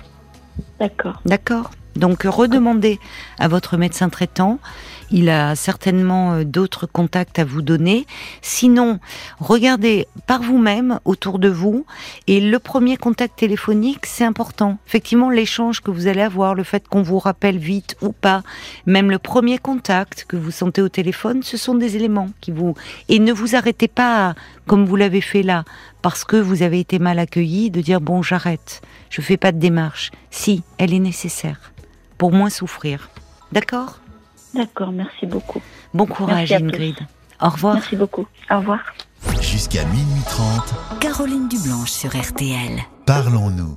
D'accord. 0.79 1.21
D'accord. 1.25 1.71
Donc 1.97 2.23
redemandez 2.25 2.99
à 3.39 3.49
votre 3.49 3.77
médecin 3.77 4.09
traitant. 4.09 4.59
Il 5.11 5.29
a 5.29 5.55
certainement 5.55 6.33
euh, 6.33 6.45
d'autres 6.45 6.87
contacts 6.87 7.39
à 7.39 7.45
vous 7.45 7.61
donner. 7.61 8.07
Sinon, 8.41 8.99
regardez 9.39 10.07
par 10.27 10.41
vous-même 10.41 11.01
autour 11.05 11.39
de 11.39 11.49
vous. 11.49 11.85
Et 12.27 12.41
le 12.41 12.59
premier 12.59 12.97
contact 12.97 13.39
téléphonique, 13.39 14.07
c'est 14.07 14.25
important. 14.25 14.79
Effectivement, 14.87 15.29
l'échange 15.29 15.81
que 15.81 15.91
vous 15.91 16.07
allez 16.07 16.23
avoir, 16.23 16.55
le 16.55 16.65
fait 16.65 16.89
qu'on 16.89 17.03
vous 17.03 17.19
rappelle 17.19 17.59
vite 17.59 17.95
ou 18.01 18.13
pas, 18.13 18.43
même 18.87 19.11
le 19.11 19.19
premier 19.19 19.59
contact 19.59 20.25
que 20.27 20.37
vous 20.37 20.51
sentez 20.51 20.81
au 20.81 20.89
téléphone, 20.89 21.43
ce 21.43 21.59
sont 21.59 21.75
des 21.75 21.97
éléments 21.97 22.31
qui 22.41 22.51
vous... 22.51 22.75
Et 23.11 23.19
ne 23.19 23.33
vous 23.35 23.55
arrêtez 23.55 23.89
pas, 23.89 24.35
comme 24.67 24.87
vous 24.87 24.97
l'avez 24.97 25.21
fait 25.21 25.43
là, 25.43 25.65
parce 26.03 26.25
que 26.25 26.37
vous 26.37 26.63
avez 26.63 26.81
été 26.81 26.99
mal 26.99 27.19
accueilli, 27.19 27.71
de 27.71 27.81
dire 27.81 28.01
bon, 28.01 28.23
j'arrête, 28.23 28.83
je 29.09 29.21
fais 29.21 29.37
pas 29.37 29.53
de 29.53 29.59
démarche. 29.59 30.11
Si, 30.31 30.63
elle 30.79 30.93
est 30.93 30.99
nécessaire 30.99 31.73
pour 32.19 32.33
moins 32.33 32.51
souffrir. 32.51 33.09
D'accord? 33.53 34.01
D'accord, 34.55 34.93
merci 34.93 35.27
beaucoup. 35.27 35.63
Bon 35.95 36.07
courage 36.07 36.53
Ingrid. 36.53 36.97
Au 37.41 37.49
revoir. 37.49 37.75
Merci 37.75 37.97
beaucoup. 37.97 38.27
Au 38.51 38.59
revoir. 38.59 38.81
Jusqu'à 39.41 39.85
minuit 39.87 40.23
30. 40.27 41.01
Caroline 41.01 41.49
Dublanche 41.49 41.91
sur 41.91 42.11
RTL. 42.11 42.81
Parlons-nous. 43.07 43.77